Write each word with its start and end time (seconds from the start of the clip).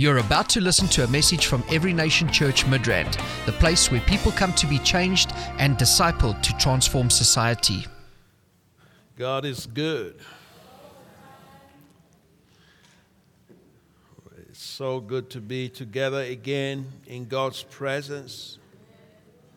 You're 0.00 0.16
about 0.16 0.48
to 0.48 0.62
listen 0.62 0.88
to 0.96 1.04
a 1.04 1.08
message 1.08 1.44
from 1.44 1.62
Every 1.70 1.92
Nation 1.92 2.32
Church 2.32 2.64
Midrand, 2.64 3.20
the 3.44 3.52
place 3.52 3.90
where 3.90 4.00
people 4.00 4.32
come 4.32 4.54
to 4.54 4.66
be 4.66 4.78
changed 4.78 5.30
and 5.58 5.76
discipled 5.76 6.40
to 6.40 6.56
transform 6.56 7.10
society. 7.10 7.84
God 9.18 9.44
is 9.44 9.66
good. 9.66 10.18
It's 14.48 14.62
so 14.62 15.00
good 15.00 15.28
to 15.32 15.40
be 15.42 15.68
together 15.68 16.22
again 16.22 16.86
in 17.06 17.26
God's 17.26 17.62
presence. 17.62 18.58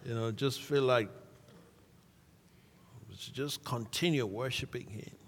You 0.05 0.13
know, 0.13 0.29
just 0.33 0.61
feel 0.61 0.83
like 0.83 1.07
just 3.31 3.63
continue 3.63 4.25
worshiping 4.25 4.89
Him. 4.89 5.22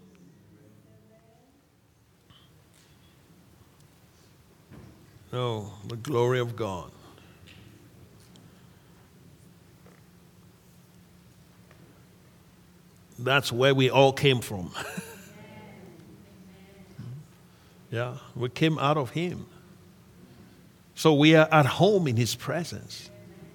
No, 5.36 5.70
the 5.86 5.98
glory 5.98 6.40
of 6.40 6.56
God. 6.56 6.90
That's 13.20 13.52
where 13.52 13.76
we 13.76 13.90
all 13.90 14.14
came 14.14 14.40
from. 14.40 14.72
yeah, 17.92 18.16
we 18.34 18.48
came 18.48 18.80
out 18.80 18.95
of 18.95 19.09
Him. 19.09 19.45
So 20.95 21.14
we 21.14 21.36
are 21.36 21.50
at 21.52 21.66
home 21.66 22.08
in 22.08 22.16
His 22.16 22.34
presence 22.34 23.09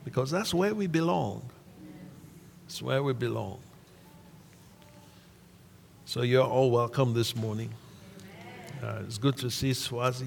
because 0.05 0.31
that's 0.31 0.53
where 0.53 0.75
we 0.75 0.87
belong. 0.87 1.49
It's 2.67 2.83
where 2.83 3.03
we 3.03 3.15
belong. 3.15 3.59
So 6.05 6.21
you're 6.21 6.45
all 6.45 6.71
welcome 6.71 7.15
this 7.15 7.35
morning. 7.35 7.73
Uh, 8.83 9.01
it's 9.07 9.17
good 9.17 9.39
to 9.39 9.51
see 9.51 9.73
Swazi. 9.73 10.27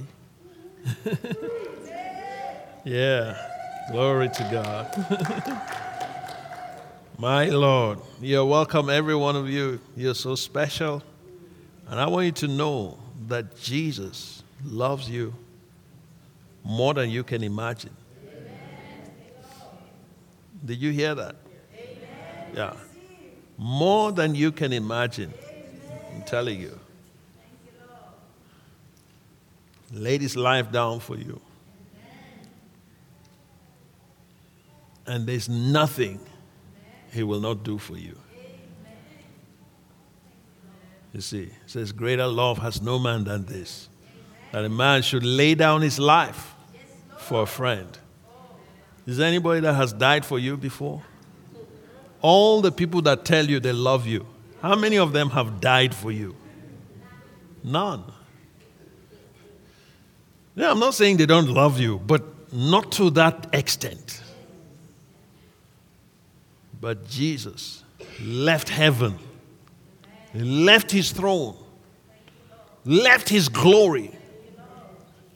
yeah, 2.83 3.37
glory 3.91 4.29
to 4.29 4.49
God. 4.51 5.61
My 7.23 7.45
Lord, 7.45 7.99
you're 8.21 8.45
welcome, 8.45 8.89
every 8.89 9.15
one 9.15 9.35
of 9.35 9.49
you. 9.49 9.79
You're 9.95 10.15
so 10.15 10.35
special. 10.35 11.03
And 11.87 11.99
I 11.99 12.07
want 12.07 12.25
you 12.25 12.31
to 12.31 12.47
know 12.47 12.97
that 13.27 13.59
Jesus 13.61 14.43
loves 14.65 15.09
you 15.09 15.33
more 16.63 16.93
than 16.93 17.09
you 17.09 17.23
can 17.23 17.43
imagine. 17.43 17.95
Did 20.65 20.81
you 20.81 20.91
hear 20.91 21.13
that? 21.15 21.35
Yeah. 22.53 22.73
More 23.57 24.11
than 24.11 24.35
you 24.35 24.51
can 24.51 24.73
imagine. 24.73 25.33
I'm 26.13 26.23
telling 26.23 26.59
you. 26.59 26.79
Laid 29.93 30.21
his 30.21 30.35
life 30.35 30.71
down 30.71 30.99
for 30.99 31.15
you. 31.17 31.39
And 35.05 35.27
there's 35.27 35.49
nothing 35.49 36.19
he 37.11 37.23
will 37.23 37.39
not 37.39 37.63
do 37.63 37.77
for 37.77 37.97
you. 37.97 38.17
You 41.13 41.21
see, 41.21 41.43
it 41.43 41.53
says, 41.67 41.91
Greater 41.91 42.25
love 42.25 42.57
has 42.57 42.81
no 42.81 42.97
man 42.97 43.23
than 43.23 43.45
this, 43.45 43.87
that 44.51 44.65
a 44.65 44.69
man 44.69 45.03
should 45.03 45.23
lay 45.23 45.53
down 45.53 45.81
his 45.81 45.99
life 45.99 46.55
for 47.17 47.43
a 47.43 47.45
friend. 47.45 47.97
Is 49.05 49.17
there 49.17 49.27
anybody 49.27 49.59
that 49.61 49.73
has 49.73 49.93
died 49.93 50.25
for 50.25 50.39
you 50.39 50.57
before? 50.57 51.03
All 52.21 52.61
the 52.61 52.71
people 52.71 53.01
that 53.03 53.25
tell 53.25 53.45
you 53.45 53.59
they 53.59 53.73
love 53.73 54.07
you, 54.07 54.25
how 54.61 54.75
many 54.75 54.97
of 54.97 55.11
them 55.11 55.29
have 55.31 55.59
died 55.59 55.93
for 55.93 56.11
you? 56.11 56.35
None. 57.63 58.03
Yeah, 60.55 60.71
I'm 60.71 60.79
not 60.79 60.93
saying 60.93 61.17
they 61.17 61.25
don't 61.25 61.49
love 61.49 61.79
you, 61.79 61.99
but 61.99 62.53
not 62.53 62.91
to 62.93 63.09
that 63.11 63.47
extent. 63.53 64.21
But 66.79 67.07
Jesus 67.09 67.83
left 68.21 68.69
heaven, 68.69 69.17
he 70.31 70.41
left 70.41 70.91
his 70.91 71.11
throne, 71.11 71.55
left 72.85 73.29
his 73.29 73.49
glory, 73.49 74.11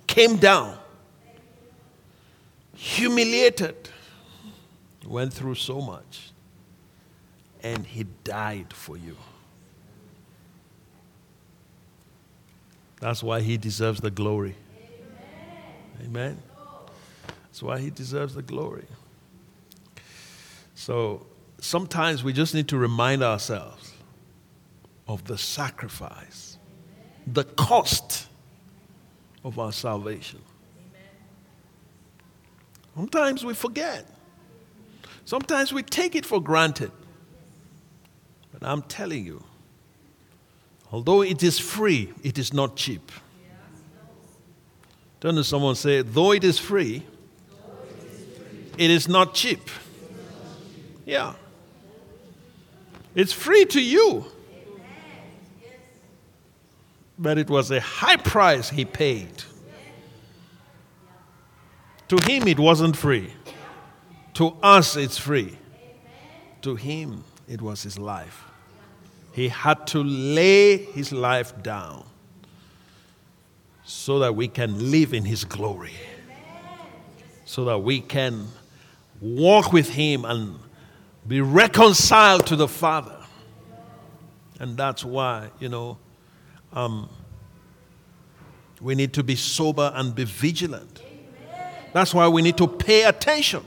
came 0.06 0.38
down, 0.38 0.78
humiliated, 2.76 3.90
went 5.06 5.34
through 5.34 5.56
so 5.56 5.82
much, 5.82 6.32
and 7.64 7.86
he 7.86 8.06
died 8.24 8.72
for 8.74 8.98
you. 8.98 9.16
That's 13.00 13.24
why 13.24 13.42
he 13.42 13.58
deserves 13.58 14.02
the 14.02 14.12
glory. 14.12 14.56
Amen. 16.04 16.38
That's 17.46 17.64
why 17.64 17.80
he 17.80 17.90
deserves 17.90 18.36
the 18.36 18.42
glory. 18.42 18.86
So 20.76 21.26
sometimes 21.60 22.24
we 22.24 22.34
just 22.34 22.54
need 22.54 22.68
to 22.70 22.78
remind 22.78 23.24
ourselves 23.24 23.94
of 25.08 25.26
the 25.26 25.38
sacrifice, 25.38 26.58
the 27.26 27.44
cost 27.44 28.28
of 29.44 29.58
our 29.58 29.72
salvation. 29.72 30.42
Sometimes 32.96 33.46
we 33.46 33.54
forget. 33.54 34.06
Sometimes 35.26 35.74
we 35.74 35.84
take 35.84 36.16
it 36.16 36.26
for 36.26 36.42
granted. 36.42 36.92
But 38.52 38.68
I'm 38.68 38.82
telling 38.84 39.26
you, 39.26 39.44
although 40.92 41.22
it 41.22 41.44
is 41.44 41.60
free, 41.60 42.14
it 42.24 42.38
is 42.38 42.54
not 42.54 42.76
cheap. 42.76 43.12
Turn 45.20 45.36
to 45.36 45.44
someone 45.44 45.76
say, 45.76 46.02
though 46.02 46.32
it 46.32 46.44
is 46.44 46.60
free, 46.60 47.04
it 48.78 48.92
is 48.92 49.08
not 49.08 49.34
cheap. 49.34 49.70
Yeah. 51.06 51.34
It's 53.16 53.34
free 53.34 53.66
to 53.66 53.82
you. 53.82 54.26
But 57.18 57.40
it 57.40 57.50
was 57.50 57.72
a 57.72 57.80
high 57.80 58.18
price 58.18 58.70
he 58.70 58.86
paid. 58.86 59.44
To 62.10 62.18
him, 62.24 62.48
it 62.48 62.60
wasn't 62.60 62.96
free. 62.96 63.34
To 64.36 64.56
us, 64.62 64.96
it's 64.96 65.18
free. 65.18 65.58
To 66.62 66.76
him, 66.76 67.24
it 67.48 67.62
was 67.62 67.82
his 67.82 67.98
life. 67.98 68.44
He 69.34 69.50
had 69.50 69.88
to 69.88 70.04
lay 70.04 70.78
his 70.78 71.12
life 71.12 71.64
down 71.64 72.06
so 73.90 74.20
that 74.20 74.36
we 74.36 74.50
can 74.50 74.92
live 74.92 75.14
in 75.14 75.24
His 75.24 75.46
glory, 75.46 75.94
so 77.46 77.64
that 77.64 77.80
we 77.80 78.02
can 78.02 78.46
walk 79.22 79.72
with 79.72 79.88
Him 79.88 80.26
and 80.26 80.60
be 81.26 81.40
reconciled 81.40 82.46
to 82.48 82.58
the 82.58 82.68
Father. 82.68 83.16
And 84.60 84.76
that's 84.76 85.06
why, 85.06 85.52
you 85.62 85.70
know, 85.70 85.98
um, 86.74 87.10
we 88.82 88.94
need 88.94 89.14
to 89.14 89.24
be 89.24 89.38
sober 89.38 89.94
and 89.96 90.14
be 90.14 90.26
vigilant. 90.26 91.02
That's 91.94 92.14
why 92.14 92.28
we 92.28 92.42
need 92.42 92.58
to 92.58 92.68
pay 92.68 93.06
attention 93.06 93.64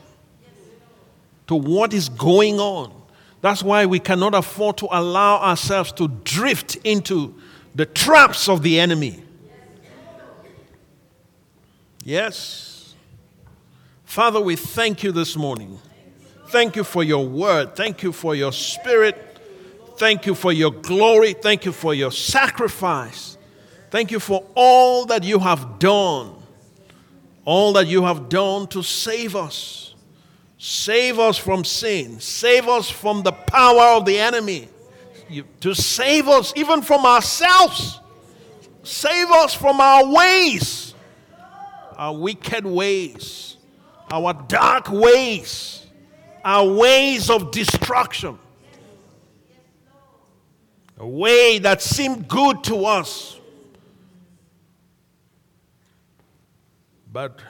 to 1.47 1.54
what 1.54 1.94
is 1.94 2.10
going 2.10 2.60
on. 2.60 2.92
That's 3.41 3.62
why 3.62 3.87
we 3.87 3.98
cannot 3.98 4.34
afford 4.34 4.76
to 4.78 4.88
allow 4.91 5.38
ourselves 5.38 5.92
to 5.92 6.08
drift 6.08 6.76
into 6.84 7.34
the 7.75 7.87
traps 7.87 8.50
of 8.50 8.62
the 8.62 8.78
enemy. 8.78 9.22
Yes. 12.05 12.94
Father, 14.05 14.41
we 14.41 14.56
thank 14.56 15.03
you 15.03 15.12
this 15.12 15.37
morning. 15.37 15.78
Thank 16.49 16.75
you 16.75 16.83
for 16.83 17.05
your 17.05 17.27
word. 17.27 17.77
Thank 17.77 18.03
you 18.03 18.12
for 18.12 18.34
your 18.34 18.53
spirit. 18.53 19.38
Thank 19.97 20.27
you 20.27 20.34
for 20.34 20.53
your 20.53 20.72
glory. 20.72 21.34
Thank 21.34 21.65
you 21.65 21.72
for 21.72 21.94
your 21.94 22.11
sacrifice. 22.11 23.37
Thank 23.91 24.11
you 24.11 24.19
for 24.19 24.44
all 24.55 25.06
that 25.06 25.25
you 25.25 25.38
have 25.38 25.78
done. 25.78 26.34
All 27.44 27.75
that 27.75 27.87
you 27.87 28.03
have 28.05 28.29
done 28.29 28.67
to 28.69 28.82
save 28.82 29.37
us. 29.37 29.94
Save 30.58 31.19
us 31.19 31.38
from 31.38 31.64
sin. 31.64 32.19
Save 32.20 32.69
us 32.69 32.91
from 32.91 33.23
the 33.23 33.32
power 33.32 33.96
of 33.96 34.05
the 34.05 34.19
enemy. 34.19 34.69
You, 35.29 35.44
to 35.61 35.75
save 35.75 36.29
us 36.29 36.53
even 36.56 36.82
from 36.82 37.05
ourselves. 37.06 38.00
Save 38.82 39.31
us 39.31 39.55
from 39.55 39.81
our 39.81 40.12
ways 40.12 40.89
our 42.00 42.17
wicked 42.17 42.64
ways, 42.64 43.58
our 44.11 44.32
dark 44.32 44.91
ways, 44.91 45.85
our 46.43 46.67
ways 46.67 47.29
of 47.29 47.50
destruction. 47.50 48.38
A 50.97 51.06
way 51.06 51.58
that 51.58 51.82
seemed 51.82 52.26
good 52.26 52.64
to 52.64 52.87
us, 52.87 53.38
but 57.12 57.41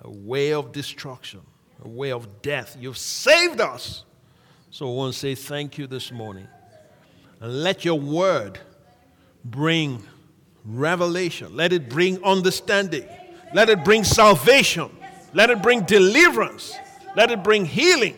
a 0.00 0.10
way 0.10 0.52
of 0.52 0.72
destruction, 0.72 1.40
a 1.84 1.88
way 1.88 2.10
of 2.10 2.42
death. 2.42 2.76
You've 2.80 2.98
saved 2.98 3.60
us. 3.60 4.04
So 4.70 4.90
I 4.90 4.94
want 4.94 5.12
to 5.12 5.18
say 5.18 5.36
thank 5.36 5.78
you 5.78 5.86
this 5.86 6.10
morning. 6.10 6.48
And 7.40 7.62
let 7.62 7.84
your 7.84 8.00
word 8.00 8.58
bring 9.44 10.02
revelation, 10.64 11.54
let 11.54 11.72
it 11.72 11.88
bring 11.88 12.22
understanding 12.24 13.06
Let 13.52 13.68
it 13.68 13.84
bring 13.84 14.04
salvation. 14.04 14.90
Let 15.32 15.50
it 15.50 15.62
bring 15.62 15.82
deliverance. 15.82 16.74
Let 17.16 17.30
it 17.30 17.42
bring 17.42 17.64
healing. 17.64 18.16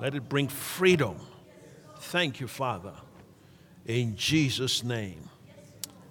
Let 0.00 0.14
it 0.14 0.28
bring 0.28 0.48
freedom. 0.48 1.16
Thank 1.98 2.40
you, 2.40 2.48
Father. 2.48 2.92
In 3.86 4.16
Jesus' 4.16 4.82
name. 4.82 5.28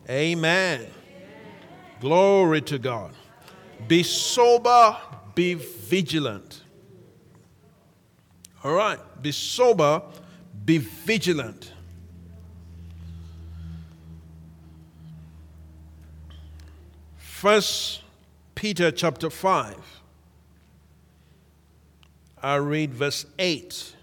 Amen. 0.10 0.88
Glory 2.00 2.62
to 2.62 2.80
God. 2.80 3.14
Be 3.88 4.04
sober, 4.04 4.98
be 5.36 5.54
vigilant. 5.54 6.64
All 8.64 8.74
right. 8.74 9.00
Be 9.22 9.32
sober, 9.32 10.02
be 10.66 10.78
vigilant. 10.78 11.74
First 17.40 18.02
Peter 18.54 18.92
chapter 18.92 19.30
5. 19.30 19.78
I 22.44 22.56
read 22.56 22.94
verse 22.94 23.26
8. 23.40 23.96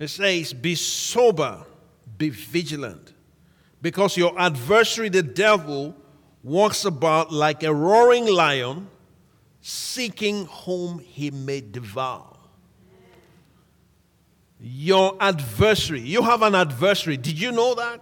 It 0.00 0.08
says, 0.08 0.52
Be 0.52 0.74
sober, 0.74 1.64
be 2.18 2.30
vigilant, 2.30 3.12
because 3.80 4.16
your 4.16 4.36
adversary, 4.40 5.08
the 5.08 5.22
devil, 5.22 5.94
walks 6.42 6.84
about 6.84 7.32
like 7.32 7.62
a 7.62 7.72
roaring 7.72 8.26
lion, 8.26 8.88
seeking 9.60 10.46
whom 10.46 10.98
he 10.98 11.30
may 11.30 11.60
devour. 11.60 12.36
Your 14.60 15.16
adversary, 15.20 16.00
you 16.00 16.22
have 16.22 16.42
an 16.42 16.56
adversary. 16.56 17.16
Did 17.16 17.40
you 17.40 17.52
know 17.52 17.76
that? 17.76 18.00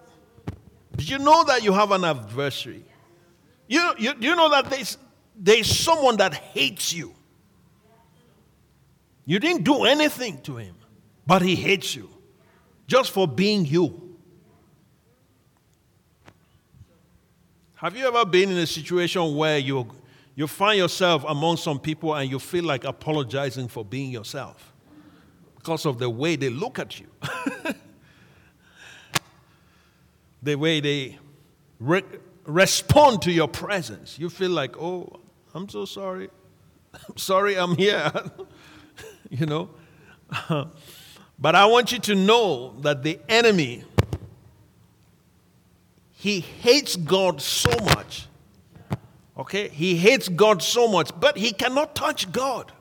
Did 0.96 1.10
you 1.10 1.18
know 1.18 1.44
that 1.44 1.62
you 1.62 1.74
have 1.74 1.90
an 1.90 2.04
adversary? 2.04 2.87
You, 3.68 3.92
you, 3.98 4.14
you 4.18 4.34
know 4.34 4.50
that 4.50 4.70
there's, 4.70 4.96
there's 5.36 5.66
someone 5.78 6.16
that 6.16 6.34
hates 6.34 6.92
you. 6.92 7.14
You 9.26 9.38
didn't 9.38 9.64
do 9.64 9.84
anything 9.84 10.40
to 10.42 10.56
him, 10.56 10.74
but 11.26 11.42
he 11.42 11.54
hates 11.54 11.94
you 11.94 12.08
just 12.86 13.10
for 13.10 13.28
being 13.28 13.66
you. 13.66 14.16
Have 17.76 17.96
you 17.96 18.08
ever 18.08 18.24
been 18.24 18.50
in 18.50 18.56
a 18.56 18.66
situation 18.66 19.36
where 19.36 19.58
you, 19.58 19.86
you 20.34 20.46
find 20.46 20.78
yourself 20.78 21.24
among 21.28 21.58
some 21.58 21.78
people 21.78 22.14
and 22.14 22.28
you 22.28 22.38
feel 22.38 22.64
like 22.64 22.84
apologizing 22.84 23.68
for 23.68 23.84
being 23.84 24.10
yourself 24.10 24.72
because 25.56 25.84
of 25.84 25.98
the 25.98 26.08
way 26.08 26.34
they 26.34 26.48
look 26.48 26.78
at 26.78 26.98
you? 26.98 27.06
the 30.42 30.54
way 30.56 30.80
they 30.80 31.18
respond 32.48 33.22
to 33.22 33.30
your 33.30 33.46
presence. 33.46 34.18
You 34.18 34.30
feel 34.30 34.50
like, 34.50 34.76
oh, 34.78 35.20
I'm 35.54 35.68
so 35.68 35.84
sorry. 35.84 36.30
I'm 36.94 37.16
sorry 37.16 37.56
I'm 37.56 37.76
here. 37.76 38.10
you 39.30 39.46
know? 39.46 39.70
but 41.38 41.54
I 41.54 41.66
want 41.66 41.92
you 41.92 41.98
to 42.00 42.14
know 42.14 42.74
that 42.80 43.02
the 43.02 43.20
enemy, 43.28 43.84
he 46.12 46.40
hates 46.40 46.96
God 46.96 47.40
so 47.42 47.70
much. 47.84 48.26
Okay? 49.36 49.68
He 49.68 49.96
hates 49.96 50.28
God 50.28 50.62
so 50.62 50.88
much, 50.88 51.10
but 51.20 51.36
he 51.36 51.52
cannot 51.52 51.94
touch 51.94 52.32
God. 52.32 52.72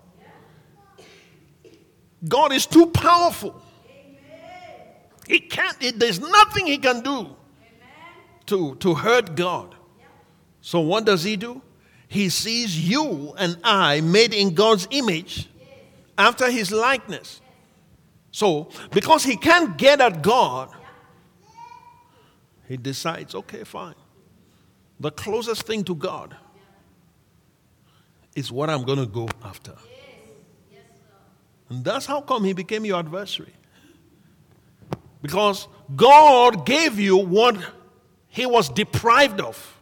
God 2.28 2.52
is 2.52 2.66
too 2.66 2.88
powerful. 2.88 3.62
He 5.28 5.42
can't, 5.42 5.78
there's 6.00 6.22
nothing 6.22 6.66
he 6.66 6.78
can 6.78 7.02
do 7.02 7.36
to, 8.48 8.76
to 8.76 8.96
hurt 8.96 9.36
God. 9.36 9.76
So 10.62 10.80
what 10.80 11.06
does 11.06 11.24
he 11.24 11.36
do? 11.36 11.62
He 12.08 12.30
sees 12.30 12.88
you 12.90 13.34
and 13.38 13.58
I 13.64 14.02
made 14.02 14.34
in 14.34 14.54
God's 14.54 14.88
image 14.92 15.50
after 16.18 16.50
his 16.50 16.72
likeness. 16.72 17.42
So, 18.32 18.70
because 18.92 19.24
he 19.24 19.36
can't 19.36 19.78
get 19.78 20.02
at 20.02 20.22
God, 20.22 20.70
he 22.68 22.78
decides, 22.78 23.34
okay, 23.34 23.64
fine. 23.64 23.96
The 25.00 25.12
closest 25.12 25.64
thing 25.64 25.84
to 25.86 25.96
God 25.96 26.36
is 28.36 28.52
what 28.52 28.70
I'm 28.70 28.84
going 28.84 29.00
to 29.00 29.06
go 29.06 29.28
after. 29.44 29.74
And 31.70 31.84
that's 31.84 32.06
how 32.06 32.22
come 32.22 32.44
he 32.44 32.54
became 32.54 32.86
your 32.86 33.00
adversary. 33.00 33.54
Because 35.22 35.68
God 35.96 36.66
gave 36.66 37.00
you 37.00 37.18
what 37.18 37.58
he 38.38 38.46
was 38.46 38.70
deprived 38.70 39.42
of. 39.42 39.82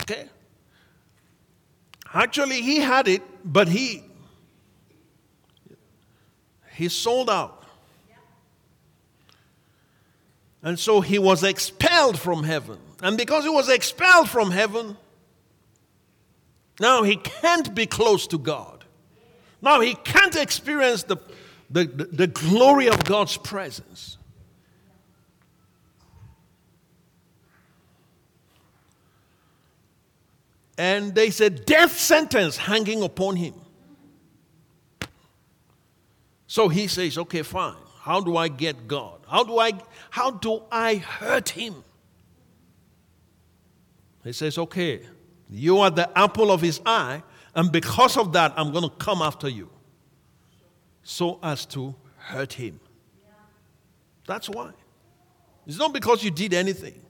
Okay? 0.00 0.28
Actually, 2.12 2.60
he 2.60 2.80
had 2.80 3.06
it, 3.06 3.22
but 3.44 3.68
he 3.68 4.02
he 6.72 6.88
sold 6.88 7.30
out. 7.30 7.62
And 10.64 10.76
so 10.76 11.00
he 11.00 11.16
was 11.20 11.44
expelled 11.44 12.18
from 12.18 12.42
heaven. 12.42 12.78
And 13.00 13.16
because 13.16 13.44
he 13.44 13.50
was 13.50 13.68
expelled 13.68 14.28
from 14.28 14.50
heaven, 14.50 14.96
now 16.80 17.04
he 17.04 17.14
can't 17.14 17.72
be 17.72 17.86
close 17.86 18.26
to 18.28 18.38
God. 18.38 18.84
Now 19.60 19.80
he 19.80 19.94
can't 19.94 20.34
experience 20.34 21.04
the, 21.04 21.18
the, 21.70 21.84
the, 21.84 22.04
the 22.04 22.26
glory 22.26 22.88
of 22.88 23.04
God's 23.04 23.36
presence. 23.36 24.18
And 30.78 31.14
there's 31.14 31.40
a 31.40 31.50
death 31.50 31.98
sentence 31.98 32.56
hanging 32.56 33.02
upon 33.02 33.36
him. 33.36 33.54
So 36.46 36.68
he 36.68 36.86
says, 36.86 37.18
okay, 37.18 37.42
fine. 37.42 37.76
How 38.00 38.20
do 38.20 38.36
I 38.36 38.48
get 38.48 38.88
God? 38.88 39.20
How 39.28 39.44
do 39.44 39.58
I 39.58 39.72
how 40.10 40.32
do 40.32 40.62
I 40.70 40.96
hurt 40.96 41.50
him? 41.50 41.84
He 44.24 44.32
says, 44.32 44.58
okay, 44.58 45.02
you 45.48 45.78
are 45.78 45.90
the 45.90 46.10
apple 46.18 46.50
of 46.50 46.60
his 46.60 46.80
eye, 46.84 47.22
and 47.54 47.70
because 47.70 48.16
of 48.16 48.32
that, 48.32 48.52
I'm 48.56 48.72
going 48.72 48.88
to 48.88 48.96
come 48.96 49.22
after 49.22 49.48
you 49.48 49.70
so 51.02 51.38
as 51.42 51.66
to 51.66 51.94
hurt 52.16 52.52
him. 52.52 52.80
That's 54.26 54.48
why. 54.48 54.72
It's 55.66 55.78
not 55.78 55.92
because 55.92 56.22
you 56.22 56.30
did 56.30 56.54
anything. 56.54 57.00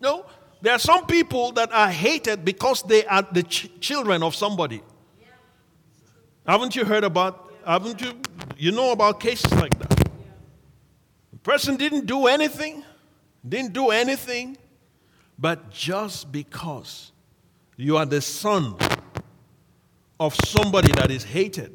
No, 0.00 0.26
there 0.62 0.72
are 0.72 0.78
some 0.78 1.06
people 1.06 1.50
that 1.52 1.72
are 1.72 1.90
hated 1.90 2.44
because 2.44 2.84
they 2.84 3.04
are 3.06 3.26
the 3.32 3.42
ch- 3.42 3.68
children 3.80 4.22
of 4.22 4.34
somebody. 4.34 4.80
Yeah. 5.20 5.26
Haven't 6.46 6.76
you 6.76 6.84
heard 6.84 7.02
about, 7.02 7.52
haven't 7.66 8.00
you, 8.00 8.12
you 8.56 8.70
know 8.70 8.92
about 8.92 9.18
cases 9.18 9.52
like 9.52 9.76
that? 9.80 9.98
Yeah. 9.98 10.12
The 11.32 11.38
person 11.38 11.76
didn't 11.76 12.06
do 12.06 12.28
anything, 12.28 12.84
didn't 13.46 13.72
do 13.72 13.90
anything, 13.90 14.56
but 15.36 15.68
just 15.70 16.30
because 16.30 17.10
you 17.76 17.96
are 17.96 18.06
the 18.06 18.20
son 18.20 18.76
of 20.20 20.32
somebody 20.46 20.92
that 20.92 21.10
is 21.10 21.24
hated, 21.24 21.74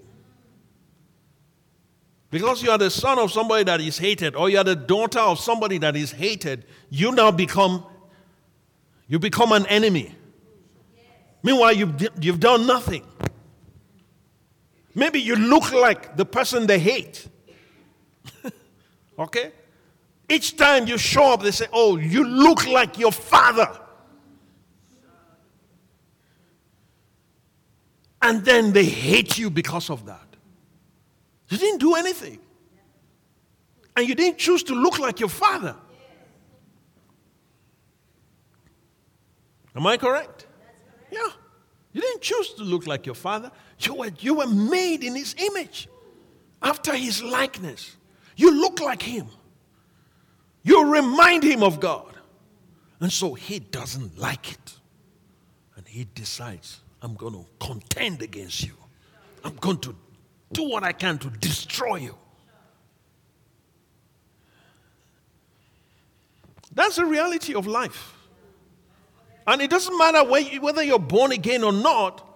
because 2.32 2.64
you 2.64 2.72
are 2.72 2.78
the 2.78 2.90
son 2.90 3.20
of 3.20 3.34
somebody 3.34 3.66
that 3.66 3.82
is 3.82 3.98
hated, 3.98 4.34
or 4.34 4.50
you 4.50 4.58
are 4.58 4.64
the 4.64 4.76
daughter 4.78 5.20
of 5.20 5.40
somebody 5.42 5.78
that 5.80 5.98
is 5.98 6.14
hated, 6.14 6.64
you 6.90 7.12
now 7.12 7.32
become 7.32 7.84
you 9.08 9.20
become 9.20 9.52
an 9.52 9.66
enemy. 9.68 10.14
Meanwhile, 11.44 11.74
you've, 11.74 12.10
you've 12.20 12.40
done 12.40 12.68
nothing. 12.68 13.06
Maybe 14.94 15.20
you 15.20 15.36
look 15.36 15.72
like 15.72 16.18
the 16.18 16.26
person 16.26 16.68
they 16.68 16.80
hate. 16.80 17.28
okay? 19.20 19.52
Each 20.30 20.58
time 20.58 20.88
you 20.88 20.98
show 20.98 21.34
up, 21.34 21.44
they 21.44 21.52
say, 21.52 21.68
Oh, 21.72 21.98
you 21.98 22.26
look 22.26 22.68
like 22.68 22.98
your 22.98 23.12
father. 23.12 23.80
And 28.22 28.44
then 28.44 28.74
they 28.74 28.86
hate 28.86 29.38
you 29.38 29.50
because 29.50 29.90
of 29.90 30.06
that. 30.08 30.28
You 31.50 31.58
didn't 31.58 31.80
do 31.80 31.96
anything. 31.96 32.40
And 33.96 34.08
you 34.08 34.16
didn't 34.16 34.38
choose 34.38 34.64
to 34.64 34.74
look 34.74 35.00
like 35.00 35.20
your 35.20 35.30
father. 35.30 35.76
Am 39.78 39.86
I 39.86 39.96
correct? 39.96 40.48
Yeah. 41.12 41.30
You 41.94 42.02
didn't 42.02 42.22
choose 42.22 42.54
to 42.56 42.64
look 42.64 42.88
like 42.88 43.06
your 43.06 43.16
father. 43.16 43.52
You 43.80 43.94
were, 43.94 44.10
you 44.20 44.34
were 44.34 44.48
made 44.48 45.04
in 45.04 45.16
his 45.16 45.36
image, 45.38 45.88
after 46.62 46.96
his 46.96 47.22
likeness. 47.22 47.96
You 48.36 48.60
look 48.60 48.80
like 48.80 49.04
him. 49.04 49.28
You 50.64 50.92
remind 50.92 51.44
him 51.44 51.62
of 51.62 51.80
God. 51.80 52.18
And 53.00 53.14
so 53.14 53.36
he 53.36 53.60
doesn't 53.60 54.18
like 54.18 54.52
it. 54.52 54.74
And 55.76 55.88
he 55.88 56.08
decides, 56.16 56.82
I'm 57.04 57.14
going 57.14 57.34
to 57.34 57.46
contend 57.60 58.24
against 58.24 58.64
you. 58.64 58.74
I'm 59.44 59.56
going 59.58 59.78
to 59.80 59.96
do 60.52 60.68
what 60.68 60.84
I 60.84 60.92
can 60.92 61.20
to 61.20 61.30
destroy 61.30 61.98
you. 61.98 62.16
That's 66.74 66.96
the 66.96 67.06
reality 67.06 67.54
of 67.54 67.68
life. 67.68 68.17
And 69.48 69.62
it 69.62 69.70
doesn't 69.70 69.98
matter 69.98 70.24
whether 70.26 70.84
you're 70.84 71.00
born 71.00 71.32
again 71.32 71.64
or 71.64 71.72
not, 71.72 72.28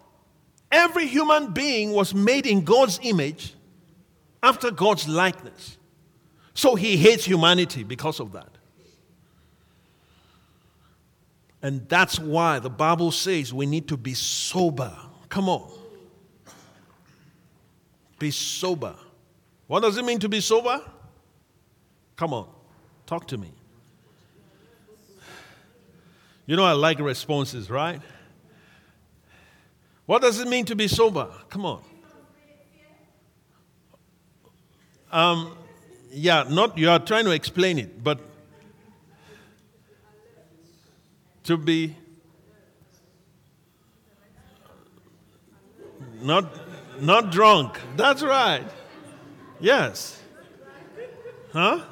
every 0.71 1.07
human 1.07 1.51
being 1.51 1.91
was 1.91 2.15
made 2.15 2.47
in 2.47 2.63
God's 2.63 2.99
image 3.03 3.53
after 4.41 4.71
God's 4.71 5.07
likeness. 5.07 5.77
So 6.53 6.75
he 6.75 6.97
hates 6.97 7.25
humanity 7.25 7.83
because 7.83 8.19
of 8.19 8.31
that. 8.31 8.47
And 11.61 11.87
that's 11.87 12.17
why 12.17 12.59
the 12.59 12.69
Bible 12.69 13.11
says 13.11 13.53
we 13.53 13.65
need 13.65 13.87
to 13.89 13.97
be 13.97 14.13
sober. 14.13 14.95
Come 15.29 15.49
on. 15.49 15.69
Be 18.17 18.31
sober. 18.31 18.95
What 19.67 19.81
does 19.81 19.97
it 19.97 20.05
mean 20.05 20.19
to 20.19 20.29
be 20.29 20.41
sober? 20.41 20.81
Come 22.15 22.33
on, 22.33 22.47
talk 23.05 23.27
to 23.29 23.37
me. 23.37 23.51
You 26.51 26.57
know, 26.57 26.65
I 26.65 26.73
like 26.73 26.99
responses, 26.99 27.69
right? 27.69 28.01
What 30.05 30.21
does 30.21 30.37
it 30.41 30.49
mean 30.49 30.65
to 30.65 30.75
be 30.75 30.89
sober? 30.89 31.29
Come 31.49 31.65
on. 31.65 31.81
Um, 35.13 35.57
yeah, 36.11 36.43
not 36.49 36.77
you 36.77 36.89
are 36.89 36.99
trying 36.99 37.23
to 37.23 37.31
explain 37.31 37.77
it, 37.77 38.03
but 38.03 38.19
to 41.45 41.55
be 41.55 41.95
not 46.21 46.51
not 46.99 47.31
drunk. 47.31 47.79
That's 47.95 48.23
right. 48.23 48.67
Yes. 49.61 50.21
Huh? 51.53 51.85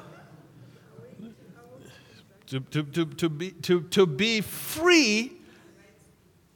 To, 2.50 2.58
to, 2.58 2.82
to, 2.82 3.04
to, 3.06 3.28
be, 3.28 3.50
to, 3.52 3.82
to 3.82 4.06
be 4.06 4.40
free 4.40 5.32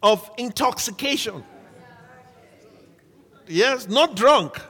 of 0.02 0.28
intoxication. 0.38 1.44
Yes, 3.46 3.88
not 3.88 4.16
drunk. 4.16 4.60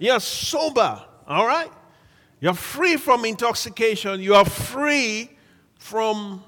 You're 0.00 0.18
sober. 0.18 1.04
All 1.28 1.46
right? 1.46 1.70
You're 2.40 2.54
free 2.54 2.96
from 2.96 3.24
intoxication. 3.24 4.20
You 4.20 4.34
are 4.34 4.44
free 4.44 5.30
from. 5.78 6.42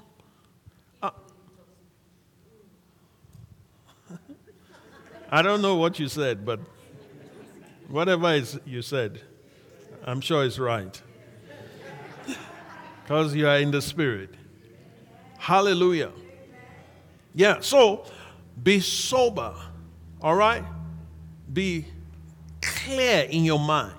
Uh, 1.01 1.11
I 5.31 5.41
don't 5.41 5.61
know 5.61 5.75
what 5.75 5.97
you 5.97 6.09
said, 6.09 6.45
but 6.45 6.59
whatever 7.87 8.35
you 8.65 8.81
said, 8.81 9.21
I'm 10.03 10.19
sure 10.19 10.43
it's 10.43 10.59
right. 10.59 11.01
Because 13.09 13.35
you 13.35 13.47
are 13.47 13.57
in 13.57 13.71
the 13.71 13.81
Spirit. 13.81 14.35
Hallelujah. 15.39 16.11
Yeah, 17.33 17.57
so 17.59 18.05
be 18.61 18.79
sober, 18.81 19.55
all 20.21 20.35
right? 20.35 20.63
Be 21.51 21.85
clear 22.61 23.23
in 23.23 23.45
your 23.45 23.57
mind. 23.57 23.95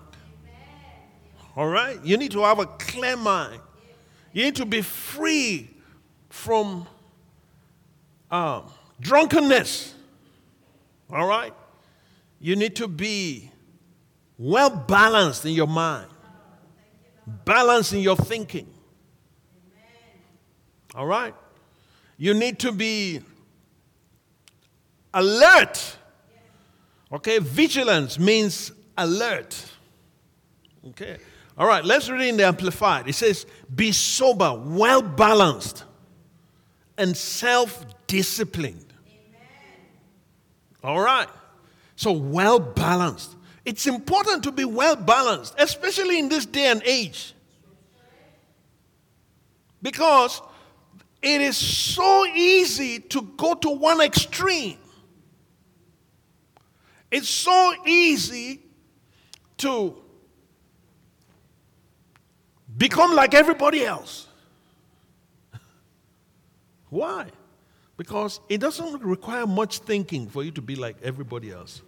All 1.56 1.66
right? 1.66 1.98
You 2.04 2.18
need 2.18 2.30
to 2.30 2.42
have 2.42 2.60
a 2.60 2.66
clear 2.66 3.16
mind. 3.16 3.60
You 4.32 4.44
need 4.44 4.54
to 4.54 4.64
be 4.64 4.80
free 4.80 5.70
from 6.28 6.86
um, 8.30 8.70
drunkenness. 9.00 9.92
All 11.12 11.26
right? 11.26 11.52
You 12.38 12.54
need 12.54 12.76
to 12.76 12.86
be 12.86 13.50
well 14.38 14.70
balanced 14.70 15.46
in 15.46 15.52
your 15.54 15.66
mind, 15.66 16.06
balanced 17.26 17.92
in 17.92 17.98
your 18.02 18.14
thinking. 18.14 18.68
All 20.94 21.06
right? 21.06 21.34
You 22.16 22.34
need 22.34 22.58
to 22.60 22.72
be 22.72 23.20
alert. 25.14 25.96
Okay? 27.12 27.38
Vigilance 27.38 28.18
means 28.18 28.72
alert. 28.96 29.64
Okay? 30.88 31.18
All 31.58 31.66
right, 31.66 31.84
let's 31.84 32.08
read 32.08 32.26
in 32.28 32.36
the 32.36 32.46
Amplified. 32.46 33.08
It 33.08 33.14
says, 33.14 33.44
Be 33.74 33.92
sober, 33.92 34.54
well 34.64 35.02
balanced, 35.02 35.84
and 36.96 37.16
self 37.16 37.84
disciplined. 38.06 38.86
All 40.82 41.00
right. 41.00 41.28
So, 41.96 42.12
well 42.12 42.58
balanced. 42.58 43.36
It's 43.66 43.86
important 43.86 44.44
to 44.44 44.52
be 44.52 44.64
well 44.64 44.96
balanced, 44.96 45.54
especially 45.58 46.18
in 46.18 46.30
this 46.30 46.46
day 46.46 46.66
and 46.68 46.82
age. 46.86 47.34
Because 49.82 50.40
it 51.22 51.40
is 51.40 51.56
so 51.56 52.24
easy 52.26 52.98
to 52.98 53.22
go 53.22 53.54
to 53.54 53.70
one 53.70 54.00
extreme. 54.00 54.78
It's 57.10 57.28
so 57.28 57.74
easy 57.84 58.60
to 59.58 59.96
become 62.76 63.14
like 63.14 63.34
everybody 63.34 63.84
else. 63.84 64.26
Why? 66.88 67.26
Because 67.96 68.40
it 68.48 68.58
doesn't 68.58 69.02
require 69.02 69.46
much 69.46 69.80
thinking 69.80 70.28
for 70.28 70.42
you 70.42 70.50
to 70.52 70.62
be 70.62 70.76
like 70.76 70.96
everybody 71.02 71.50
else. 71.50 71.82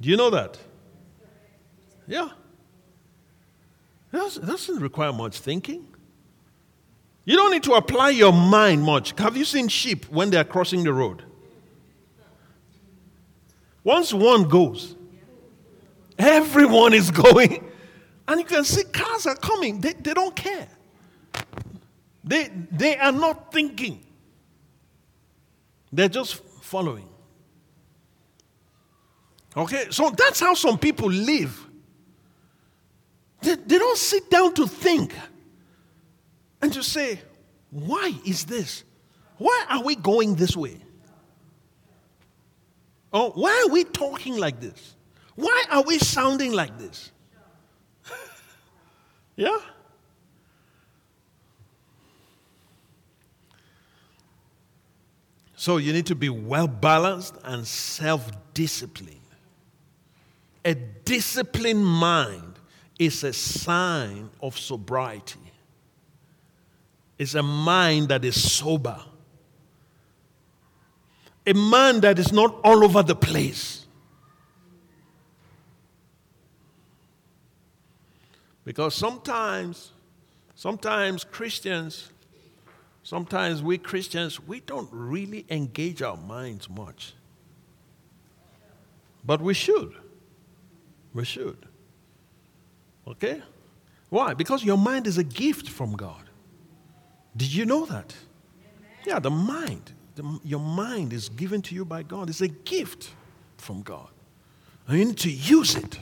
Do 0.00 0.08
you 0.08 0.16
know 0.16 0.30
that? 0.30 0.58
Yeah. 2.06 2.28
It 4.12 4.46
doesn't 4.46 4.78
require 4.80 5.12
much 5.12 5.40
thinking. 5.40 5.86
You 7.24 7.36
don't 7.36 7.52
need 7.52 7.62
to 7.64 7.74
apply 7.74 8.10
your 8.10 8.32
mind 8.32 8.82
much. 8.82 9.14
Have 9.18 9.36
you 9.36 9.44
seen 9.44 9.68
sheep 9.68 10.06
when 10.10 10.30
they 10.30 10.36
are 10.36 10.44
crossing 10.44 10.82
the 10.82 10.92
road? 10.92 11.22
Once 13.84 14.12
one 14.12 14.48
goes, 14.48 14.96
everyone 16.18 16.92
is 16.92 17.10
going. 17.22 17.68
And 18.26 18.40
you 18.40 18.46
can 18.46 18.64
see 18.64 18.84
cars 18.84 19.26
are 19.26 19.36
coming. 19.36 19.80
They, 19.80 19.92
they 19.92 20.14
don't 20.14 20.34
care. 20.34 20.68
They, 22.24 22.50
they 22.70 22.96
are 22.96 23.12
not 23.12 23.52
thinking, 23.52 24.04
they're 25.92 26.08
just 26.08 26.36
following. 26.62 27.08
Okay, 29.56 29.86
so 29.90 30.10
that's 30.10 30.40
how 30.40 30.54
some 30.54 30.78
people 30.78 31.10
live. 31.10 31.66
They, 33.42 33.56
they 33.56 33.78
don't 33.78 33.98
sit 33.98 34.30
down 34.30 34.54
to 34.54 34.66
think 34.66 35.12
and 36.62 36.72
to 36.72 36.82
say, 36.82 37.20
why 37.70 38.14
is 38.24 38.44
this? 38.44 38.84
Why 39.36 39.66
are 39.68 39.82
we 39.82 39.96
going 39.96 40.36
this 40.36 40.56
way? 40.56 40.80
Or 43.12 43.30
why 43.32 43.64
are 43.66 43.72
we 43.72 43.84
talking 43.84 44.38
like 44.38 44.60
this? 44.60 44.94
Why 45.34 45.64
are 45.70 45.82
we 45.82 45.98
sounding 45.98 46.52
like 46.52 46.78
this? 46.78 47.10
yeah? 49.36 49.58
So 55.56 55.76
you 55.76 55.92
need 55.92 56.06
to 56.06 56.14
be 56.14 56.28
well 56.28 56.68
balanced 56.68 57.36
and 57.44 57.66
self 57.66 58.30
disciplined. 58.54 59.18
A 60.64 60.74
disciplined 60.74 61.84
mind 61.84 62.54
is 62.98 63.24
a 63.24 63.32
sign 63.32 64.30
of 64.40 64.56
sobriety. 64.56 65.41
It's 67.22 67.36
a 67.36 67.42
mind 67.42 68.08
that 68.08 68.24
is 68.24 68.52
sober. 68.52 69.00
A 71.46 71.52
man 71.52 72.00
that 72.00 72.18
is 72.18 72.32
not 72.32 72.58
all 72.64 72.82
over 72.82 73.00
the 73.04 73.14
place. 73.14 73.86
Because 78.64 78.96
sometimes, 78.96 79.92
sometimes 80.56 81.22
Christians, 81.22 82.10
sometimes 83.04 83.62
we 83.62 83.78
Christians, 83.78 84.40
we 84.40 84.58
don't 84.58 84.88
really 84.90 85.46
engage 85.48 86.02
our 86.02 86.16
minds 86.16 86.68
much. 86.68 87.14
But 89.24 89.40
we 89.40 89.54
should. 89.54 89.94
We 91.14 91.24
should. 91.24 91.66
Okay? 93.06 93.40
Why? 94.08 94.34
Because 94.34 94.64
your 94.64 94.76
mind 94.76 95.06
is 95.06 95.18
a 95.18 95.24
gift 95.24 95.68
from 95.68 95.92
God. 95.92 96.30
Did 97.36 97.52
you 97.52 97.64
know 97.64 97.86
that? 97.86 98.14
Yeah, 99.04 99.18
the 99.18 99.30
mind. 99.30 99.92
The, 100.14 100.40
your 100.44 100.60
mind 100.60 101.12
is 101.12 101.28
given 101.28 101.62
to 101.62 101.74
you 101.74 101.84
by 101.84 102.02
God. 102.02 102.28
It's 102.28 102.40
a 102.40 102.48
gift 102.48 103.10
from 103.56 103.82
God. 103.82 104.08
And 104.86 104.98
you 104.98 105.04
need 105.06 105.18
to 105.18 105.30
use 105.30 105.74
it. 105.74 105.98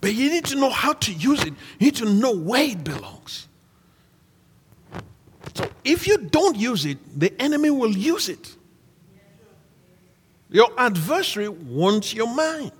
But 0.00 0.14
you 0.14 0.30
need 0.30 0.44
to 0.46 0.56
know 0.56 0.70
how 0.70 0.92
to 0.94 1.12
use 1.12 1.42
it. 1.42 1.54
You 1.78 1.86
need 1.86 1.96
to 1.96 2.06
know 2.06 2.34
where 2.34 2.64
it 2.64 2.84
belongs. 2.84 3.48
So 5.54 5.70
if 5.84 6.06
you 6.06 6.18
don't 6.18 6.56
use 6.56 6.84
it, 6.84 6.98
the 7.18 7.32
enemy 7.40 7.70
will 7.70 7.90
use 7.90 8.28
it. 8.28 8.56
Your 10.50 10.68
adversary 10.76 11.48
wants 11.48 12.12
your 12.12 12.26
mind. 12.26 12.72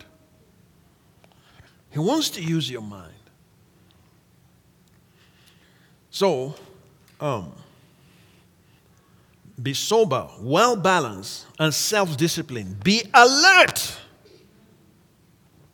He 1.90 1.98
wants 1.98 2.30
to 2.30 2.42
use 2.42 2.70
your 2.70 2.82
mind. 2.82 3.12
So, 6.10 6.54
um, 7.20 7.52
Be 9.62 9.74
sober, 9.74 10.28
well 10.40 10.76
balanced, 10.76 11.46
and 11.58 11.74
self 11.74 12.16
disciplined. 12.16 12.82
Be 12.82 13.02
alert 13.12 13.98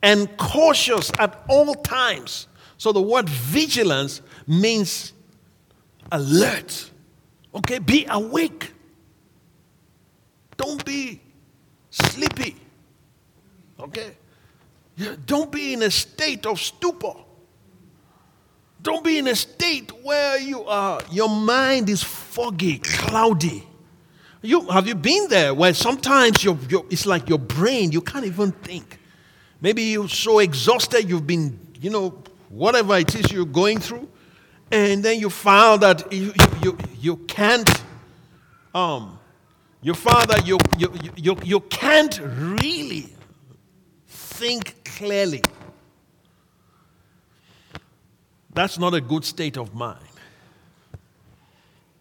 and 0.03 0.37
cautious 0.37 1.11
at 1.19 1.45
all 1.49 1.75
times. 1.75 2.49
So 2.79 2.93
the 2.93 3.03
word 3.03 3.29
vigilance 3.29 4.23
means 4.47 5.13
alert. 6.11 6.91
Okay? 7.55 7.79
Be 7.79 8.07
awake. 8.09 8.73
Don't 10.57 10.85
be 10.85 11.21
sleepy. 11.91 12.57
Okay? 13.79 14.17
Don't 15.27 15.53
be 15.53 15.75
in 15.75 15.83
a 15.83 15.91
state 15.91 16.47
of 16.47 16.59
stupor. 16.59 17.15
Don't 18.83 19.03
be 19.03 19.19
in 19.19 19.27
a 19.27 19.35
state 19.35 19.91
where 20.05 20.39
you 20.39 20.65
are, 20.65 21.01
your 21.11 21.29
mind 21.29 21.89
is 21.89 22.03
foggy, 22.03 22.79
cloudy. 22.79 23.67
You, 24.47 24.61
have 24.69 24.87
you 24.87 24.95
been 24.95 25.29
there 25.29 25.53
where 25.53 25.75
sometimes 25.75 26.45
you 26.45 26.57
it's 26.89 27.05
like 27.05 27.29
your 27.29 27.39
brain, 27.39 27.91
you 27.91 28.01
can't 28.01 28.25
even 28.25 28.53
think. 28.53 29.01
Maybe 29.61 29.83
you're 29.83 30.09
so 30.09 30.39
exhausted, 30.39 31.09
you've 31.09 31.27
been, 31.27 31.59
you 31.81 31.91
know, 31.91 32.23
whatever 32.49 32.97
it 32.97 33.13
is 33.17 33.33
you're 33.33 33.45
going 33.45 33.81
through, 33.81 34.09
and 34.71 35.03
then 35.03 35.19
you 35.19 35.31
found 35.31 35.83
that 35.83 36.13
you, 36.13 36.33
you, 36.63 36.79
you 37.01 37.17
can't, 37.17 37.69
um, 38.73 39.19
you 39.83 39.95
found 39.95 40.29
that 40.29 40.47
you, 40.47 40.59
you, 40.79 40.93
you, 41.17 41.37
you 41.43 41.61
can't 41.61 42.21
really 42.21 43.09
think 44.07 44.85
clearly. 44.85 45.43
That's 48.55 48.79
not 48.79 48.95
a 48.95 49.01
good 49.01 49.25
state 49.25 49.57
of 49.57 49.75
mind. 49.75 50.05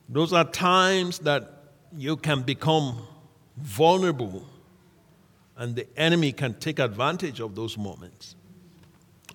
Those 0.08 0.32
are 0.32 0.46
times 0.46 1.18
that 1.20 1.55
you 1.98 2.18
can 2.18 2.42
become 2.42 2.98
vulnerable 3.58 4.46
and 5.58 5.76
the 5.76 5.88
enemy 5.98 6.32
can 6.32 6.54
take 6.56 6.80
advantage 6.80 7.40
of 7.40 7.56
those 7.56 7.78
moments. 7.78 8.36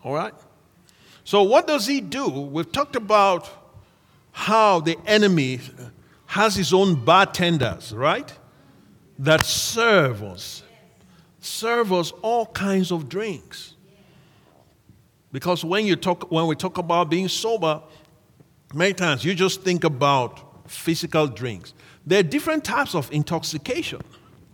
All 0.04 0.14
right? 0.14 0.34
So, 1.24 1.42
what 1.42 1.66
does 1.66 1.86
he 1.86 2.00
do? 2.00 2.28
We've 2.28 2.70
talked 2.70 2.96
about 2.96 3.48
how 4.32 4.80
the 4.80 4.96
enemy 5.06 5.60
has 6.26 6.54
his 6.54 6.72
own 6.72 7.04
bartenders, 7.04 7.92
right? 7.92 8.32
That 9.18 9.44
serve 9.44 10.22
us, 10.22 10.62
serve 11.40 11.92
us 11.92 12.12
all 12.22 12.46
kinds 12.46 12.90
of 12.90 13.08
drinks. 13.08 13.74
Because 15.32 15.64
when 15.64 15.86
you 15.86 15.96
talk, 15.96 16.30
when 16.30 16.46
we 16.46 16.56
talk 16.56 16.78
about 16.78 17.10
being 17.10 17.28
sober, 17.28 17.82
many 18.74 18.94
times 18.94 19.24
you 19.24 19.34
just 19.34 19.62
think 19.62 19.84
about 19.84 20.68
physical 20.70 21.26
drinks. 21.26 21.74
There 22.06 22.20
are 22.20 22.24
different 22.24 22.64
types 22.64 22.94
of 22.94 23.10
intoxication. 23.12 24.00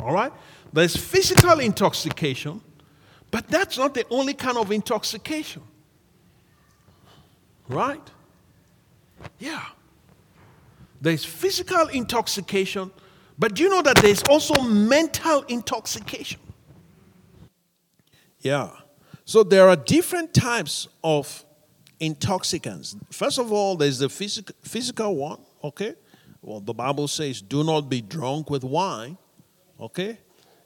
All 0.00 0.12
right? 0.12 0.32
There's 0.72 0.96
physical 0.96 1.60
intoxication, 1.60 2.60
but 3.30 3.48
that's 3.48 3.78
not 3.78 3.94
the 3.94 4.04
only 4.10 4.34
kind 4.34 4.58
of 4.58 4.70
intoxication. 4.72 5.62
Right? 7.68 8.02
Yeah. 9.38 9.62
There's 11.00 11.24
physical 11.24 11.88
intoxication, 11.88 12.90
but 13.38 13.54
do 13.54 13.62
you 13.62 13.68
know 13.68 13.82
that 13.82 13.96
there's 13.96 14.22
also 14.24 14.60
mental 14.62 15.42
intoxication? 15.42 16.40
Yeah. 18.40 18.70
So 19.24 19.42
there 19.42 19.68
are 19.68 19.76
different 19.76 20.32
types 20.34 20.88
of 21.02 21.44
intoxicants. 22.00 22.96
First 23.10 23.38
of 23.38 23.52
all, 23.52 23.76
there's 23.76 23.98
the 23.98 24.08
physical, 24.08 24.54
physical 24.62 25.16
one, 25.16 25.40
okay? 25.64 25.94
Well, 26.46 26.60
the 26.60 26.72
Bible 26.72 27.08
says, 27.08 27.42
do 27.42 27.64
not 27.64 27.90
be 27.90 28.00
drunk 28.00 28.50
with 28.50 28.62
wine, 28.62 29.18
okay? 29.80 30.16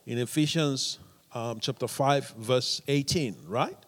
In 0.04 0.18
Ephesians 0.18 0.98
um, 1.32 1.58
chapter 1.58 1.88
5, 1.88 2.34
verse 2.36 2.82
18, 2.86 3.34
right? 3.46 3.78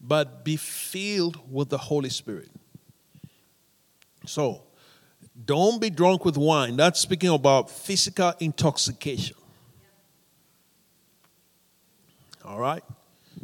But 0.00 0.44
be 0.44 0.56
filled 0.56 1.40
with 1.50 1.68
the 1.68 1.78
Holy 1.78 2.10
Spirit. 2.10 2.48
So, 4.24 4.62
don't 5.44 5.80
be 5.80 5.90
drunk 5.90 6.24
with 6.24 6.36
wine. 6.36 6.76
That's 6.76 7.00
speaking 7.00 7.30
about 7.30 7.72
physical 7.72 8.32
intoxication. 8.38 9.36
All 12.44 12.60
right? 12.60 12.84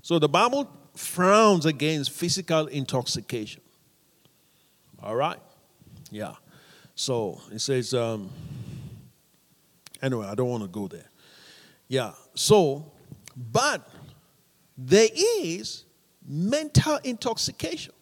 So 0.02 0.20
the 0.20 0.28
Bible 0.28 0.70
frowns 0.94 1.66
against 1.66 2.12
physical 2.12 2.68
intoxication. 2.68 3.62
All 5.02 5.16
right? 5.16 5.40
Yeah. 6.12 6.34
So 6.96 7.40
it 7.52 7.60
says, 7.60 7.92
um, 7.94 8.30
anyway, 10.02 10.26
I 10.26 10.34
don't 10.34 10.48
want 10.48 10.62
to 10.62 10.68
go 10.68 10.88
there. 10.88 11.08
Yeah. 11.88 12.12
So, 12.34 12.90
but 13.36 13.88
there 14.76 15.08
is 15.14 15.84
mental 16.26 16.98
intoxication. 17.04 17.92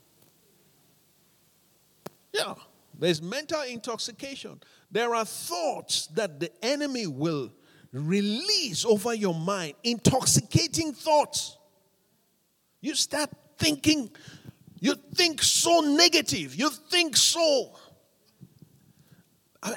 Yeah. 2.32 2.54
There's 2.96 3.20
mental 3.20 3.62
intoxication. 3.62 4.60
There 4.90 5.14
are 5.14 5.24
thoughts 5.24 6.06
that 6.14 6.38
the 6.38 6.50
enemy 6.64 7.08
will 7.08 7.52
release 7.92 8.84
over 8.84 9.12
your 9.12 9.34
mind, 9.34 9.74
intoxicating 9.82 10.92
thoughts. 10.92 11.58
You 12.80 12.94
start 12.94 13.30
thinking, 13.58 14.10
you 14.78 14.94
think 15.14 15.42
so 15.42 15.80
negative, 15.80 16.54
you 16.54 16.70
think 16.70 17.16
so. 17.16 17.72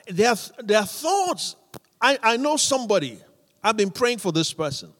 There 0.07 0.29
are 0.29 0.85
thoughts. 0.85 1.55
I, 1.99 2.19
I 2.21 2.37
know 2.37 2.57
somebody, 2.57 3.19
I've 3.63 3.77
been 3.77 3.91
praying 3.91 4.19
for 4.19 4.31
this 4.31 4.53
person. 4.53 4.91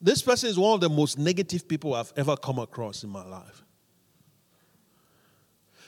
This 0.00 0.22
person 0.22 0.48
is 0.48 0.58
one 0.58 0.74
of 0.74 0.80
the 0.80 0.88
most 0.88 1.18
negative 1.18 1.68
people 1.68 1.94
I've 1.94 2.12
ever 2.16 2.36
come 2.36 2.58
across 2.58 3.04
in 3.04 3.10
my 3.10 3.24
life. 3.24 3.62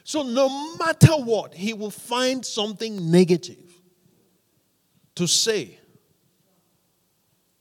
So, 0.04 0.22
no 0.22 0.76
matter 0.76 1.14
what, 1.14 1.54
he 1.54 1.72
will 1.72 1.90
find 1.90 2.44
something 2.44 3.10
negative 3.10 3.72
to 5.14 5.26
say 5.26 5.78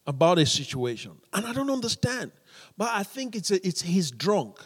about 0.06 0.38
a 0.40 0.46
situation. 0.46 1.14
And 1.32 1.46
I 1.46 1.54
don't 1.54 1.70
understand. 1.70 2.32
But 2.78 2.90
I 2.92 3.04
think 3.04 3.36
it's, 3.36 3.52
a, 3.52 3.66
it's 3.66 3.82
he's 3.82 4.12
drunk. 4.12 4.60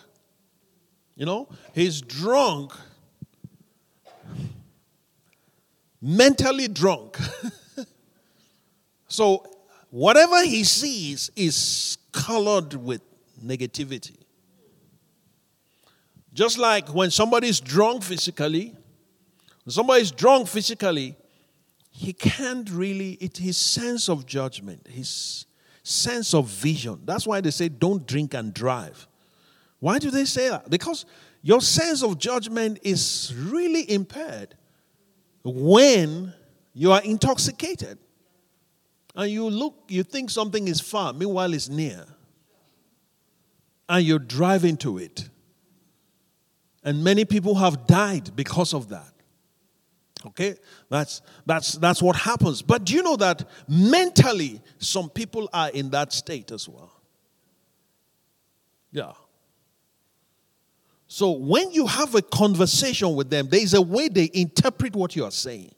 You 1.15 1.25
know, 1.25 1.49
he's 1.73 2.01
drunk, 2.01 2.73
mentally 6.07 6.69
drunk. 6.69 7.17
so 9.09 9.45
whatever 9.89 10.41
he 10.45 10.63
sees 10.63 11.29
is 11.35 11.97
colored 12.13 12.73
with 12.75 13.01
negativity. 13.43 14.15
Just 16.33 16.57
like 16.57 16.87
when 16.93 17.11
somebody's 17.11 17.59
drunk 17.59 18.03
physically, 18.03 18.73
when 19.65 19.71
somebody's 19.71 20.11
drunk 20.11 20.47
physically, 20.47 21.17
he 21.91 22.13
can't 22.13 22.69
really, 22.69 23.13
it, 23.13 23.37
his 23.37 23.57
sense 23.57 24.07
of 24.07 24.25
judgment, 24.25 24.87
his 24.87 25.45
sense 25.83 26.33
of 26.33 26.47
vision. 26.47 27.01
That's 27.03 27.27
why 27.27 27.41
they 27.41 27.51
say 27.51 27.67
don't 27.67 28.07
drink 28.07 28.33
and 28.33 28.53
drive. 28.53 29.07
Why 29.79 29.99
do 29.99 30.09
they 30.09 30.25
say 30.25 30.47
that? 30.49 30.69
Because 30.69 31.05
your 31.41 31.59
sense 31.59 32.01
of 32.01 32.17
judgment 32.17 32.79
is 32.81 33.33
really 33.35 33.91
impaired 33.91 34.55
when 35.47 36.33
you 36.73 36.91
are 36.91 37.01
intoxicated 37.01 37.97
and 39.15 39.31
you 39.31 39.49
look, 39.49 39.75
you 39.87 40.03
think 40.03 40.29
something 40.29 40.67
is 40.67 40.79
far, 40.81 41.13
meanwhile 41.13 41.53
it's 41.53 41.69
near, 41.69 42.05
and 43.89 44.05
you 44.05 44.19
drive 44.19 44.65
into 44.65 44.97
it. 44.97 45.29
And 46.83 47.03
many 47.03 47.25
people 47.25 47.55
have 47.55 47.87
died 47.87 48.35
because 48.35 48.73
of 48.73 48.89
that. 48.89 49.11
Okay? 50.25 50.55
That's 50.89 51.21
that's 51.45 51.73
that's 51.73 52.01
what 52.01 52.15
happens. 52.15 52.61
But 52.61 52.85
do 52.85 52.93
you 52.93 53.03
know 53.03 53.15
that 53.17 53.47
mentally 53.67 54.61
some 54.77 55.09
people 55.09 55.49
are 55.53 55.69
in 55.69 55.89
that 55.91 56.11
state 56.13 56.51
as 56.51 56.67
well? 56.67 56.91
Yeah. 58.91 59.13
So 61.17 61.31
when 61.31 61.71
you 61.71 61.87
have 61.87 62.13
a 62.13 62.21
conversation 62.21 63.15
with 63.15 63.31
them, 63.31 63.47
there 63.49 63.59
is 63.59 63.73
a 63.73 63.81
way 63.81 64.07
they 64.07 64.29
interpret 64.35 64.95
what 64.95 65.15
you 65.15 65.25
are 65.25 65.31
saying. 65.31 65.71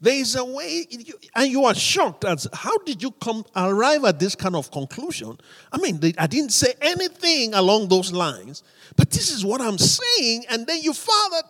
There 0.00 0.14
is 0.14 0.36
a 0.36 0.44
way, 0.44 0.86
and 1.34 1.50
you 1.50 1.64
are 1.64 1.74
shocked 1.74 2.24
as 2.24 2.46
how 2.52 2.78
did 2.86 3.02
you 3.02 3.10
come 3.10 3.44
arrive 3.56 4.04
at 4.04 4.20
this 4.20 4.36
kind 4.36 4.54
of 4.54 4.70
conclusion? 4.70 5.36
I 5.72 5.78
mean, 5.78 6.00
I 6.16 6.28
didn't 6.28 6.52
say 6.52 6.72
anything 6.80 7.52
along 7.52 7.88
those 7.88 8.12
lines, 8.12 8.62
but 8.94 9.10
this 9.10 9.32
is 9.32 9.44
what 9.44 9.60
I'm 9.60 9.76
saying, 9.76 10.44
and 10.48 10.68
then 10.68 10.82
you 10.82 10.92
that 10.92 11.42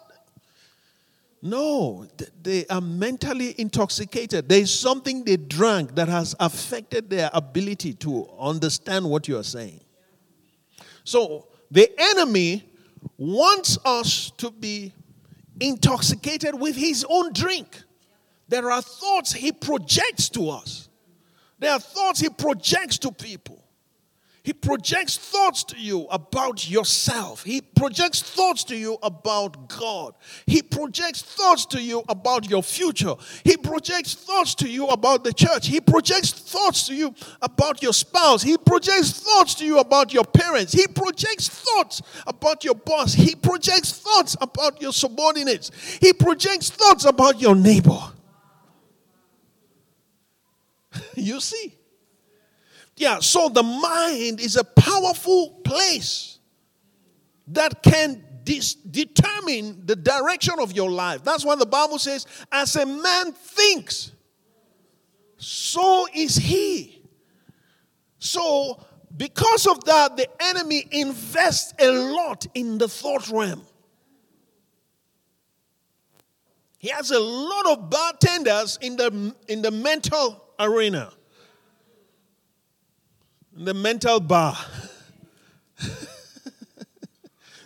no, 1.43 2.07
they 2.43 2.65
are 2.69 2.81
mentally 2.81 3.55
intoxicated. 3.59 4.49
There 4.49 4.61
is 4.61 4.73
something 4.73 5.25
they 5.25 5.37
drank 5.37 5.95
that 5.97 6.09
has 6.09 6.35
affected 6.41 7.11
their 7.11 7.29
ability 7.35 7.93
to 7.97 8.31
understand 8.41 9.05
what 9.05 9.29
you 9.29 9.37
are 9.37 9.45
saying. 9.45 9.83
So 11.05 11.49
the 11.71 11.91
enemy 11.99 12.65
wants 13.17 13.79
us 13.85 14.31
to 14.39 14.51
be 14.51 14.93
intoxicated 15.61 16.59
with 16.59 16.77
his 16.77 17.05
own 17.09 17.33
drink. 17.33 17.83
There 18.49 18.71
are 18.71 18.81
thoughts 18.81 19.33
he 19.33 19.53
projects 19.53 20.29
to 20.31 20.51
us. 20.51 20.89
There 21.59 21.73
are 21.73 21.81
thoughts 21.81 22.21
he 22.21 22.29
projects 22.29 22.99
to 22.99 23.13
people. 23.13 23.63
He 24.49 24.55
projects 24.55 25.19
thoughts 25.19 25.63
to 25.65 25.77
you 25.79 26.07
about 26.07 26.71
yourself. 26.71 27.45
He 27.45 27.61
projects 27.61 28.23
thoughts 28.23 28.65
to 28.65 28.77
you 28.77 28.97
about 29.03 29.69
God. 29.69 30.15
He 30.47 30.63
projects 30.63 31.21
thoughts 31.21 31.67
to 31.67 31.83
you 31.83 32.03
about 32.09 32.49
your 32.49 32.63
future. 32.63 33.13
He 33.45 33.59
projects 33.59 34.15
thoughts 34.15 34.55
to 34.55 34.67
you 34.67 34.87
about 34.87 35.23
the 35.23 35.35
church. 35.35 35.67
He 35.67 35.83
projects 35.83 36.31
thoughts 36.31 36.87
to 36.87 36.95
you 36.95 37.15
about 37.43 37.83
your 37.83 37.93
spouse. 37.93 38.43
He 38.43 38.57
projects 38.57 39.11
thoughts 39.21 39.55
to 39.57 39.67
you 39.67 39.81
about 39.81 40.15
your 40.15 40.25
parents. 40.25 40.73
He 40.73 40.87
projects 40.87 41.51
thoughts 41.51 42.01
about 42.27 42.65
your 42.65 42.75
boss. 42.75 43.13
He 43.13 43.35
projects 43.35 43.93
thoughts 43.99 44.35
about 44.41 44.81
your 44.81 44.95
subordinates. 44.95 45.71
He 46.01 46.15
projects 46.15 46.71
thoughts 46.71 47.05
about 47.05 47.39
your 47.39 47.55
neighbor. 47.55 48.01
you 51.17 51.39
see? 51.39 51.78
Yeah, 52.99 53.21
so 53.21 53.49
the 53.49 53.63
mind 53.63 54.41
is 54.41 54.57
a 54.57 54.65
powerful 54.65 55.61
place 55.63 56.41
that 57.47 57.81
can 57.81 58.25
dis- 58.43 58.75
determine 58.75 59.87
the 59.87 59.95
direction 59.95 60.55
of 60.59 60.73
your 60.73 60.91
life. 60.91 61.23
That's 61.23 61.45
why 61.45 61.55
the 61.55 61.65
Bible 61.65 62.01
says, 62.01 62.27
as 62.51 62.75
a 62.75 62.85
man 62.85 63.33
thinks, 63.33 64.11
so 65.37 66.09
is 66.13 66.35
he. 66.35 67.01
So, 68.19 68.85
because 69.17 69.69
of 69.69 69.85
that, 69.85 70.17
the 70.17 70.29
enemy 70.43 70.85
invests 70.91 71.75
a 71.79 71.93
lot 71.93 72.47
in 72.55 72.79
the 72.79 72.89
thought 72.89 73.29
realm. 73.29 73.63
He 76.79 76.89
has 76.89 77.13
a 77.13 77.21
lot 77.21 77.67
of 77.67 77.91
bartenders 77.91 78.77
in 78.81 78.97
the, 78.97 79.35
in 79.47 79.63
the 79.63 79.71
mental 79.71 80.45
arena 80.59 81.13
the 83.65 83.75
mental 83.75 84.21
bar. 84.21 84.57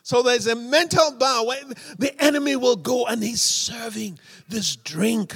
so 0.03 0.23
there's 0.23 0.47
a 0.47 0.57
mental 0.57 1.13
bar 1.19 1.47
where 1.47 1.63
the 1.99 2.15
enemy 2.23 2.57
will 2.57 2.77
go 2.77 3.07
and 3.07 3.23
he's 3.23 3.43
serving 3.43 4.19
this 4.49 4.77
drink. 4.77 5.35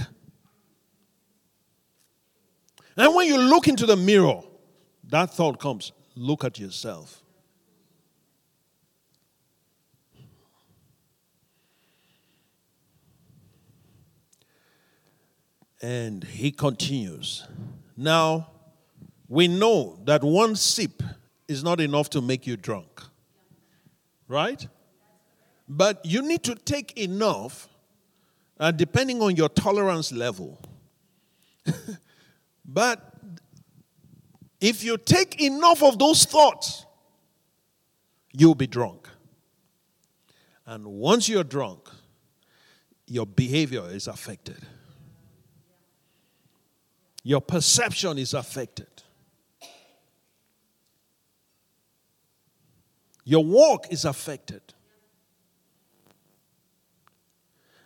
And 2.97 3.15
when 3.15 3.29
you 3.29 3.39
look 3.39 3.69
into 3.69 3.85
the 3.87 3.97
mirror, 3.97 4.41
that 5.11 5.35
thought 5.35 5.61
comes 5.61 5.93
look 6.17 6.45
at 6.45 6.59
yourself. 6.59 7.23
And 15.83 16.25
he 16.25 16.51
continues. 16.51 17.47
Now, 17.97 18.49
we 19.29 19.49
know 19.49 19.99
that 20.05 20.23
one 20.23 20.57
sip 20.57 21.03
is 21.49 21.63
not 21.63 21.81
enough 21.81 22.11
to 22.11 22.21
make 22.21 22.47
you 22.47 22.57
drunk. 22.57 23.03
Right? 24.29 24.67
But 25.69 26.05
you 26.05 26.23
need 26.23 26.43
to 26.45 26.55
take 26.55 26.97
enough, 26.97 27.69
uh, 28.59 28.71
depending 28.71 29.23
on 29.23 29.37
your 29.37 29.49
tolerance 29.49 30.13
level. 30.13 30.61
but 32.65 33.15
if 34.61 34.85
you 34.85 34.97
take 34.97 35.41
enough 35.41 35.83
of 35.83 35.99
those 35.99 36.25
thoughts, 36.25 36.87
you'll 38.33 38.55
be 38.55 38.67
drunk. 38.67 39.09
And 40.67 40.85
once 40.87 41.29
you're 41.29 41.45
drunk, 41.45 41.89
your 43.07 43.27
behavior 43.27 43.89
is 43.89 44.09
affected, 44.09 44.59
your 47.23 47.41
perception 47.41 48.19
is 48.19 48.35
affected. 48.35 48.96
Your 53.27 53.45
walk 53.45 53.89
is 53.91 54.05
affected. 54.05 54.63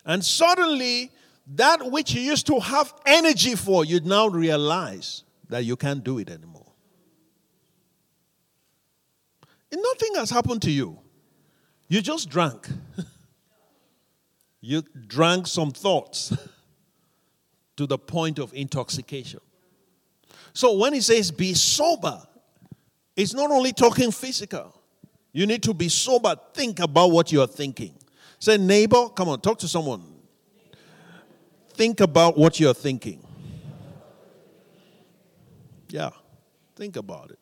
And 0.04 0.22
suddenly, 0.22 1.10
that 1.54 1.90
which 1.90 2.12
you 2.12 2.20
used 2.20 2.46
to 2.48 2.60
have 2.60 2.92
energy 3.06 3.54
for, 3.54 3.86
you 3.86 4.00
now 4.00 4.26
realize 4.28 5.24
that 5.48 5.64
you 5.64 5.76
can't 5.76 6.04
do 6.04 6.18
it 6.18 6.28
anymore. 6.28 6.70
And 9.72 9.80
nothing 9.82 10.14
has 10.16 10.28
happened 10.28 10.60
to 10.62 10.70
you. 10.70 10.98
You 11.88 12.02
just 12.02 12.28
drank. 12.28 12.68
you 14.60 14.82
drank 15.06 15.46
some 15.46 15.70
thoughts 15.70 16.36
to 17.76 17.86
the 17.86 17.96
point 17.96 18.38
of 18.38 18.52
intoxication. 18.52 19.40
So 20.52 20.76
when 20.76 20.92
he 20.92 21.00
says 21.00 21.30
be 21.30 21.54
sober, 21.54 22.22
it's 23.16 23.32
not 23.32 23.50
only 23.50 23.72
talking 23.72 24.10
physical, 24.10 24.79
you 25.32 25.46
need 25.46 25.62
to 25.62 25.74
be 25.74 25.88
sober. 25.88 26.34
Think 26.54 26.80
about 26.80 27.10
what 27.10 27.30
you 27.32 27.40
are 27.40 27.46
thinking. 27.46 27.94
Say, 28.38 28.56
neighbor, 28.56 29.08
come 29.10 29.28
on, 29.28 29.40
talk 29.40 29.58
to 29.60 29.68
someone. 29.68 30.02
Think 31.74 32.00
about 32.00 32.36
what 32.36 32.58
you're 32.58 32.74
thinking. 32.74 33.24
Yeah, 35.88 36.10
think 36.76 36.96
about 36.96 37.30
it. 37.30 37.38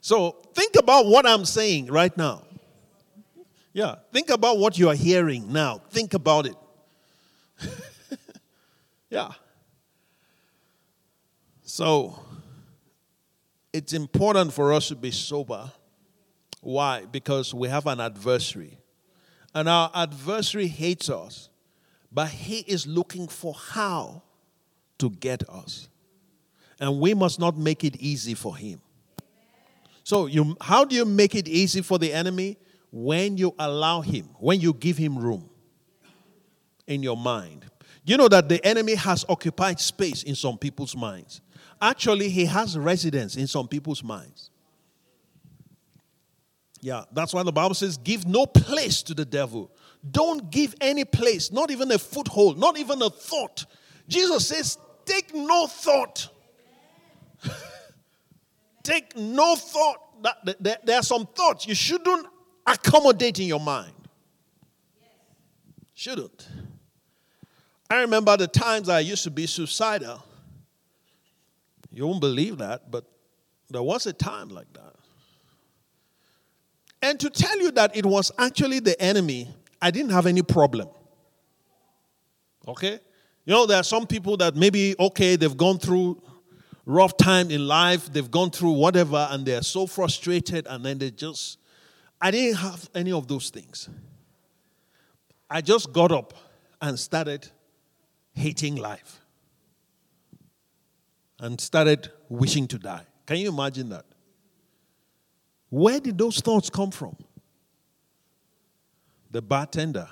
So, 0.00 0.32
think 0.54 0.76
about 0.76 1.06
what 1.06 1.26
I'm 1.26 1.44
saying 1.44 1.86
right 1.86 2.16
now. 2.16 2.42
Yeah, 3.72 3.96
think 4.12 4.30
about 4.30 4.58
what 4.58 4.78
you 4.78 4.88
are 4.88 4.94
hearing 4.94 5.52
now. 5.52 5.80
Think 5.90 6.14
about 6.14 6.46
it. 6.46 6.56
yeah. 9.10 9.30
So, 11.62 12.18
it's 13.72 13.92
important 13.92 14.52
for 14.52 14.72
us 14.72 14.88
to 14.88 14.96
be 14.96 15.10
sober. 15.10 15.70
Why? 16.60 17.04
Because 17.10 17.54
we 17.54 17.68
have 17.68 17.86
an 17.86 18.00
adversary. 18.00 18.78
And 19.54 19.68
our 19.68 19.90
adversary 19.94 20.66
hates 20.66 21.08
us, 21.10 21.48
but 22.12 22.28
he 22.28 22.58
is 22.60 22.86
looking 22.86 23.28
for 23.28 23.54
how 23.54 24.22
to 24.98 25.10
get 25.10 25.48
us. 25.48 25.88
And 26.78 27.00
we 27.00 27.14
must 27.14 27.38
not 27.38 27.56
make 27.56 27.84
it 27.84 27.96
easy 27.96 28.34
for 28.34 28.56
him. 28.56 28.80
So, 30.02 30.26
you, 30.26 30.56
how 30.60 30.84
do 30.84 30.96
you 30.96 31.04
make 31.04 31.34
it 31.34 31.46
easy 31.46 31.82
for 31.82 31.98
the 31.98 32.12
enemy? 32.12 32.56
When 32.92 33.36
you 33.36 33.54
allow 33.58 34.00
him, 34.00 34.30
when 34.38 34.60
you 34.60 34.72
give 34.72 34.96
him 34.96 35.18
room 35.18 35.48
in 36.86 37.02
your 37.02 37.16
mind. 37.16 37.64
You 38.04 38.16
know 38.16 38.28
that 38.28 38.48
the 38.48 38.64
enemy 38.66 38.96
has 38.96 39.24
occupied 39.28 39.78
space 39.78 40.24
in 40.24 40.34
some 40.34 40.58
people's 40.58 40.96
minds. 40.96 41.40
Actually, 41.80 42.28
he 42.28 42.44
has 42.44 42.76
residence 42.76 43.36
in 43.36 43.46
some 43.46 43.66
people's 43.66 44.04
minds. 44.04 44.50
Yeah, 46.82 47.04
that's 47.12 47.32
why 47.32 47.42
the 47.42 47.52
Bible 47.52 47.74
says, 47.74 47.96
give 47.98 48.26
no 48.26 48.46
place 48.46 49.02
to 49.02 49.14
the 49.14 49.24
devil. 49.24 49.70
Don't 50.08 50.50
give 50.50 50.74
any 50.80 51.04
place, 51.04 51.52
not 51.52 51.70
even 51.70 51.90
a 51.92 51.98
foothold, 51.98 52.58
not 52.58 52.78
even 52.78 53.02
a 53.02 53.10
thought. 53.10 53.66
Jesus 54.08 54.46
says, 54.46 54.78
take 55.04 55.34
no 55.34 55.66
thought. 55.66 56.28
take 58.82 59.16
no 59.16 59.56
thought. 59.56 59.96
There 60.58 60.96
are 60.96 61.02
some 61.02 61.26
thoughts 61.26 61.66
you 61.66 61.74
shouldn't 61.74 62.26
accommodate 62.66 63.38
in 63.38 63.46
your 63.46 63.60
mind. 63.60 63.92
Shouldn't. 65.94 66.48
I 67.90 68.00
remember 68.00 68.36
the 68.36 68.46
times 68.46 68.88
I 68.88 69.00
used 69.00 69.24
to 69.24 69.30
be 69.30 69.46
suicidal. 69.46 70.22
You 72.00 72.06
won't 72.06 72.22
believe 72.22 72.56
that, 72.56 72.90
but 72.90 73.04
there 73.68 73.82
was 73.82 74.06
a 74.06 74.14
time 74.14 74.48
like 74.48 74.72
that. 74.72 74.94
And 77.02 77.20
to 77.20 77.28
tell 77.28 77.58
you 77.58 77.70
that 77.72 77.94
it 77.94 78.06
was 78.06 78.32
actually 78.38 78.80
the 78.80 78.98
enemy, 78.98 79.54
I 79.82 79.90
didn't 79.90 80.12
have 80.12 80.24
any 80.24 80.40
problem. 80.40 80.88
Okay? 82.66 83.00
You 83.44 83.52
know, 83.52 83.66
there 83.66 83.76
are 83.76 83.84
some 83.84 84.06
people 84.06 84.38
that 84.38 84.56
maybe, 84.56 84.94
okay, 84.98 85.36
they've 85.36 85.54
gone 85.54 85.78
through 85.78 86.22
rough 86.86 87.18
time 87.18 87.50
in 87.50 87.68
life, 87.68 88.10
they've 88.10 88.30
gone 88.30 88.50
through 88.50 88.72
whatever, 88.72 89.28
and 89.30 89.44
they're 89.44 89.60
so 89.60 89.86
frustrated, 89.86 90.66
and 90.70 90.82
then 90.82 90.96
they 90.96 91.10
just, 91.10 91.58
I 92.18 92.30
didn't 92.30 92.56
have 92.56 92.88
any 92.94 93.12
of 93.12 93.28
those 93.28 93.50
things. 93.50 93.90
I 95.50 95.60
just 95.60 95.92
got 95.92 96.12
up 96.12 96.32
and 96.80 96.98
started 96.98 97.46
hating 98.32 98.76
life 98.76 99.19
and 101.40 101.60
started 101.60 102.10
wishing 102.28 102.68
to 102.68 102.78
die. 102.78 103.02
Can 103.26 103.38
you 103.38 103.48
imagine 103.48 103.88
that? 103.88 104.04
Where 105.70 105.98
did 105.98 106.18
those 106.18 106.40
thoughts 106.40 106.68
come 106.68 106.90
from? 106.90 107.16
The 109.30 109.40
bartender. 109.40 110.08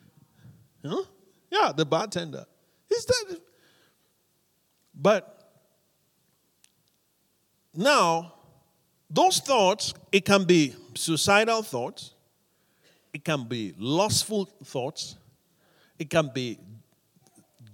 huh? 0.84 1.02
Yeah, 1.50 1.72
the 1.76 1.84
bartender. 1.84 2.46
Is 2.90 3.04
that? 3.04 3.40
But 4.94 5.52
now, 7.74 8.34
those 9.08 9.38
thoughts, 9.38 9.92
it 10.12 10.24
can 10.24 10.44
be 10.44 10.74
suicidal 10.94 11.62
thoughts, 11.62 12.14
it 13.12 13.24
can 13.24 13.44
be 13.44 13.74
lustful 13.76 14.46
thoughts, 14.64 15.16
it 15.98 16.08
can 16.08 16.30
be 16.32 16.58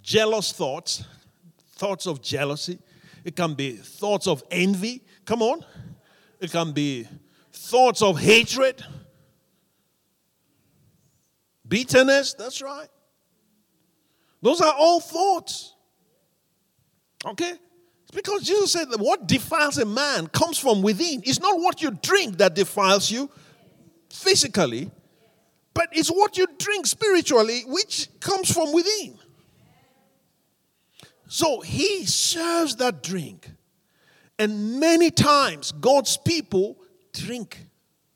jealous 0.02 0.52
thoughts, 0.52 1.05
thoughts 1.77 2.07
of 2.07 2.23
jealousy. 2.23 2.79
It 3.25 3.37
can 3.37 3.55
be 3.55 3.73
thoughts 3.73 4.27
of 4.27 4.43
envy. 4.51 5.03
Come 5.25 5.43
on. 5.43 5.65
It 6.41 6.51
can 6.51 6.73
be 6.73 7.07
thoughts 7.53 8.03
of 8.03 8.19
hatred, 8.19 8.85
bitterness. 11.67 12.35
That's 12.35 12.62
right. 12.62 12.89
Those 14.43 14.61
are 14.61 14.75
all 14.75 15.01
thoughts. 15.01 15.75
Okay? 17.25 17.53
It's 18.03 18.11
because 18.12 18.43
Jesus 18.43 18.73
said 18.73 18.91
that 18.91 19.01
what 19.01 19.27
defiles 19.27 19.79
a 19.79 19.85
man 19.85 20.29
comes 20.29 20.59
from 20.59 20.83
within. 20.83 21.23
It's 21.25 21.41
not 21.41 21.59
what 21.59 21.83
you 21.83 21.91
drink 21.91 22.39
that 22.39 22.55
defiles 22.55 23.11
you 23.11 23.29
physically, 24.11 24.91
but 25.75 25.89
it's 25.93 26.09
what 26.09 26.39
you 26.39 26.47
drink 26.59 26.87
spiritually, 26.87 27.62
which 27.67 28.09
comes 28.21 28.53
from 28.53 28.73
within. 28.73 29.19
So 31.29 31.61
he 31.61 32.07
serves 32.07 32.77
that 32.77 33.03
drink. 33.03 33.51
And 34.39 34.79
many 34.79 35.11
times 35.11 35.73
God's 35.73 36.17
people 36.17 36.79
drink. 37.12 37.67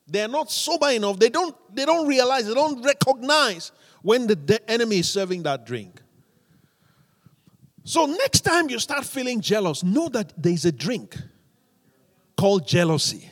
They're 0.07 0.29
not 0.29 0.51
sober 0.51 0.91
enough. 0.91 1.19
They 1.19 1.29
don't, 1.29 1.57
they 1.75 1.85
don't 1.85 2.07
realize, 2.07 2.47
they 2.47 2.55
don't 2.55 2.83
recognize 2.83 3.73
when 4.03 4.27
the 4.27 4.61
enemy 4.69 4.99
is 4.99 5.11
serving 5.11 5.45
that 5.45 5.67
drink. 5.67 6.01
So 7.85 8.07
next 8.07 8.43
time 8.43 8.69
you 8.69 8.79
start 8.79 9.05
feeling 9.05 9.41
jealous, 9.41 9.83
know 9.83 10.09
that 10.11 10.33
there's 10.37 10.65
a 10.65 10.73
drink 10.73 11.17
called 12.37 12.67
jealousy. 12.67 13.29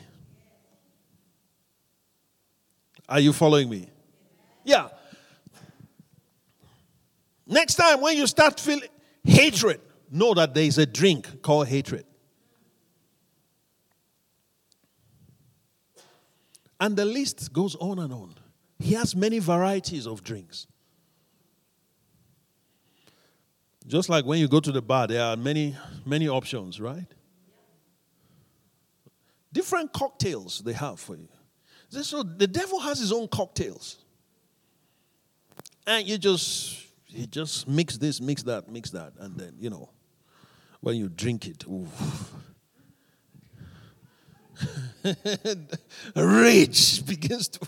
Are 3.07 3.19
you 3.19 3.33
following 3.33 3.69
me? 3.69 3.89
Yeah. 4.63 4.89
Next 7.47 7.75
time 7.75 8.01
when 8.01 8.15
you 8.17 8.27
start 8.27 8.59
feeling 8.59 8.89
hatred, 9.29 9.79
know 10.11 10.33
that 10.33 10.53
there 10.53 10.63
is 10.63 10.77
a 10.77 10.85
drink 10.85 11.41
called 11.41 11.67
hatred. 11.67 12.05
And 16.79 16.95
the 16.95 17.05
list 17.05 17.51
goes 17.51 17.75
on 17.75 17.99
and 17.99 18.13
on. 18.13 18.35
He 18.79 18.93
has 18.93 19.15
many 19.15 19.39
varieties 19.39 20.07
of 20.07 20.23
drinks. 20.23 20.65
Just 23.85 24.07
like 24.07 24.25
when 24.25 24.39
you 24.39 24.47
go 24.47 24.59
to 24.59 24.71
the 24.71 24.81
bar, 24.81 25.07
there 25.07 25.23
are 25.23 25.35
many, 25.35 25.75
many 26.05 26.29
options, 26.29 26.79
right? 26.79 27.05
Different 29.51 29.91
cocktails 29.91 30.59
they 30.59 30.73
have 30.73 30.99
for 30.99 31.15
you. 31.15 31.27
So 31.89 32.23
the 32.23 32.47
devil 32.47 32.79
has 32.79 32.99
his 32.99 33.11
own 33.11 33.27
cocktails. 33.27 33.97
And 35.87 36.07
you 36.07 36.19
just 36.19 36.85
you 37.09 37.25
just 37.25 37.67
mix 37.67 37.97
this, 37.97 38.21
mix 38.21 38.43
that, 38.43 38.69
mix 38.69 38.91
that, 38.91 39.13
and 39.19 39.37
then, 39.37 39.55
you 39.59 39.69
know, 39.69 39.89
when 40.81 40.95
you 40.95 41.09
drink 41.09 41.47
it, 41.47 41.65
rage 46.15 47.05
begins 47.05 47.47
to 47.47 47.59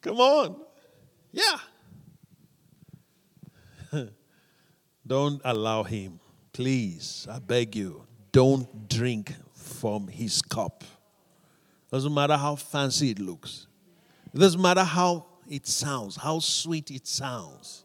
Come 0.00 0.18
on. 0.18 0.56
Yeah. 1.30 1.58
don't 5.06 5.40
allow 5.44 5.82
him. 5.82 6.20
Please, 6.52 7.26
I 7.30 7.38
beg 7.38 7.76
you, 7.76 8.04
don't 8.32 8.88
drink 8.88 9.34
from 9.54 10.08
his 10.08 10.42
cup. 10.42 10.84
Doesn't 11.92 12.12
matter 12.12 12.36
how 12.36 12.56
fancy 12.56 13.10
it 13.10 13.18
looks. 13.18 13.66
It 14.34 14.38
doesn't 14.38 14.60
matter 14.60 14.84
how 14.84 15.26
it 15.50 15.66
sounds, 15.66 16.16
how 16.16 16.38
sweet 16.38 16.90
it 16.90 17.06
sounds. 17.06 17.84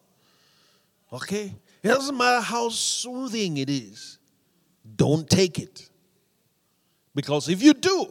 Okay? 1.12 1.54
It 1.84 1.88
doesn't 1.88 2.15
matter 2.15 2.41
how 2.41 2.69
soothing 2.69 3.58
it 3.58 3.69
is. 3.69 4.19
Don't 4.95 5.28
take 5.30 5.60
it. 5.60 5.89
Because 7.15 7.49
if 7.49 7.63
you 7.63 7.73
do, 7.73 8.08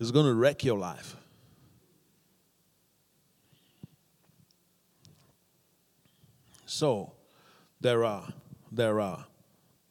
it's 0.00 0.10
going 0.10 0.26
to 0.26 0.34
wreck 0.34 0.64
your 0.64 0.78
life. 0.78 1.16
So, 6.66 7.12
there 7.80 8.04
are, 8.04 8.26
there 8.72 9.00
are 9.00 9.24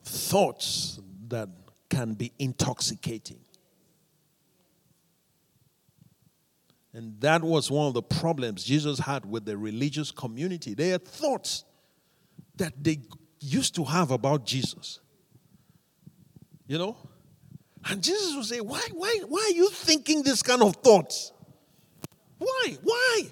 thoughts 0.04 1.00
that 1.30 1.48
can 1.90 2.14
be 2.14 2.34
intoxicating. 2.38 3.45
And 6.96 7.20
that 7.20 7.44
was 7.44 7.70
one 7.70 7.88
of 7.88 7.94
the 7.94 8.02
problems 8.02 8.64
Jesus 8.64 9.00
had 9.00 9.26
with 9.26 9.44
the 9.44 9.58
religious 9.58 10.12
community. 10.12 10.74
They 10.74 10.90
had 10.90 11.06
thoughts 11.06 11.66
that 12.56 12.72
they 12.82 13.02
used 13.42 13.76
to 13.76 13.84
have 13.84 14.12
about 14.12 14.46
Jesus. 14.46 15.02
You 16.68 16.78
know? 16.78 16.98
And 17.84 18.02
Jesus 18.02 18.34
would 18.34 18.46
say, 18.46 18.62
Why, 18.62 18.82
why, 18.94 19.20
why 19.28 19.42
are 19.52 19.56
you 19.56 19.70
thinking 19.72 20.24
this 20.24 20.42
kind 20.42 20.64
of 20.64 20.78
thoughts? 20.78 21.34
Why? 22.38 22.78
Why? 22.82 23.24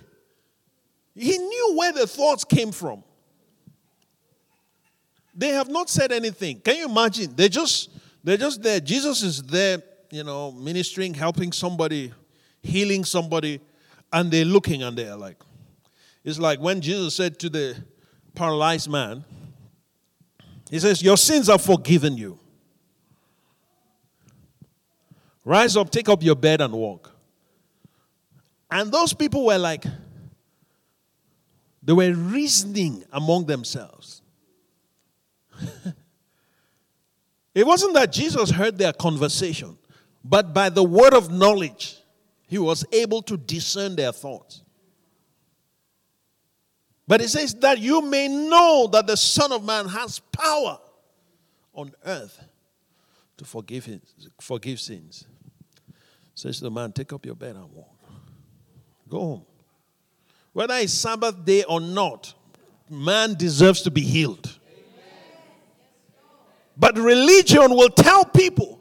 He 1.15 1.38
knew 1.38 1.76
where 1.78 1.93
the 1.93 2.06
thoughts 2.06 2.43
came 2.43 2.73
from. 2.73 3.02
They 5.34 5.49
have 5.49 5.69
not 5.69 5.89
said 5.89 6.12
anything. 6.12 6.60
Can 6.60 6.76
you 6.76 6.89
imagine? 6.89 7.34
They're 7.34 7.47
just 7.47 7.91
they're 8.26 8.36
just 8.36 8.62
there. 8.62 8.82
Jesus 8.82 9.23
is 9.23 9.41
there, 9.41 9.82
you 10.12 10.26
know, 10.26 10.52
ministering, 10.52 11.13
helping 11.13 11.54
somebody 11.54 12.12
healing 12.63 13.06
somebody, 13.06 13.60
and 14.12 14.32
they're 14.32 14.45
looking 14.45 14.82
and 14.82 14.97
they're 14.97 15.15
like, 15.15 15.38
it's 16.23 16.39
like 16.39 16.60
when 16.60 16.82
Jesus 16.82 17.15
said 17.15 17.38
to 17.39 17.49
the 17.49 17.76
paralyzed 18.34 18.89
man, 18.89 19.23
He 20.71 20.80
says, 20.80 21.04
Your 21.04 21.17
sins 21.17 21.49
are 21.49 21.60
forgiven 21.60 22.17
you. 22.17 22.39
Rise 25.45 25.76
up, 25.76 25.89
take 25.89 26.08
up 26.08 26.23
your 26.23 26.36
bed, 26.36 26.62
and 26.62 26.73
walk. 26.73 27.12
And 28.71 28.91
those 28.91 29.13
people 29.13 29.45
were 29.45 29.58
like, 29.58 29.84
they 31.84 31.93
were 31.93 32.13
reasoning 32.13 33.04
among 33.12 33.45
themselves. 33.45 34.21
it 37.54 37.67
wasn't 37.67 37.93
that 37.95 38.12
Jesus 38.12 38.49
heard 38.49 38.78
their 38.78 38.93
conversation, 38.93 39.78
but 40.23 40.54
by 40.54 40.69
the 40.69 40.84
word 40.84 41.13
of 41.13 41.30
knowledge, 41.30 41.97
he 42.48 42.58
was 42.58 42.86
able 42.92 43.22
to 43.24 43.38
discern 43.38 43.96
their 43.96 44.12
thoughts. 44.12 44.64
But 47.08 47.22
it 47.22 47.30
says 47.30 47.54
that 47.56 47.80
you 47.80 48.02
may 48.02 48.28
know 48.28 48.88
that 48.92 49.08
the 49.08 49.18
Son 49.18 49.52
of 49.52 49.64
Man 49.64 49.88
has 49.88 50.20
power 50.20 50.80
on 51.74 51.92
earth 52.06 52.42
to 53.38 53.46
forgive, 53.46 53.86
his, 53.86 54.00
forgive 54.40 54.80
sins. 54.80 55.26
Says 56.36 56.60
the 56.60 56.72
man, 56.72 56.92
take 56.92 57.14
up 57.14 57.26
your 57.26 57.36
bed 57.36 57.56
and 57.56 57.72
walk. 57.72 57.94
Go 59.10 59.20
home. 59.20 59.46
Whether 60.54 60.76
it's 60.76 60.94
Sabbath 60.94 61.44
day 61.44 61.64
or 61.64 61.82
not, 61.82 62.34
man 62.90 63.36
deserves 63.36 63.82
to 63.84 63.92
be 63.92 64.02
healed. 64.02 64.58
But 66.76 66.98
religion 66.98 67.72
will 67.72 67.90
tell 67.90 68.26
people 68.26 68.80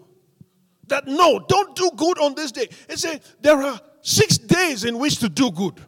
that 0.89 1.07
no, 1.07 1.45
don't 1.49 1.75
do 1.77 1.91
good 1.97 2.19
on 2.19 2.35
this 2.35 2.53
day. 2.53 2.69
It 2.89 2.99
says 2.99 3.21
there 3.41 3.63
are 3.63 3.81
six 4.03 4.39
days 4.39 4.85
in 4.85 4.99
which 4.99 5.19
to 5.19 5.29
do 5.29 5.51
good. 5.51 5.81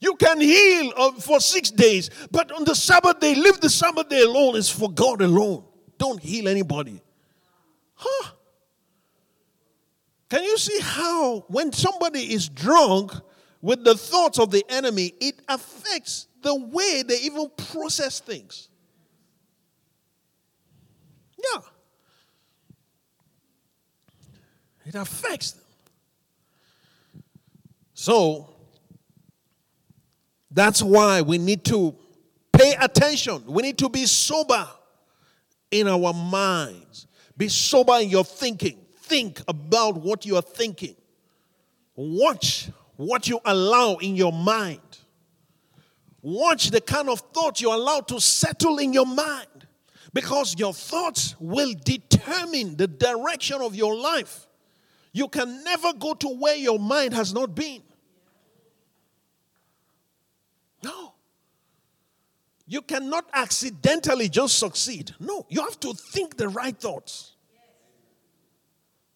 You 0.00 0.16
can 0.16 0.38
heal 0.38 1.12
for 1.12 1.40
six 1.40 1.70
days, 1.70 2.10
but 2.30 2.52
on 2.52 2.64
the 2.64 2.74
Sabbath 2.74 3.20
day, 3.20 3.34
leave 3.34 3.60
the 3.60 3.70
Sabbath 3.70 4.10
day 4.10 4.20
alone. 4.22 4.56
It's 4.56 4.68
for 4.68 4.90
God 4.90 5.22
alone. 5.22 5.64
Don't 5.96 6.20
heal 6.20 6.46
anybody. 6.46 7.00
Huh? 7.94 8.32
Can 10.28 10.44
you 10.44 10.58
see 10.58 10.78
how, 10.82 11.44
when 11.48 11.72
somebody 11.72 12.34
is 12.34 12.48
drunk 12.48 13.12
with 13.62 13.84
the 13.84 13.94
thoughts 13.94 14.38
of 14.38 14.50
the 14.50 14.62
enemy, 14.68 15.14
it 15.20 15.40
affects 15.48 16.26
the 16.42 16.54
way 16.54 17.02
they 17.06 17.20
even 17.20 17.50
process 17.56 18.20
things? 18.20 18.68
Yeah. 21.38 21.60
It 24.84 24.94
affects 24.94 25.52
them. 25.52 25.64
So, 27.94 28.50
that's 30.50 30.82
why 30.82 31.22
we 31.22 31.38
need 31.38 31.64
to 31.66 31.94
pay 32.52 32.74
attention. 32.80 33.44
We 33.46 33.62
need 33.62 33.78
to 33.78 33.88
be 33.88 34.06
sober 34.06 34.68
in 35.70 35.88
our 35.88 36.12
minds. 36.12 37.06
Be 37.36 37.48
sober 37.48 37.94
in 37.94 38.08
your 38.08 38.24
thinking. 38.24 38.78
Think 38.98 39.40
about 39.48 39.96
what 39.96 40.24
you 40.24 40.36
are 40.36 40.42
thinking. 40.42 40.94
Watch 41.96 42.68
what 42.96 43.28
you 43.28 43.40
allow 43.44 43.96
in 43.96 44.16
your 44.16 44.32
mind. 44.32 44.80
Watch 46.22 46.70
the 46.70 46.80
kind 46.80 47.08
of 47.08 47.20
thoughts 47.20 47.60
you 47.60 47.74
allow 47.74 48.00
to 48.00 48.20
settle 48.20 48.78
in 48.78 48.92
your 48.92 49.06
mind. 49.06 49.46
Because 50.12 50.56
your 50.58 50.72
thoughts 50.72 51.34
will 51.40 51.74
determine 51.84 52.76
the 52.76 52.86
direction 52.86 53.60
of 53.60 53.74
your 53.74 53.96
life. 53.96 54.46
You 55.14 55.28
can 55.28 55.62
never 55.62 55.92
go 55.92 56.12
to 56.14 56.28
where 56.28 56.56
your 56.56 56.78
mind 56.78 57.14
has 57.14 57.32
not 57.32 57.54
been. 57.54 57.82
No. 60.82 61.14
You 62.66 62.82
cannot 62.82 63.24
accidentally 63.32 64.28
just 64.28 64.58
succeed. 64.58 65.14
No, 65.20 65.46
you 65.48 65.60
have 65.62 65.78
to 65.80 65.94
think 65.94 66.36
the 66.36 66.48
right 66.48 66.76
thoughts. 66.76 67.36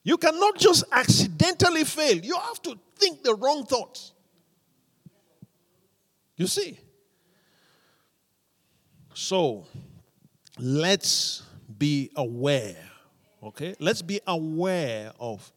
You 0.04 0.18
cannot 0.18 0.56
just 0.56 0.84
accidentally 0.92 1.82
fail. 1.82 2.16
You 2.16 2.38
have 2.38 2.62
to 2.62 2.78
think 2.96 3.24
the 3.24 3.34
wrong 3.34 3.66
thoughts. 3.66 4.12
You 6.36 6.46
see? 6.46 6.78
So, 9.14 9.66
let's 10.60 11.42
be 11.76 12.12
aware, 12.14 12.88
okay? 13.42 13.74
Let's 13.80 14.00
be 14.00 14.20
aware 14.28 15.12
of 15.18 15.52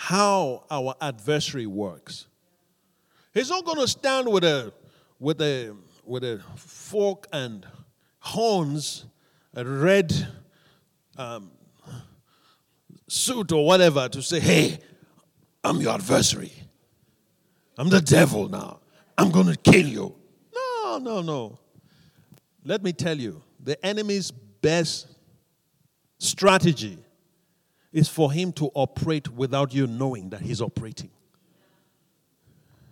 how 0.00 0.62
our 0.70 0.94
adversary 1.00 1.66
works. 1.66 2.28
He's 3.34 3.50
not 3.50 3.64
going 3.64 3.80
to 3.80 3.88
stand 3.88 4.30
with 4.30 4.44
a 4.44 4.72
with 5.18 5.40
a 5.42 5.74
with 6.04 6.22
a 6.22 6.40
fork 6.54 7.26
and 7.32 7.66
horns, 8.20 9.06
a 9.54 9.64
red 9.64 10.14
um, 11.16 11.50
suit 13.08 13.50
or 13.50 13.66
whatever 13.66 14.08
to 14.08 14.22
say, 14.22 14.38
"Hey, 14.38 14.78
I'm 15.64 15.80
your 15.80 15.94
adversary. 15.94 16.52
I'm 17.76 17.88
the 17.88 18.00
devil 18.00 18.48
now. 18.48 18.78
I'm 19.18 19.32
going 19.32 19.48
to 19.48 19.56
kill 19.56 19.84
you." 19.84 20.14
No, 20.54 20.98
no, 20.98 21.22
no. 21.22 21.58
Let 22.64 22.84
me 22.84 22.92
tell 22.92 23.18
you, 23.18 23.42
the 23.58 23.84
enemy's 23.84 24.30
best 24.30 25.08
strategy 26.18 26.98
is 27.92 28.08
for 28.08 28.32
him 28.32 28.52
to 28.52 28.70
operate 28.74 29.28
without 29.28 29.72
you 29.74 29.86
knowing 29.86 30.30
that 30.30 30.40
he's 30.40 30.60
operating. 30.60 31.10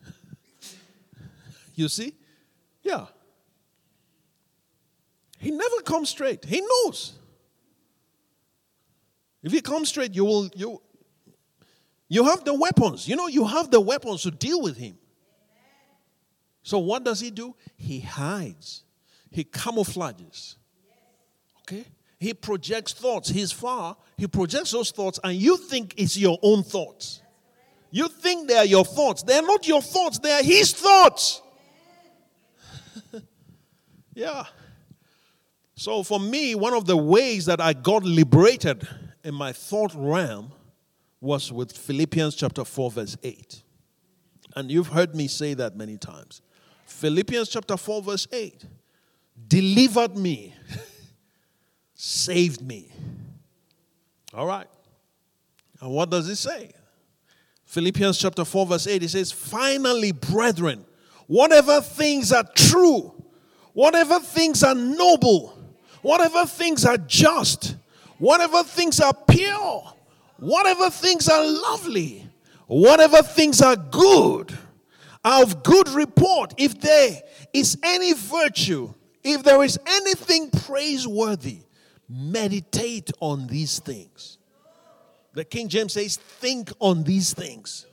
you 1.75 1.89
see? 1.89 2.15
Yeah. 2.83 3.07
He 5.39 5.51
never 5.51 5.81
comes 5.85 6.09
straight. 6.09 6.45
He 6.45 6.61
knows. 6.61 7.19
If 9.43 9.53
he 9.53 9.61
comes 9.61 9.91
straight, 9.91 10.15
you 10.15 10.25
will 10.25 10.51
you 10.57 10.81
you 12.09 12.25
have 12.25 12.45
the 12.45 12.55
weapons. 12.55 13.07
You 13.09 13.17
know, 13.17 13.27
you 13.27 13.45
have 13.45 13.71
the 13.71 13.81
weapons 13.81 14.23
to 14.23 14.31
deal 14.31 14.63
with 14.63 14.77
him. 14.77 14.99
So 16.63 16.79
what 16.79 17.05
does 17.05 17.21
he 17.21 17.31
do? 17.31 17.55
He 17.77 18.01
hides. 18.01 18.83
He 19.31 19.45
camouflages. 19.45 20.57
Okay? 21.63 21.85
He 22.19 22.33
projects 22.33 22.93
thoughts. 22.93 23.29
He's 23.29 23.53
far. 23.53 23.97
He 24.17 24.27
projects 24.27 24.71
those 24.71 24.91
thoughts, 24.91 25.21
and 25.23 25.37
you 25.37 25.57
think 25.57 25.95
it's 25.97 26.17
your 26.17 26.39
own 26.43 26.63
thoughts. 26.63 27.21
You 27.91 28.09
think 28.09 28.49
they 28.49 28.57
are 28.57 28.65
your 28.65 28.85
thoughts. 28.85 29.23
They 29.23 29.35
are 29.35 29.43
not 29.43 29.67
your 29.67 29.83
thoughts, 29.83 30.19
they 30.19 30.33
are 30.33 30.43
his 30.43 30.73
thoughts. 30.73 31.43
yeah. 34.15 34.45
So, 35.75 36.03
for 36.03 36.19
me, 36.19 36.55
one 36.55 36.73
of 36.73 36.87
the 36.87 36.97
ways 36.97 37.45
that 37.47 37.61
I 37.61 37.75
got 37.75 38.03
liberated 38.03 38.89
in 39.23 39.35
my 39.35 39.53
thought 39.53 39.93
realm 39.95 40.53
was 41.21 41.53
with 41.53 41.77
Philippians 41.77 42.35
chapter 42.35 42.65
4, 42.65 42.91
verse 42.93 43.17
8. 43.23 43.63
And 44.55 44.71
you've 44.71 44.89
heard 44.89 45.15
me 45.15 45.29
say 45.29 45.53
that 45.55 45.77
many 45.77 45.99
times. 45.99 46.41
Philippians 46.87 47.51
chapter 47.51 47.77
4, 47.77 48.03
verse 48.03 48.27
8 48.33 48.65
delivered 49.49 50.17
me, 50.17 50.55
saved 51.97 52.63
me. 52.63 52.93
All 54.35 54.47
right. 54.47 54.67
And 55.81 55.91
what 55.91 56.11
does 56.11 56.29
it 56.29 56.37
say? 56.37 56.73
Philippians 57.65 58.19
chapter 58.19 58.45
4, 58.45 58.67
verse 58.67 58.87
8, 58.87 59.03
it 59.03 59.09
says, 59.09 59.33
Finally, 59.33 60.13
brethren, 60.13 60.85
whatever 61.27 61.81
things 61.81 62.33
are 62.33 62.45
true, 62.55 63.13
whatever 63.73 64.21
things 64.21 64.63
are 64.63 64.75
noble, 64.75 65.59
whatever 66.03 66.47
things 66.47 66.85
are 66.85 66.99
just, 66.99 67.77
whatever 68.19 68.63
things 68.63 69.01
are 69.01 69.15
pure, 69.29 69.93
whatever 70.39 70.91
things 70.91 71.29
are 71.29 71.45
lovely, 71.45 72.27
whatever 72.67 73.23
things 73.23 73.61
are 73.61 73.77
good, 73.77 74.57
are 75.25 75.43
of 75.43 75.63
good 75.63 75.89
report, 75.89 76.55
if 76.57 76.79
there 76.81 77.21
is 77.53 77.79
any 77.83 78.13
virtue, 78.13 78.93
if 79.25 79.43
there 79.43 79.63
is 79.63 79.79
anything 79.87 80.51
praiseworthy, 80.51 81.66
meditate 82.09 83.11
on 83.21 83.47
these 83.47 83.79
things. 83.79 84.39
The 85.33 85.45
King 85.45 85.69
James 85.69 85.93
says, 85.93 86.17
think 86.17 86.71
on 86.81 87.03
these 87.03 87.35
things. 87.35 87.87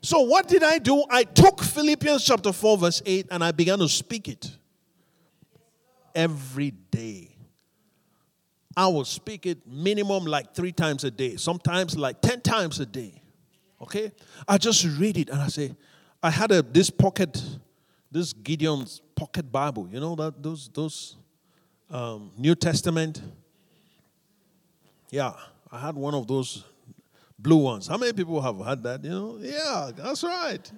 So, 0.00 0.20
what 0.20 0.46
did 0.46 0.62
I 0.62 0.78
do? 0.78 1.04
I 1.10 1.24
took 1.24 1.60
Philippians 1.60 2.24
chapter 2.24 2.52
4, 2.52 2.78
verse 2.78 3.02
8, 3.04 3.26
and 3.30 3.42
I 3.42 3.52
began 3.52 3.78
to 3.80 3.88
speak 3.88 4.28
it 4.28 4.50
every 6.14 6.70
day. 6.70 7.36
I 8.76 8.86
will 8.88 9.04
speak 9.04 9.46
it 9.46 9.66
minimum 9.66 10.24
like 10.24 10.54
three 10.54 10.72
times 10.72 11.04
a 11.04 11.10
day, 11.10 11.36
sometimes 11.36 11.96
like 11.96 12.20
10 12.20 12.42
times 12.42 12.78
a 12.78 12.86
day. 12.86 13.22
Okay? 13.80 14.12
I 14.46 14.58
just 14.58 14.84
read 14.98 15.16
it 15.16 15.30
and 15.30 15.40
I 15.40 15.48
say, 15.48 15.74
I 16.22 16.30
had 16.30 16.52
a 16.52 16.62
this 16.62 16.90
pocket, 16.90 17.42
this 18.10 18.32
Gideon's 18.32 19.00
pocket 19.14 19.50
Bible. 19.50 19.88
You 19.90 20.00
know 20.00 20.14
that 20.16 20.42
those 20.42 20.70
those 20.72 21.16
um, 21.90 22.30
New 22.36 22.54
Testament. 22.54 23.22
Yeah, 25.10 25.32
I 25.70 25.78
had 25.78 25.94
one 25.94 26.14
of 26.14 26.26
those 26.26 26.64
blue 27.38 27.58
ones. 27.58 27.86
How 27.86 27.96
many 27.96 28.12
people 28.12 28.40
have 28.40 28.58
had 28.58 28.82
that? 28.82 29.04
You 29.04 29.10
know, 29.10 29.38
yeah, 29.40 29.90
that's 29.94 30.22
right. 30.22 30.70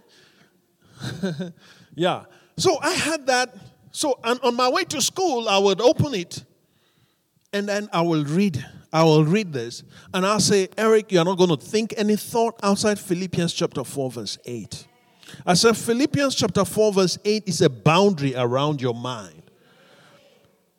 yeah. 1.95 2.25
So 2.57 2.79
I 2.81 2.93
had 2.93 3.27
that. 3.27 3.55
So 3.91 4.19
and 4.23 4.39
on 4.43 4.55
my 4.55 4.69
way 4.69 4.85
to 4.85 5.01
school, 5.01 5.49
I 5.49 5.59
would 5.59 5.81
open 5.81 6.15
it, 6.15 6.45
and 7.53 7.69
then 7.69 7.89
I 7.93 8.03
will 8.03 8.25
read. 8.25 8.65
I 8.93 9.03
will 9.03 9.25
read 9.25 9.53
this, 9.53 9.83
and 10.15 10.25
I'll 10.25 10.41
say, 10.41 10.69
Eric, 10.79 11.13
you 11.13 11.19
are 11.19 11.25
not 11.25 11.37
going 11.37 11.51
to 11.51 11.57
think 11.59 11.93
any 11.99 12.17
thought 12.17 12.59
outside 12.63 12.99
Philippians 12.99 13.53
chapter 13.53 13.85
four, 13.85 14.11
verse 14.11 14.39
eight. 14.47 14.87
I 15.47 15.55
said 15.55 15.77
Philippians 15.77 16.35
chapter 16.35 16.65
4, 16.65 16.93
verse 16.93 17.19
8 17.25 17.45
is 17.47 17.61
a 17.61 17.69
boundary 17.71 18.35
around 18.35 18.81
your 18.81 18.95
mind. 18.95 19.38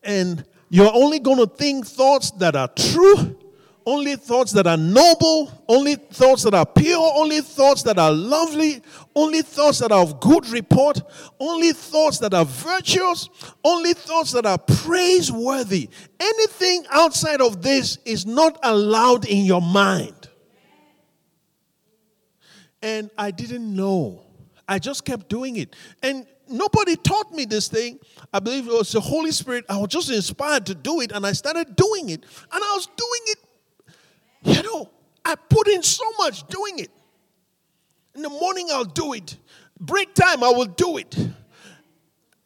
And 0.04 0.46
you're 0.70 0.94
only 0.94 1.20
going 1.20 1.38
to 1.38 1.48
think 1.48 1.86
thoughts 1.86 2.32
that 2.32 2.56
are 2.56 2.68
true, 2.70 3.38
only 3.86 4.16
thoughts 4.16 4.52
that 4.52 4.68
are 4.68 4.78
noble, 4.78 5.52
only 5.68 5.96
thoughts 5.96 6.44
that 6.44 6.54
are 6.54 6.66
pure, 6.66 7.12
only 7.16 7.42
thoughts 7.42 7.84
that 7.84 7.98
are 7.98 8.12
lovely, 8.12 8.82
only 9.16 9.42
thoughts 9.42 9.80
that 9.80 9.92
are 9.92 10.02
of 10.02 10.20
good 10.20 10.48
report, 10.50 11.02
only 11.40 11.72
thoughts 11.72 12.20
that 12.20 12.34
are 12.34 12.46
virtuous, 12.46 13.30
only 13.64 13.94
thoughts 13.94 14.32
that 14.32 14.46
are 14.46 14.60
praiseworthy. 14.60 15.90
Anything 16.20 16.86
outside 16.92 17.42
of 17.42 17.62
this 17.62 17.98
is 18.06 18.26
not 18.26 18.60
allowed 18.64 19.26
in 19.26 19.46
your 19.46 19.62
mind. 19.62 20.30
And 22.82 23.10
I 23.18 23.32
didn't 23.32 23.76
know 23.76 24.22
I 24.70 24.78
just 24.78 25.04
kept 25.04 25.30
doing 25.30 25.58
it. 25.58 25.76
And 26.04 26.28
nobody 26.50 26.96
taught 26.96 27.32
me 27.32 27.46
this 27.46 27.68
thing. 27.68 28.00
I 28.34 28.40
believe 28.40 28.68
it 28.68 28.74
was 28.74 28.92
the 28.92 29.00
Holy 29.00 29.32
Spirit. 29.32 29.66
I 29.70 29.78
was 29.78 29.90
just 29.90 30.10
inspired 30.10 30.66
to 30.68 30.76
do 30.76 31.02
it, 31.02 31.12
and 31.12 31.26
I 31.26 31.34
started 31.34 31.76
doing 31.76 32.10
it. 32.10 32.24
And 32.52 32.64
I 32.64 32.74
was 32.76 32.88
doing 32.88 33.22
it, 33.28 33.38
you 34.44 34.64
know, 34.64 34.90
I 35.26 35.36
put 35.36 35.68
in 35.68 35.84
so 35.84 36.06
much 36.18 36.48
doing 36.48 36.80
it. 36.80 36.92
In 38.16 38.22
the 38.22 38.30
morning, 38.30 38.68
I'll 38.72 38.86
do 38.86 39.14
it. 39.14 39.38
Break 39.80 40.14
time, 40.14 40.44
I 40.44 40.50
will 40.50 40.66
do 40.66 40.98
it. 40.98 41.16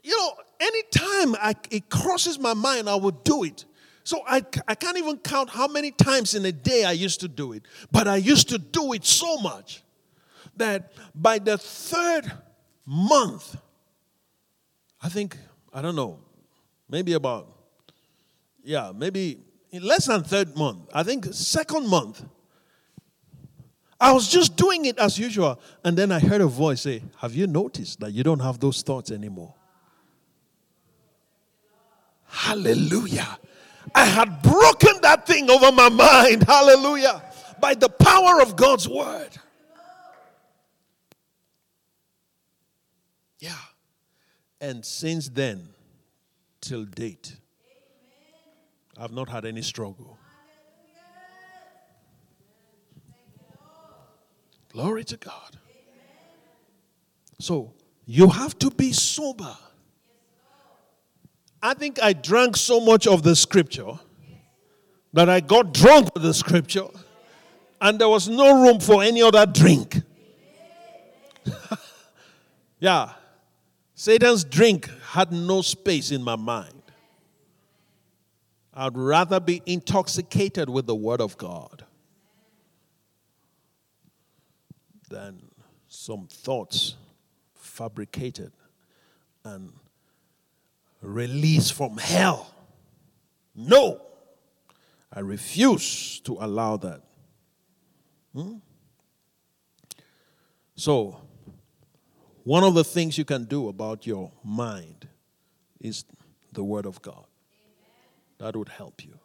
You 0.03 0.17
know, 0.17 0.33
anytime 0.59 1.35
I, 1.41 1.55
it 1.71 1.89
crosses 1.89 2.37
my 2.37 2.53
mind, 2.53 2.89
I 2.89 2.95
will 2.95 3.11
do 3.11 3.43
it. 3.43 3.65
So 4.03 4.21
I, 4.27 4.43
I 4.67 4.75
can't 4.75 4.97
even 4.97 5.17
count 5.17 5.49
how 5.49 5.67
many 5.67 5.91
times 5.91 6.35
in 6.35 6.45
a 6.45 6.51
day 6.51 6.83
I 6.83 6.91
used 6.91 7.21
to 7.21 7.27
do 7.27 7.53
it, 7.53 7.63
but 7.91 8.07
I 8.07 8.17
used 8.17 8.49
to 8.49 8.57
do 8.57 8.91
it 8.93 9.05
so 9.05 9.37
much 9.37 9.81
that 10.57 10.91
by 11.15 11.39
the 11.39 11.57
third 11.57 12.31
month, 12.85 13.55
I 15.03 15.09
think, 15.09 15.37
I 15.73 15.81
don't 15.81 15.97
know, 15.97 16.19
maybe 16.89 17.11
about, 17.13 17.47
yeah, 18.63 18.93
maybe 18.95 19.37
in 19.69 19.83
less 19.83 20.05
than 20.05 20.23
third 20.23 20.55
month, 20.55 20.89
I 20.93 21.03
think 21.03 21.25
second 21.33 21.89
month, 21.89 22.23
I 23.99 24.13
was 24.13 24.29
just 24.29 24.55
doing 24.55 24.85
it 24.85 24.97
as 24.99 25.19
usual. 25.19 25.59
And 25.83 25.97
then 25.97 26.11
I 26.11 26.19
heard 26.19 26.41
a 26.41 26.47
voice 26.47 26.81
say, 26.81 27.03
Have 27.17 27.33
you 27.33 27.47
noticed 27.47 27.99
that 28.01 28.11
you 28.11 28.23
don't 28.23 28.39
have 28.39 28.59
those 28.59 28.81
thoughts 28.81 29.11
anymore? 29.11 29.53
Hallelujah. 32.27 33.37
I 33.95 34.05
had 34.05 34.41
broken 34.41 35.01
that 35.03 35.25
thing 35.25 35.49
over 35.49 35.71
my 35.71 35.89
mind. 35.89 36.43
Hallelujah. 36.43 37.23
By 37.59 37.75
the 37.75 37.89
power 37.89 38.41
of 38.41 38.55
God's 38.55 38.89
word. 38.89 39.29
Yeah. 43.39 43.51
And 44.63 44.85
since 44.85 45.27
then, 45.27 45.67
till 46.61 46.85
date, 46.85 47.35
I've 48.97 49.11
not 49.11 49.27
had 49.27 49.43
any 49.43 49.61
struggle. 49.61 50.17
Glory 54.69 55.03
to 55.03 55.17
God. 55.17 55.57
So 57.41 57.73
you 58.05 58.29
have 58.29 58.57
to 58.59 58.71
be 58.71 58.93
sober. 58.93 59.53
I 61.61 61.73
think 61.73 62.01
I 62.01 62.13
drank 62.13 62.55
so 62.55 62.79
much 62.79 63.05
of 63.05 63.21
the 63.21 63.35
scripture 63.35 63.99
that 65.11 65.27
I 65.27 65.41
got 65.41 65.73
drunk 65.73 66.13
with 66.13 66.23
the 66.23 66.33
scripture 66.33 66.87
and 67.81 67.99
there 67.99 68.07
was 68.07 68.29
no 68.29 68.63
room 68.63 68.79
for 68.79 69.03
any 69.03 69.21
other 69.21 69.45
drink. 69.45 70.01
yeah. 72.79 73.15
Satan's 73.95 74.43
drink 74.43 74.89
had 75.11 75.31
no 75.31 75.61
space 75.61 76.11
in 76.11 76.23
my 76.23 76.35
mind. 76.35 76.81
I'd 78.73 78.97
rather 78.97 79.39
be 79.39 79.61
intoxicated 79.65 80.67
with 80.69 80.87
the 80.87 80.95
Word 80.95 81.21
of 81.21 81.37
God 81.37 81.85
than 85.09 85.43
some 85.87 86.27
thoughts 86.27 86.95
fabricated 87.53 88.51
and 89.43 89.71
released 91.01 91.73
from 91.73 91.97
hell. 91.97 92.51
No, 93.55 94.01
I 95.11 95.19
refuse 95.19 96.19
to 96.21 96.37
allow 96.39 96.77
that. 96.77 97.01
Hmm? 98.33 98.55
So, 100.75 101.22
one 102.43 102.63
of 102.63 102.73
the 102.73 102.83
things 102.83 103.17
you 103.17 103.25
can 103.25 103.45
do 103.45 103.69
about 103.69 104.05
your 104.05 104.31
mind 104.43 105.07
is 105.79 106.05
the 106.51 106.63
Word 106.63 106.85
of 106.85 107.01
God. 107.01 107.25
That 108.39 108.55
would 108.55 108.69
help 108.69 109.05
you. 109.05 109.17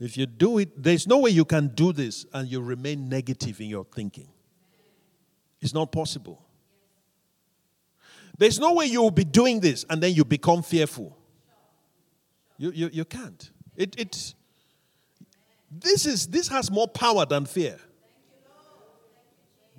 If 0.00 0.16
you 0.16 0.26
do 0.26 0.58
it, 0.58 0.82
there's 0.82 1.06
no 1.06 1.18
way 1.18 1.30
you 1.30 1.44
can 1.44 1.68
do 1.68 1.92
this 1.92 2.26
and 2.32 2.48
you 2.48 2.60
remain 2.60 3.08
negative 3.08 3.60
in 3.60 3.68
your 3.68 3.84
thinking. 3.84 4.28
It's 5.60 5.72
not 5.72 5.92
possible. 5.92 6.42
There's 8.36 8.58
no 8.58 8.74
way 8.74 8.86
you 8.86 9.00
will 9.00 9.10
be 9.10 9.24
doing 9.24 9.60
this 9.60 9.84
and 9.88 10.02
then 10.02 10.12
you 10.12 10.24
become 10.24 10.62
fearful. 10.62 11.16
You, 12.58 12.70
you, 12.72 12.90
you 12.92 13.04
can't. 13.04 13.50
It, 13.76 13.94
it, 13.98 14.34
this, 15.70 16.06
is, 16.06 16.26
this 16.26 16.48
has 16.48 16.70
more 16.70 16.88
power 16.88 17.24
than 17.24 17.46
fear. 17.46 17.78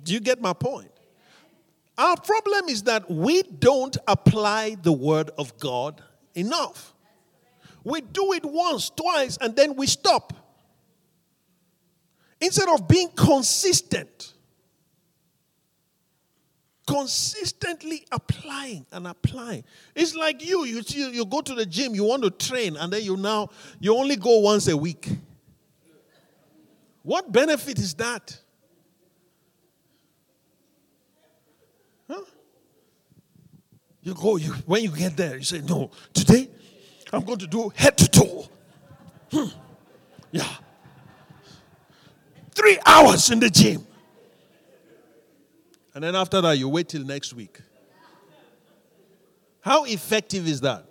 Do 0.02 0.12
you 0.12 0.20
get 0.20 0.40
my 0.40 0.52
point? 0.52 0.90
Our 1.98 2.16
problem 2.16 2.68
is 2.68 2.82
that 2.82 3.10
we 3.10 3.42
don't 3.42 3.96
apply 4.06 4.76
the 4.82 4.92
word 4.92 5.30
of 5.38 5.58
God 5.58 6.02
enough. 6.34 6.94
We 7.84 8.00
do 8.00 8.32
it 8.32 8.44
once, 8.44 8.90
twice, 8.90 9.38
and 9.40 9.56
then 9.56 9.76
we 9.76 9.86
stop. 9.86 10.32
Instead 12.40 12.68
of 12.68 12.86
being 12.86 13.08
consistent, 13.16 14.34
consistently 16.86 18.06
applying 18.12 18.86
and 18.92 19.06
applying. 19.06 19.64
It's 19.94 20.14
like 20.14 20.46
you, 20.46 20.64
you, 20.64 20.82
you 20.86 21.24
go 21.24 21.40
to 21.40 21.54
the 21.54 21.64
gym, 21.64 21.94
you 21.94 22.04
want 22.04 22.22
to 22.24 22.30
train, 22.30 22.76
and 22.76 22.92
then 22.92 23.02
you 23.02 23.16
now, 23.16 23.48
you 23.80 23.96
only 23.96 24.16
go 24.16 24.40
once 24.40 24.68
a 24.68 24.76
week. 24.76 25.08
What 27.02 27.32
benefit 27.32 27.78
is 27.78 27.94
that? 27.94 28.38
You 34.06 34.14
go, 34.14 34.36
you, 34.36 34.52
when 34.66 34.84
you 34.84 34.90
get 34.92 35.16
there, 35.16 35.36
you 35.36 35.42
say, 35.42 35.60
No, 35.62 35.90
today 36.14 36.48
I'm 37.12 37.24
going 37.24 37.40
to 37.40 37.46
do 37.48 37.72
head 37.74 37.98
to 37.98 38.08
toe. 38.08 38.48
Hmm. 39.32 39.48
Yeah. 40.30 40.48
Three 42.54 42.78
hours 42.86 43.32
in 43.32 43.40
the 43.40 43.50
gym. 43.50 43.84
And 45.92 46.04
then 46.04 46.14
after 46.14 46.40
that, 46.40 46.56
you 46.56 46.68
wait 46.68 46.88
till 46.88 47.02
next 47.02 47.34
week. 47.34 47.60
How 49.60 49.84
effective 49.86 50.46
is 50.46 50.60
that? 50.60 50.86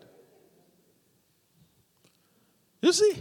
You 2.81 2.91
see? 2.91 3.15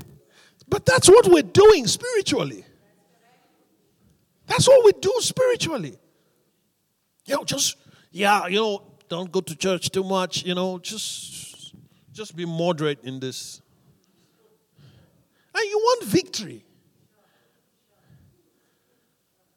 But 0.68 0.84
that's 0.86 1.09
what 1.09 1.28
we're 1.28 1.42
doing 1.42 1.86
spiritually. 1.86 2.64
That's 4.49 4.66
what 4.66 4.84
we 4.84 4.90
do 5.01 5.14
spiritually. 5.20 5.97
You 7.26 7.36
know, 7.36 7.45
just, 7.45 7.76
yeah, 8.11 8.49
you 8.49 8.57
know, 8.57 8.93
don't 9.09 9.30
go 9.30 9.40
to 9.40 9.55
church 9.55 9.90
too 9.90 10.05
much, 10.05 10.44
you 10.44 10.55
know, 10.55 10.78
just, 10.78 11.74
just 12.12 12.36
be 12.36 12.44
moderate 12.44 13.02
in 13.05 13.20
this. 13.20 13.61
And 15.55 15.64
you 15.70 15.78
want 15.78 16.05
victory. 16.05 16.64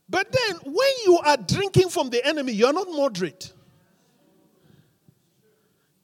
But 0.09 0.31
then, 0.31 0.73
when 0.73 0.91
you 1.05 1.19
are 1.25 1.37
drinking 1.37 1.89
from 1.89 2.09
the 2.09 2.25
enemy, 2.25 2.53
you're 2.53 2.73
not 2.73 2.87
moderate. 2.87 3.51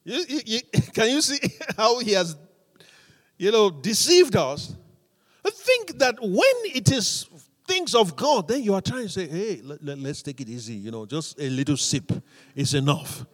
You, 0.04 0.26
you, 0.28 0.42
you, 0.46 0.60
can 0.94 1.10
you 1.10 1.22
see 1.22 1.40
how 1.78 2.00
he 2.00 2.12
has, 2.12 2.36
you 3.38 3.52
know, 3.52 3.70
deceived 3.70 4.36
us? 4.36 4.76
I 5.46 5.50
think 5.50 6.00
that 6.00 6.16
when 6.22 6.76
it 6.76 6.92
is 6.92 7.28
things 7.66 7.96
of 7.96 8.16
God, 8.16 8.48
then 8.48 8.64
you 8.64 8.74
are 8.74 8.82
trying 8.82 9.04
to 9.04 9.10
say, 9.10 9.28
hey, 9.28 9.62
let, 9.64 9.84
let, 9.84 9.98
let's 10.00 10.22
take 10.22 10.40
it 10.42 10.50
easy. 10.50 10.76
You 10.76 10.92
know, 10.92 11.06
just 11.06 11.40
a 11.40 11.50
little 11.50 11.78
sip 11.78 12.12
is 12.56 12.74
enough. 12.74 13.26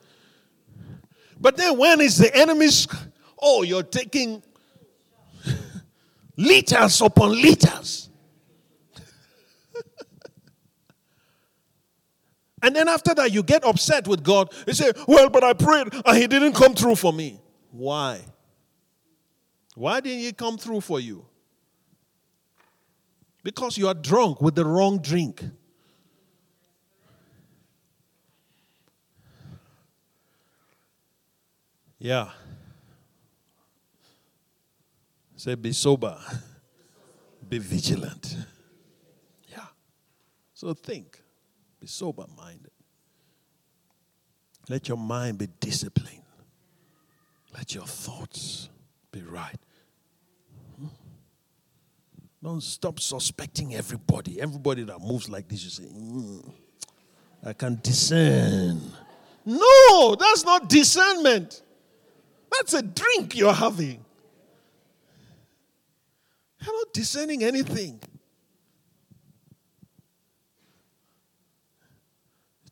But 1.40 1.58
then 1.58 1.78
when 1.78 2.02
it's 2.02 2.18
the 2.18 2.36
enemy's, 2.36 2.88
oh, 3.42 3.64
you're 3.64 3.84
taking 3.84 4.44
liters 6.38 7.02
upon 7.02 7.32
liters. 7.32 8.10
and 12.62 12.76
then 12.76 12.90
after 12.90 13.14
that, 13.16 13.32
you 13.32 13.42
get 13.44 13.64
upset 13.64 14.08
with 14.08 14.24
God. 14.24 14.54
You 14.68 14.74
say, 14.74 14.92
well, 15.08 15.30
but 15.30 15.44
I 15.44 15.54
prayed 15.54 15.88
and 16.06 16.18
he 16.18 16.28
didn't 16.28 16.54
come 16.54 16.76
through 16.76 16.96
for 16.96 17.14
me. 17.14 17.40
Why? 17.72 18.20
Why 19.76 20.02
didn't 20.02 20.20
he 20.20 20.34
come 20.34 20.58
through 20.58 20.82
for 20.82 21.00
you? 21.00 21.26
Because 23.44 23.78
you 23.78 23.88
are 23.88 23.94
drunk 23.94 24.42
with 24.42 24.56
the 24.56 24.66
wrong 24.66 25.00
drink. 25.00 25.44
Yeah. 31.98 32.30
Say, 35.36 35.56
be 35.56 35.72
sober, 35.72 36.18
be 37.48 37.60
vigilant. 37.60 38.36
Yeah. 39.48 39.68
So 40.54 40.74
think, 40.74 41.22
be 41.80 41.88
sober 41.88 42.26
minded. 42.36 42.72
Let 44.68 44.88
your 44.88 44.98
mind 44.98 45.38
be 45.38 45.48
disciplined. 45.60 46.24
Let 47.56 47.74
your 47.74 47.86
thoughts 47.86 48.70
be 49.12 49.22
right. 49.22 49.58
Don't 52.42 52.62
stop 52.64 53.00
suspecting 53.00 53.76
everybody. 53.76 54.40
Everybody 54.40 54.84
that 54.84 55.00
moves 55.00 55.30
like 55.30 55.48
this, 55.50 55.64
you 55.64 55.70
say, 55.70 55.84
mm, 55.84 56.50
I 57.46 57.54
can 57.54 57.80
discern. 57.84 58.82
No, 59.46 60.16
that's 60.16 60.46
not 60.46 60.70
discernment. 60.70 61.62
That's 62.52 62.74
a 62.74 62.82
drink 62.82 63.36
you're 63.36 63.54
having. 63.54 64.06
You're 66.62 66.74
not 66.74 66.94
discerning 66.94 67.44
anything. 67.44 68.00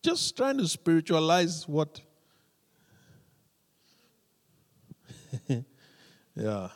Just 0.02 0.36
trying 0.36 0.58
to 0.58 0.68
spiritualize 0.68 1.68
what. 1.68 2.00
yeah. 6.34 6.68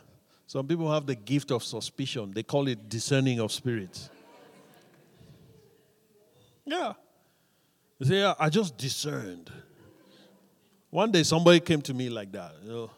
Some 0.53 0.67
people 0.67 0.93
have 0.93 1.07
the 1.07 1.15
gift 1.15 1.51
of 1.51 1.65
suspicion. 1.65 2.31
They 2.35 2.43
call 2.43 2.69
it 2.69 2.87
discerning 2.87 3.41
of 3.41 3.51
spirits. 3.51 4.11
Yeah. 6.67 6.93
They 7.99 8.07
say, 8.07 8.15
yeah, 8.17 8.35
I 8.39 8.51
just 8.51 8.77
discerned. 8.77 9.51
One 10.91 11.11
day 11.11 11.23
somebody 11.23 11.59
came 11.59 11.81
to 11.81 11.95
me 11.95 12.11
like 12.11 12.33
that. 12.33 12.53
You 12.63 12.69
know, 12.69 12.91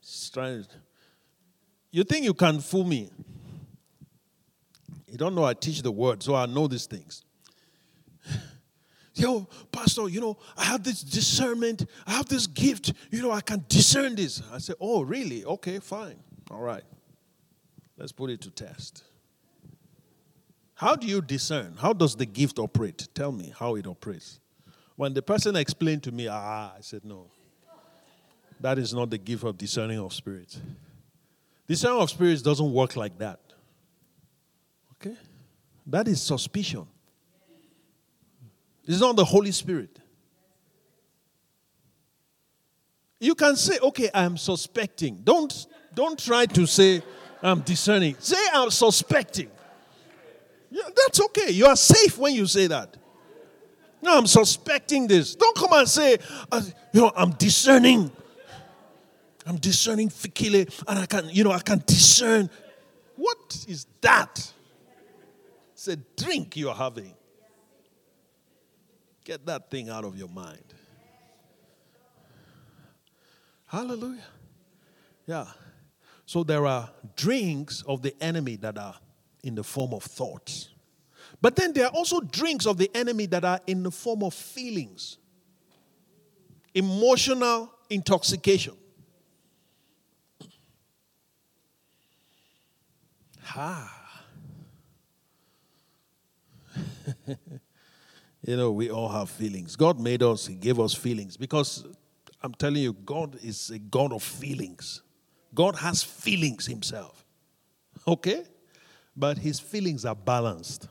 strange. 0.00 0.68
you 1.90 2.02
think 2.02 2.24
you 2.24 2.32
can 2.32 2.60
fool 2.60 2.84
me? 2.84 3.10
You 5.06 5.18
don't 5.18 5.34
know 5.34 5.44
I 5.44 5.52
teach 5.52 5.82
the 5.82 5.92
word, 5.92 6.22
so 6.22 6.34
I 6.34 6.46
know 6.46 6.66
these 6.66 6.86
things. 6.86 7.26
Yo, 9.14 9.46
Pastor, 9.70 10.08
you 10.08 10.22
know, 10.22 10.38
I 10.56 10.64
have 10.64 10.82
this 10.82 11.02
discernment, 11.02 11.84
I 12.06 12.12
have 12.12 12.26
this 12.30 12.46
gift, 12.46 12.94
you 13.10 13.20
know, 13.20 13.32
I 13.32 13.42
can 13.42 13.66
discern 13.68 14.14
this. 14.14 14.40
I 14.50 14.56
say, 14.56 14.72
Oh, 14.80 15.02
really? 15.02 15.44
Okay, 15.44 15.78
fine. 15.78 16.16
All 16.50 16.60
right. 16.60 16.84
Let's 17.96 18.12
put 18.12 18.30
it 18.30 18.40
to 18.42 18.50
test. 18.50 19.04
How 20.74 20.94
do 20.94 21.06
you 21.06 21.22
discern? 21.22 21.74
How 21.78 21.92
does 21.92 22.14
the 22.14 22.26
gift 22.26 22.58
operate? 22.58 23.08
Tell 23.14 23.32
me 23.32 23.52
how 23.58 23.76
it 23.76 23.86
operates. 23.86 24.40
When 24.96 25.14
the 25.14 25.22
person 25.22 25.56
explained 25.56 26.02
to 26.04 26.12
me, 26.12 26.28
ah, 26.28 26.72
I 26.76 26.80
said, 26.80 27.04
no. 27.04 27.30
That 28.60 28.78
is 28.78 28.94
not 28.94 29.10
the 29.10 29.18
gift 29.18 29.44
of 29.44 29.56
discerning 29.58 29.98
of 29.98 30.12
spirits. 30.12 30.60
Discerning 31.66 32.00
of 32.00 32.10
spirits 32.10 32.42
doesn't 32.42 32.72
work 32.72 32.96
like 32.96 33.18
that. 33.18 33.40
Okay? 34.94 35.16
That 35.86 36.08
is 36.08 36.22
suspicion. 36.22 36.86
It's 38.86 39.00
not 39.00 39.16
the 39.16 39.24
Holy 39.24 39.52
Spirit. 39.52 39.98
You 43.18 43.34
can 43.34 43.56
say, 43.56 43.78
okay, 43.78 44.10
I'm 44.14 44.36
suspecting. 44.36 45.20
Don't, 45.24 45.66
don't 45.96 46.22
try 46.22 46.44
to 46.44 46.66
say, 46.66 47.02
I'm 47.42 47.62
discerning. 47.62 48.16
Say, 48.18 48.36
I'm 48.52 48.70
suspecting. 48.70 49.50
Yeah, 50.70 50.82
that's 50.94 51.20
okay. 51.22 51.50
You 51.50 51.66
are 51.66 51.76
safe 51.76 52.18
when 52.18 52.34
you 52.34 52.46
say 52.46 52.66
that. 52.66 52.96
No, 54.02 54.18
I'm 54.18 54.26
suspecting 54.26 55.06
this. 55.08 55.34
Don't 55.34 55.56
come 55.56 55.72
and 55.72 55.88
say, 55.88 56.18
uh, 56.52 56.60
you 56.92 57.00
know, 57.00 57.12
I'm 57.16 57.30
discerning. 57.30 58.12
I'm 59.46 59.56
discerning 59.56 60.10
fikile, 60.10 60.70
and 60.86 60.98
I 60.98 61.06
can, 61.06 61.30
you 61.30 61.44
know, 61.44 61.52
I 61.52 61.60
can 61.60 61.82
discern. 61.86 62.50
What 63.16 63.64
is 63.66 63.86
that? 64.02 64.52
It's 65.72 65.88
a 65.88 65.96
drink 65.96 66.58
you're 66.58 66.74
having. 66.74 67.14
Get 69.24 69.46
that 69.46 69.70
thing 69.70 69.88
out 69.88 70.04
of 70.04 70.16
your 70.16 70.28
mind. 70.28 70.62
Hallelujah. 73.66 74.26
Yeah. 75.26 75.46
So 76.26 76.42
there 76.42 76.66
are 76.66 76.90
drinks 77.14 77.82
of 77.86 78.02
the 78.02 78.14
enemy 78.20 78.56
that 78.56 78.76
are 78.76 78.96
in 79.44 79.54
the 79.54 79.62
form 79.62 79.94
of 79.94 80.02
thoughts. 80.02 80.70
But 81.40 81.54
then 81.54 81.72
there 81.72 81.86
are 81.86 81.92
also 81.92 82.20
drinks 82.20 82.66
of 82.66 82.78
the 82.78 82.90
enemy 82.94 83.26
that 83.26 83.44
are 83.44 83.60
in 83.66 83.84
the 83.84 83.92
form 83.92 84.24
of 84.24 84.34
feelings, 84.34 85.18
emotional 86.74 87.72
intoxication. 87.88 88.74
Ha. 93.42 93.92
you 98.42 98.56
know, 98.56 98.72
we 98.72 98.90
all 98.90 99.08
have 99.08 99.30
feelings. 99.30 99.76
God 99.76 100.00
made 100.00 100.24
us, 100.24 100.46
He 100.46 100.56
gave 100.56 100.80
us 100.80 100.92
feelings 100.92 101.36
because 101.36 101.84
I'm 102.42 102.54
telling 102.54 102.82
you, 102.82 102.92
God 102.92 103.38
is 103.44 103.70
a 103.70 103.78
God 103.78 104.12
of 104.12 104.24
feelings. 104.24 105.02
God 105.56 105.76
has 105.76 106.02
feelings 106.02 106.66
Himself. 106.66 107.24
Okay? 108.06 108.44
But 109.16 109.38
His 109.38 109.58
feelings 109.58 110.04
are 110.04 110.14
balanced, 110.14 110.86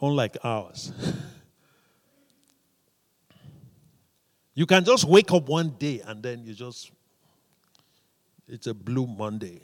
unlike 0.00 0.38
ours. 0.42 0.92
you 4.54 4.66
can 4.66 4.84
just 4.84 5.04
wake 5.04 5.30
up 5.30 5.48
one 5.48 5.70
day 5.78 6.02
and 6.04 6.22
then 6.22 6.42
you 6.42 6.54
just, 6.54 6.90
it's 8.48 8.66
a 8.66 8.74
blue 8.74 9.06
Monday. 9.06 9.60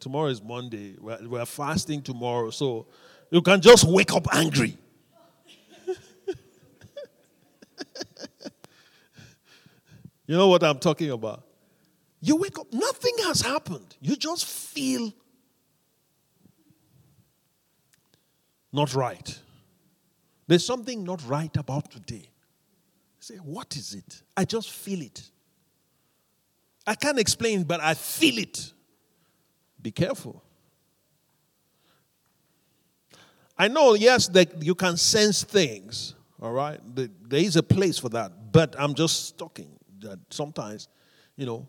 Tomorrow 0.00 0.26
is 0.26 0.42
Monday. 0.42 0.96
We're, 1.00 1.26
we're 1.26 1.46
fasting 1.46 2.02
tomorrow, 2.02 2.50
so 2.50 2.86
you 3.30 3.40
can 3.40 3.60
just 3.60 3.84
wake 3.84 4.12
up 4.12 4.26
angry. 4.34 4.76
You 10.26 10.36
know 10.36 10.48
what 10.48 10.62
I'm 10.62 10.78
talking 10.78 11.10
about? 11.10 11.47
You 12.20 12.36
wake 12.36 12.58
up, 12.58 12.72
nothing 12.72 13.14
has 13.24 13.40
happened. 13.40 13.96
You 14.00 14.16
just 14.16 14.44
feel 14.44 15.12
not 18.72 18.94
right. 18.94 19.38
There's 20.46 20.64
something 20.64 21.04
not 21.04 21.26
right 21.28 21.54
about 21.56 21.90
today. 21.90 22.28
say, 23.20 23.36
what 23.36 23.76
is 23.76 23.94
it? 23.94 24.22
I 24.36 24.44
just 24.44 24.70
feel 24.70 25.02
it. 25.02 25.30
I 26.86 26.94
can't 26.94 27.18
explain, 27.18 27.64
but 27.64 27.80
I 27.80 27.94
feel 27.94 28.38
it. 28.38 28.72
Be 29.80 29.90
careful. 29.90 30.42
I 33.56 33.68
know, 33.68 33.94
yes, 33.94 34.28
that 34.28 34.62
you 34.62 34.74
can 34.74 34.96
sense 34.96 35.42
things, 35.42 36.14
all 36.40 36.52
right? 36.52 36.80
There 36.94 37.40
is 37.40 37.56
a 37.56 37.62
place 37.62 37.98
for 37.98 38.08
that, 38.10 38.52
but 38.52 38.74
I'm 38.78 38.94
just 38.94 39.36
talking 39.36 39.68
that 39.98 40.18
sometimes, 40.30 40.88
you 41.36 41.44
know, 41.44 41.68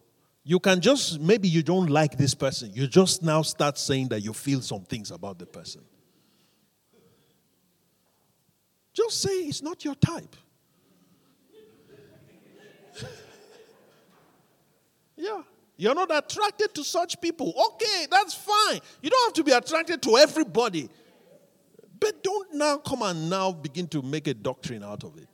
you 0.49 0.59
can 0.59 0.81
just, 0.81 1.19
maybe 1.19 1.47
you 1.47 1.61
don't 1.61 1.91
like 1.91 2.17
this 2.17 2.33
person. 2.33 2.71
You 2.73 2.87
just 2.87 3.21
now 3.21 3.43
start 3.43 3.77
saying 3.77 4.07
that 4.07 4.21
you 4.21 4.33
feel 4.33 4.61
some 4.61 4.81
things 4.81 5.11
about 5.11 5.37
the 5.37 5.45
person. 5.45 5.83
Just 8.91 9.21
say 9.21 9.29
it's 9.29 9.61
not 9.61 9.85
your 9.85 9.93
type. 9.93 10.35
yeah. 15.15 15.43
You're 15.77 15.93
not 15.93 16.09
attracted 16.11 16.73
to 16.73 16.83
such 16.83 17.21
people. 17.21 17.53
Okay, 17.73 18.07
that's 18.09 18.33
fine. 18.33 18.79
You 19.03 19.11
don't 19.11 19.27
have 19.27 19.33
to 19.33 19.43
be 19.43 19.51
attracted 19.51 20.01
to 20.01 20.17
everybody. 20.17 20.89
But 21.99 22.23
don't 22.23 22.55
now 22.55 22.77
come 22.77 23.03
and 23.03 23.29
now 23.29 23.51
begin 23.51 23.87
to 23.89 24.01
make 24.01 24.25
a 24.25 24.33
doctrine 24.33 24.83
out 24.83 25.03
of 25.03 25.15
it. 25.15 25.29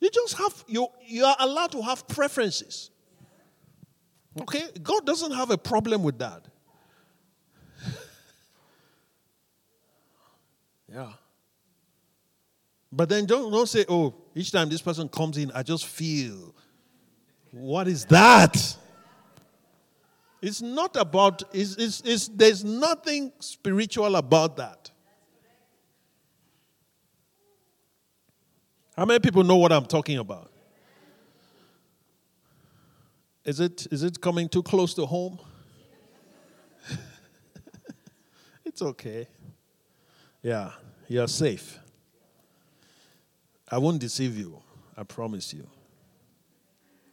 You 0.00 0.08
just 0.08 0.38
have, 0.38 0.64
you, 0.66 0.88
you 1.06 1.26
are 1.26 1.36
allowed 1.38 1.72
to 1.72 1.82
have 1.82 2.08
preferences. 2.08 2.92
Okay? 4.40 4.64
God 4.82 5.06
doesn't 5.06 5.32
have 5.32 5.50
a 5.50 5.58
problem 5.58 6.02
with 6.02 6.18
that. 6.18 6.44
yeah. 10.92 11.12
But 12.92 13.08
then 13.08 13.26
don't, 13.26 13.50
don't 13.50 13.68
say, 13.68 13.84
oh, 13.88 14.14
each 14.34 14.52
time 14.52 14.68
this 14.68 14.82
person 14.82 15.08
comes 15.08 15.38
in, 15.38 15.50
I 15.52 15.62
just 15.62 15.86
feel. 15.86 16.54
What 17.50 17.88
is 17.88 18.04
that? 18.06 18.76
It's 20.42 20.60
not 20.60 20.96
about, 20.96 21.42
it's, 21.52 21.76
it's, 21.76 22.02
it's, 22.02 22.28
there's 22.28 22.64
nothing 22.64 23.32
spiritual 23.40 24.16
about 24.16 24.58
that. 24.58 24.90
How 28.96 29.04
many 29.04 29.20
people 29.20 29.44
know 29.44 29.56
what 29.56 29.72
I'm 29.72 29.86
talking 29.86 30.18
about? 30.18 30.50
Is 33.46 33.60
it, 33.60 33.86
is 33.92 34.02
it 34.02 34.20
coming 34.20 34.48
too 34.48 34.62
close 34.62 34.92
to 34.94 35.06
home? 35.06 35.38
it's 38.64 38.82
okay. 38.82 39.28
Yeah, 40.42 40.72
you're 41.06 41.28
safe. 41.28 41.78
I 43.70 43.78
won't 43.78 44.00
deceive 44.00 44.36
you. 44.36 44.60
I 44.96 45.04
promise 45.04 45.54
you. 45.54 45.68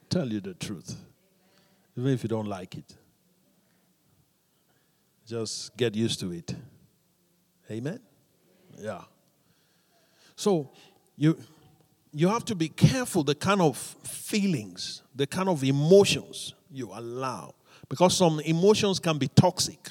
Tell 0.10 0.28
you 0.28 0.42
the 0.42 0.56
truth. 0.56 0.96
Even 1.96 2.12
if 2.12 2.24
you 2.24 2.30
don't 2.30 2.48
like 2.48 2.78
it. 2.78 2.96
Just 5.28 5.78
get 5.78 5.94
used 5.94 6.20
to 6.22 6.32
it. 6.32 6.56
Amen? 7.70 8.00
Yeah. 8.80 9.04
So, 10.36 10.72
you 11.16 11.38
you 12.14 12.30
have 12.30 12.46
to 12.46 12.56
be 12.56 12.70
careful 12.70 13.24
the 13.24 13.36
kind 13.36 13.62
of 13.62 13.76
feelings, 13.78 15.02
the 15.16 15.26
kind 15.26 15.50
of 15.50 15.64
emotions 15.64 16.54
you 16.72 16.90
allow. 16.94 17.56
Because 17.90 18.16
some 18.16 18.40
emotions 18.42 19.00
can 19.00 19.18
be 19.18 19.28
toxic, 19.28 19.90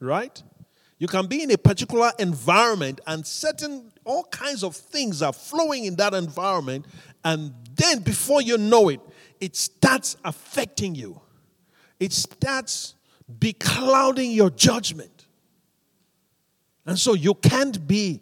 right? 0.00 0.42
You 0.98 1.06
can 1.06 1.26
be 1.26 1.42
in 1.42 1.50
a 1.50 1.56
particular 1.56 2.12
environment 2.18 3.00
and 3.06 3.26
certain, 3.26 3.90
all 4.04 4.24
kinds 4.24 4.62
of 4.62 4.76
things 4.76 5.22
are 5.22 5.32
flowing 5.32 5.84
in 5.84 5.96
that 5.96 6.14
environment, 6.14 6.84
and 7.24 7.54
then 7.74 8.00
before 8.00 8.42
you 8.42 8.58
know 8.58 8.88
it, 8.90 9.00
it 9.40 9.56
starts 9.56 10.16
affecting 10.24 10.94
you. 10.94 11.20
It 11.98 12.12
starts 12.12 12.94
beclouding 13.38 14.32
your 14.32 14.50
judgment. 14.50 15.26
And 16.86 16.98
so 16.98 17.14
you 17.14 17.34
can't 17.34 17.86
be 17.86 18.20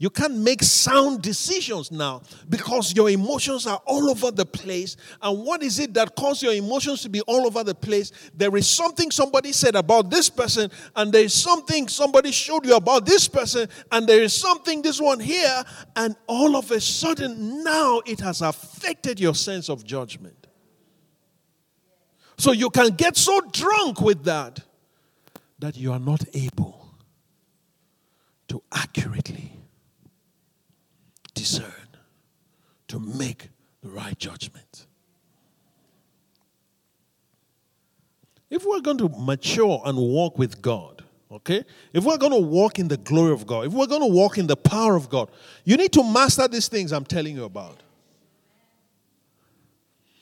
you 0.00 0.08
can't 0.08 0.34
make 0.34 0.62
sound 0.62 1.20
decisions 1.20 1.92
now 1.92 2.22
because 2.48 2.96
your 2.96 3.10
emotions 3.10 3.66
are 3.66 3.82
all 3.84 4.08
over 4.08 4.30
the 4.30 4.46
place. 4.46 4.96
And 5.20 5.44
what 5.44 5.62
is 5.62 5.78
it 5.78 5.92
that 5.92 6.16
causes 6.16 6.42
your 6.42 6.54
emotions 6.54 7.02
to 7.02 7.10
be 7.10 7.20
all 7.20 7.46
over 7.46 7.62
the 7.62 7.74
place? 7.74 8.10
There 8.34 8.56
is 8.56 8.66
something 8.66 9.10
somebody 9.10 9.52
said 9.52 9.74
about 9.76 10.08
this 10.08 10.30
person, 10.30 10.70
and 10.96 11.12
there 11.12 11.24
is 11.24 11.34
something 11.34 11.86
somebody 11.86 12.32
showed 12.32 12.64
you 12.64 12.76
about 12.76 13.04
this 13.04 13.28
person, 13.28 13.68
and 13.92 14.06
there 14.06 14.22
is 14.22 14.32
something 14.32 14.80
this 14.80 15.02
one 15.02 15.20
here, 15.20 15.62
and 15.94 16.16
all 16.26 16.56
of 16.56 16.70
a 16.70 16.80
sudden 16.80 17.62
now 17.62 18.00
it 18.06 18.20
has 18.20 18.40
affected 18.40 19.20
your 19.20 19.34
sense 19.34 19.68
of 19.68 19.84
judgment. 19.84 20.46
So 22.38 22.52
you 22.52 22.70
can 22.70 22.94
get 22.94 23.18
so 23.18 23.42
drunk 23.52 24.00
with 24.00 24.24
that 24.24 24.60
that 25.58 25.76
you 25.76 25.92
are 25.92 26.00
not 26.00 26.24
able 26.32 26.88
to 28.48 28.62
accurately 28.72 29.49
discern, 31.50 31.88
to 32.88 32.98
make 32.98 33.50
the 33.82 33.88
right 33.88 34.18
judgment. 34.18 34.86
If 38.48 38.64
we're 38.64 38.80
going 38.80 38.98
to 38.98 39.08
mature 39.08 39.80
and 39.84 39.96
walk 39.96 40.38
with 40.38 40.60
God, 40.60 41.04
okay? 41.30 41.64
If 41.92 42.04
we're 42.04 42.18
going 42.18 42.32
to 42.32 42.40
walk 42.40 42.78
in 42.78 42.88
the 42.88 42.96
glory 42.96 43.32
of 43.32 43.46
God, 43.46 43.66
if 43.66 43.72
we're 43.72 43.86
going 43.86 44.00
to 44.00 44.12
walk 44.12 44.38
in 44.38 44.46
the 44.46 44.56
power 44.56 44.96
of 44.96 45.08
God, 45.08 45.30
you 45.64 45.76
need 45.76 45.92
to 45.92 46.02
master 46.02 46.48
these 46.48 46.68
things 46.68 46.92
I'm 46.92 47.04
telling 47.04 47.36
you 47.36 47.44
about. 47.44 47.82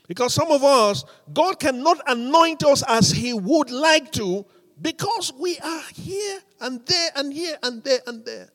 Because 0.07 0.33
some 0.33 0.51
of 0.51 0.63
us, 0.65 1.05
God 1.33 1.59
cannot 1.59 2.01
anoint 2.07 2.65
us 2.65 2.83
as 2.87 3.11
He 3.11 3.33
would 3.35 3.71
like 3.71 4.13
to 4.13 4.45
because 4.81 5.33
we 5.39 5.59
are 5.59 5.83
here 5.95 6.41
and 6.61 6.85
there 6.87 7.11
and 7.17 7.33
here 7.33 7.57
and 7.63 7.83
there 7.83 8.01
and 8.07 8.25
there. 8.25 8.49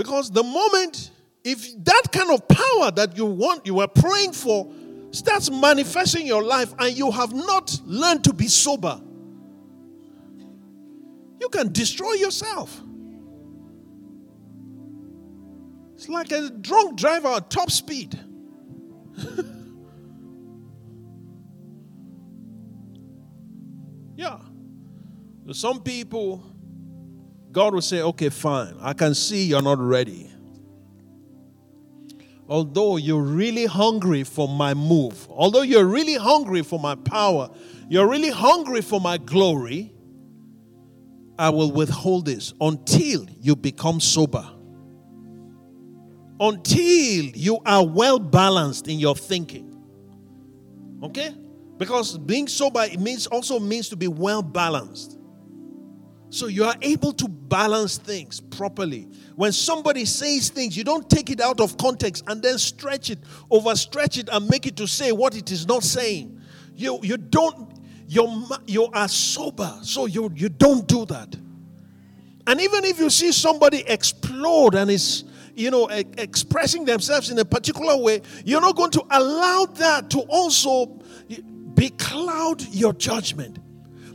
Because 0.00 0.30
the 0.30 0.42
moment, 0.42 1.10
if 1.44 1.84
that 1.84 2.04
kind 2.10 2.30
of 2.30 2.48
power 2.48 2.90
that 2.92 3.18
you 3.18 3.26
want, 3.26 3.66
you 3.66 3.74
were 3.74 3.86
praying 3.86 4.32
for, 4.32 4.72
starts 5.10 5.50
manifesting 5.50 6.26
your 6.26 6.42
life 6.42 6.72
and 6.78 6.96
you 6.96 7.10
have 7.10 7.34
not 7.34 7.78
learned 7.84 8.24
to 8.24 8.32
be 8.32 8.48
sober, 8.48 8.98
you 11.38 11.50
can 11.50 11.70
destroy 11.70 12.14
yourself. 12.14 12.80
It's 15.96 16.08
like 16.08 16.32
a 16.32 16.48
drunk 16.48 16.96
driver 16.96 17.28
at 17.28 17.50
top 17.50 17.70
speed. 17.70 18.18
yeah. 24.16 24.38
Some 25.52 25.82
people, 25.82 26.49
God 27.52 27.74
will 27.74 27.82
say, 27.82 28.00
okay, 28.02 28.28
fine, 28.28 28.76
I 28.80 28.92
can 28.92 29.14
see 29.14 29.44
you're 29.44 29.62
not 29.62 29.78
ready. 29.78 30.30
Although 32.48 32.96
you're 32.96 33.22
really 33.22 33.66
hungry 33.66 34.24
for 34.24 34.48
my 34.48 34.74
move, 34.74 35.28
although 35.30 35.62
you're 35.62 35.84
really 35.84 36.14
hungry 36.14 36.62
for 36.62 36.78
my 36.80 36.94
power, 36.94 37.50
you're 37.88 38.08
really 38.08 38.30
hungry 38.30 38.82
for 38.82 39.00
my 39.00 39.18
glory, 39.18 39.92
I 41.38 41.50
will 41.50 41.70
withhold 41.70 42.26
this 42.26 42.52
until 42.60 43.26
you 43.40 43.56
become 43.56 44.00
sober 44.00 44.48
until 46.40 47.26
you 47.36 47.60
are 47.66 47.86
well 47.86 48.18
balanced 48.18 48.88
in 48.88 48.98
your 48.98 49.14
thinking. 49.14 49.76
Okay? 51.02 51.34
Because 51.76 52.16
being 52.16 52.48
sober 52.48 52.82
it 52.82 52.98
means 52.98 53.26
also 53.26 53.60
means 53.60 53.90
to 53.90 53.96
be 53.96 54.08
well 54.08 54.42
balanced. 54.42 55.18
So 56.30 56.46
you 56.46 56.64
are 56.64 56.76
able 56.80 57.12
to 57.14 57.28
balance 57.28 57.98
things 57.98 58.40
properly. 58.40 59.08
When 59.34 59.52
somebody 59.52 60.04
says 60.04 60.48
things, 60.48 60.76
you 60.76 60.84
don't 60.84 61.10
take 61.10 61.28
it 61.28 61.40
out 61.40 61.60
of 61.60 61.76
context 61.76 62.24
and 62.28 62.40
then 62.40 62.56
stretch 62.58 63.10
it, 63.10 63.18
overstretch 63.50 64.18
it, 64.18 64.28
and 64.30 64.48
make 64.48 64.66
it 64.66 64.76
to 64.76 64.86
say 64.86 65.10
what 65.12 65.36
it 65.36 65.50
is 65.50 65.66
not 65.66 65.82
saying. 65.82 66.40
You 66.76 67.00
you 67.02 67.16
don't 67.16 67.68
you 68.06 68.46
you 68.66 68.86
are 68.86 69.08
sober, 69.08 69.76
so 69.82 70.06
you 70.06 70.30
you 70.34 70.48
don't 70.48 70.86
do 70.86 71.04
that. 71.06 71.36
And 72.46 72.60
even 72.60 72.84
if 72.84 72.98
you 72.98 73.10
see 73.10 73.32
somebody 73.32 73.84
explode 73.86 74.74
and 74.74 74.90
is 74.90 75.24
you 75.54 75.70
know, 75.70 75.90
e- 75.90 76.04
expressing 76.16 76.84
themselves 76.84 77.30
in 77.30 77.38
a 77.38 77.44
particular 77.44 77.96
way, 77.96 78.22
you're 78.44 78.60
not 78.60 78.76
going 78.76 78.90
to 78.92 79.04
allow 79.10 79.66
that 79.66 80.10
to 80.10 80.20
also 80.20 80.86
becloud 81.74 82.66
your 82.70 82.92
judgment. 82.94 83.58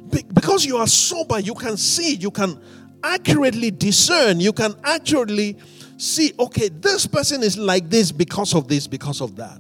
Be- 0.10 0.26
because 0.34 0.66
you 0.66 0.78
are 0.78 0.88
sober, 0.88 1.40
you 1.40 1.54
can 1.54 1.78
see, 1.78 2.16
you 2.16 2.32
can 2.32 2.60
accurately 3.04 3.72
discern, 3.72 4.40
you 4.40 4.54
can 4.54 4.74
accurately 4.84 5.58
see, 5.98 6.34
okay, 6.40 6.70
this 6.70 7.08
person 7.08 7.44
is 7.44 7.58
like 7.58 7.90
this 7.90 8.12
because 8.12 8.54
of 8.54 8.68
this, 8.68 8.88
because 8.88 9.22
of 9.22 9.36
that. 9.36 9.60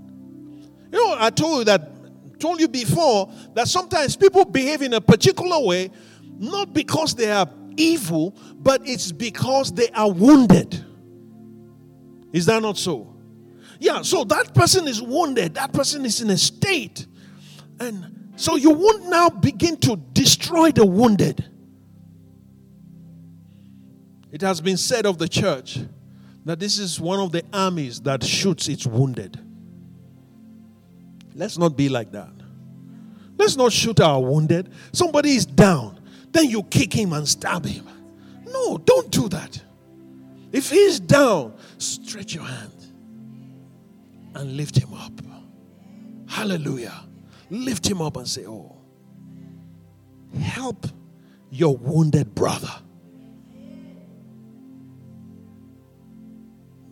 You 0.91 0.97
know, 0.97 1.15
I 1.17 1.29
told 1.29 1.59
you 1.59 1.63
that, 1.65 2.39
told 2.39 2.59
you 2.59 2.67
before 2.67 3.31
that 3.53 3.67
sometimes 3.67 4.15
people 4.15 4.45
behave 4.45 4.81
in 4.81 4.93
a 4.93 5.01
particular 5.01 5.59
way, 5.59 5.91
not 6.37 6.73
because 6.73 7.15
they 7.15 7.31
are 7.31 7.49
evil, 7.77 8.35
but 8.57 8.81
it's 8.87 9.11
because 9.11 9.71
they 9.73 9.89
are 9.89 10.11
wounded. 10.11 10.83
Is 12.31 12.45
that 12.47 12.61
not 12.61 12.77
so? 12.77 13.15
Yeah, 13.79 14.01
so 14.01 14.23
that 14.25 14.53
person 14.53 14.87
is 14.87 15.01
wounded, 15.01 15.55
that 15.55 15.73
person 15.73 16.05
is 16.05 16.21
in 16.21 16.29
a 16.29 16.37
state. 16.37 17.07
And 17.79 18.14
so 18.35 18.55
you 18.55 18.71
won't 18.71 19.05
now 19.07 19.29
begin 19.29 19.77
to 19.77 19.95
destroy 20.13 20.71
the 20.71 20.85
wounded. 20.85 21.43
It 24.31 24.41
has 24.41 24.59
been 24.59 24.77
said 24.77 25.05
of 25.05 25.17
the 25.17 25.29
church 25.29 25.79
that 26.43 26.59
this 26.59 26.77
is 26.77 26.99
one 26.99 27.19
of 27.19 27.31
the 27.31 27.43
armies 27.53 28.01
that 28.01 28.23
shoots 28.23 28.67
its 28.67 28.85
wounded. 28.85 29.39
Let's 31.33 31.57
not 31.57 31.77
be 31.77 31.89
like 31.89 32.11
that. 32.11 32.31
Let's 33.37 33.55
not 33.55 33.71
shoot 33.71 33.99
our 33.99 34.21
wounded. 34.21 34.71
Somebody 34.91 35.35
is 35.35 35.45
down, 35.45 35.99
then 36.31 36.49
you 36.49 36.63
kick 36.63 36.93
him 36.93 37.13
and 37.13 37.27
stab 37.27 37.65
him. 37.65 37.87
No, 38.45 38.77
don't 38.77 39.09
do 39.11 39.27
that. 39.29 39.61
If 40.51 40.69
he's 40.69 40.99
down, 40.99 41.53
stretch 41.77 42.33
your 42.33 42.45
hand 42.45 42.71
and 44.35 44.55
lift 44.55 44.77
him 44.77 44.93
up. 44.93 45.11
Hallelujah. 46.27 47.04
Lift 47.49 47.87
him 47.87 48.01
up 48.01 48.17
and 48.17 48.27
say, 48.27 48.45
Oh, 48.45 48.75
help 50.39 50.87
your 51.49 51.77
wounded 51.77 52.33
brother. 52.35 52.71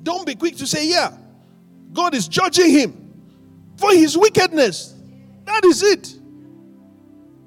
Don't 0.04 0.26
be 0.26 0.36
quick 0.36 0.58
to 0.58 0.68
say, 0.68 0.88
Yeah, 0.88 1.16
God 1.92 2.14
is 2.14 2.28
judging 2.28 2.70
him 2.70 3.14
for 3.78 3.92
his 3.92 4.18
wickedness. 4.18 4.96
That 5.46 5.66
is 5.66 5.84
it. 5.84 6.20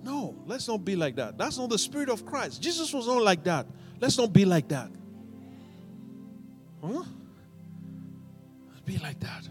No, 0.03 0.37
let's 0.47 0.69
not 0.69 0.85
be 0.85 0.95
like 0.95 1.17
that. 1.17 1.37
That's 1.37 1.59
not 1.59 1.71
the 1.71 1.79
spirit 1.79 2.09
of 2.09 2.25
Christ. 2.25 2.63
Jesus 2.63 2.93
was 2.93 3.07
not 3.07 3.23
like 3.23 3.43
that. 3.45 3.67
Let's 4.01 4.19
not 4.19 4.33
be 4.33 4.45
like 4.45 4.69
that. 4.69 4.91
Huh? 6.81 7.03
Be 8.85 8.99
like 8.99 9.19
that. 9.21 9.49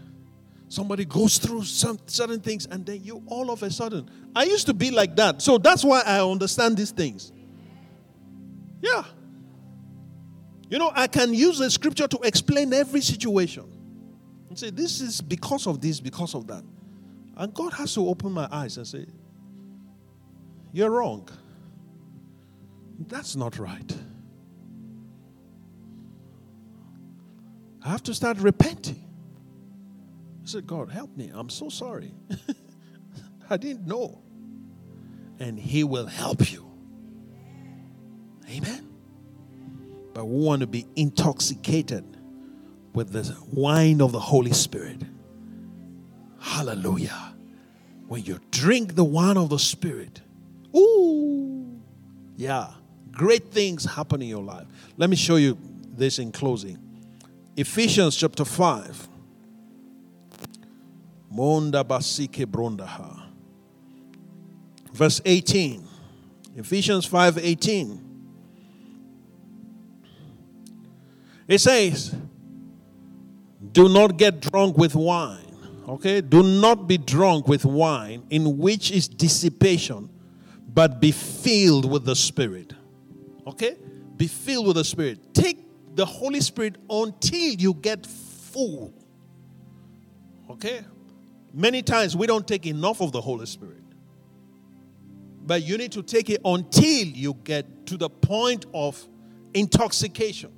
Somebody 0.68 1.04
goes 1.04 1.38
through 1.38 1.62
some 1.64 1.98
certain 2.06 2.40
things, 2.40 2.66
and 2.66 2.84
then 2.84 3.02
you 3.02 3.22
all 3.26 3.50
of 3.50 3.62
a 3.62 3.70
sudden. 3.70 4.10
I 4.34 4.44
used 4.44 4.66
to 4.66 4.74
be 4.74 4.90
like 4.90 5.14
that, 5.16 5.40
so 5.40 5.58
that's 5.58 5.84
why 5.84 6.02
I 6.04 6.20
understand 6.20 6.76
these 6.76 6.90
things. 6.90 7.32
Yeah. 8.80 9.04
You 10.68 10.78
know, 10.78 10.90
I 10.94 11.06
can 11.06 11.32
use 11.32 11.58
the 11.58 11.70
scripture 11.70 12.08
to 12.08 12.18
explain 12.24 12.72
every 12.72 13.00
situation 13.00 13.64
and 14.48 14.58
say, 14.58 14.70
This 14.70 15.00
is 15.00 15.20
because 15.20 15.66
of 15.66 15.80
this, 15.80 16.00
because 16.00 16.34
of 16.34 16.48
that. 16.48 16.64
And 17.36 17.54
God 17.54 17.72
has 17.74 17.94
to 17.94 18.08
open 18.08 18.32
my 18.32 18.48
eyes 18.50 18.76
and 18.76 18.86
say, 18.86 19.06
You're 20.72 20.90
wrong. 20.90 21.28
That's 22.98 23.36
not 23.36 23.58
right. 23.58 23.96
I 27.84 27.88
have 27.90 28.02
to 28.04 28.14
start 28.14 28.38
repenting. 28.38 29.05
I 30.46 30.48
said, 30.48 30.66
God, 30.68 30.90
help 30.90 31.16
me. 31.16 31.32
I'm 31.34 31.50
so 31.50 31.68
sorry. 31.68 32.14
I 33.50 33.56
didn't 33.56 33.84
know. 33.84 34.22
And 35.40 35.58
He 35.58 35.82
will 35.82 36.06
help 36.06 36.52
you. 36.52 36.70
Amen. 38.48 38.88
But 40.14 40.26
we 40.26 40.44
want 40.44 40.60
to 40.60 40.68
be 40.68 40.86
intoxicated 40.94 42.04
with 42.94 43.10
the 43.10 43.36
wine 43.52 44.00
of 44.00 44.12
the 44.12 44.20
Holy 44.20 44.52
Spirit. 44.52 45.02
Hallelujah. 46.38 47.34
When 48.06 48.22
you 48.22 48.38
drink 48.52 48.94
the 48.94 49.02
wine 49.02 49.36
of 49.36 49.48
the 49.48 49.58
Spirit, 49.58 50.20
ooh, 50.76 51.82
yeah, 52.36 52.68
great 53.10 53.50
things 53.50 53.84
happen 53.84 54.22
in 54.22 54.28
your 54.28 54.44
life. 54.44 54.68
Let 54.96 55.10
me 55.10 55.16
show 55.16 55.36
you 55.36 55.58
this 55.88 56.20
in 56.20 56.30
closing. 56.30 56.78
Ephesians 57.56 58.14
chapter 58.14 58.44
5. 58.44 59.08
Monda 61.32 61.84
basike 61.84 62.46
brondaha. 62.46 63.22
Verse 64.92 65.20
18. 65.24 65.86
Ephesians 66.56 67.04
5 67.04 67.38
18. 67.38 68.02
It 71.48 71.58
says, 71.58 72.14
Do 73.72 73.88
not 73.88 74.16
get 74.16 74.40
drunk 74.40 74.76
with 74.78 74.94
wine. 74.94 75.56
Okay? 75.88 76.20
Do 76.20 76.42
not 76.42 76.88
be 76.88 76.98
drunk 76.98 77.46
with 77.46 77.64
wine, 77.64 78.24
in 78.30 78.58
which 78.58 78.90
is 78.90 79.06
dissipation, 79.06 80.10
but 80.72 81.00
be 81.00 81.12
filled 81.12 81.90
with 81.90 82.04
the 82.04 82.16
Spirit. 82.16 82.72
Okay? 83.46 83.76
Be 84.16 84.26
filled 84.26 84.66
with 84.66 84.76
the 84.76 84.84
Spirit. 84.84 85.34
Take 85.34 85.58
the 85.94 86.04
Holy 86.04 86.40
Spirit 86.40 86.76
until 86.90 87.52
you 87.54 87.74
get 87.74 88.04
full. 88.06 88.92
Okay? 90.50 90.84
Many 91.56 91.82
times 91.82 92.14
we 92.14 92.26
don't 92.26 92.46
take 92.46 92.66
enough 92.66 93.00
of 93.00 93.12
the 93.12 93.20
Holy 93.20 93.46
Spirit. 93.46 93.82
But 95.46 95.62
you 95.62 95.78
need 95.78 95.92
to 95.92 96.02
take 96.02 96.28
it 96.28 96.40
until 96.44 97.06
you 97.06 97.34
get 97.44 97.86
to 97.86 97.96
the 97.96 98.10
point 98.10 98.66
of 98.74 99.02
intoxication. 99.54 100.52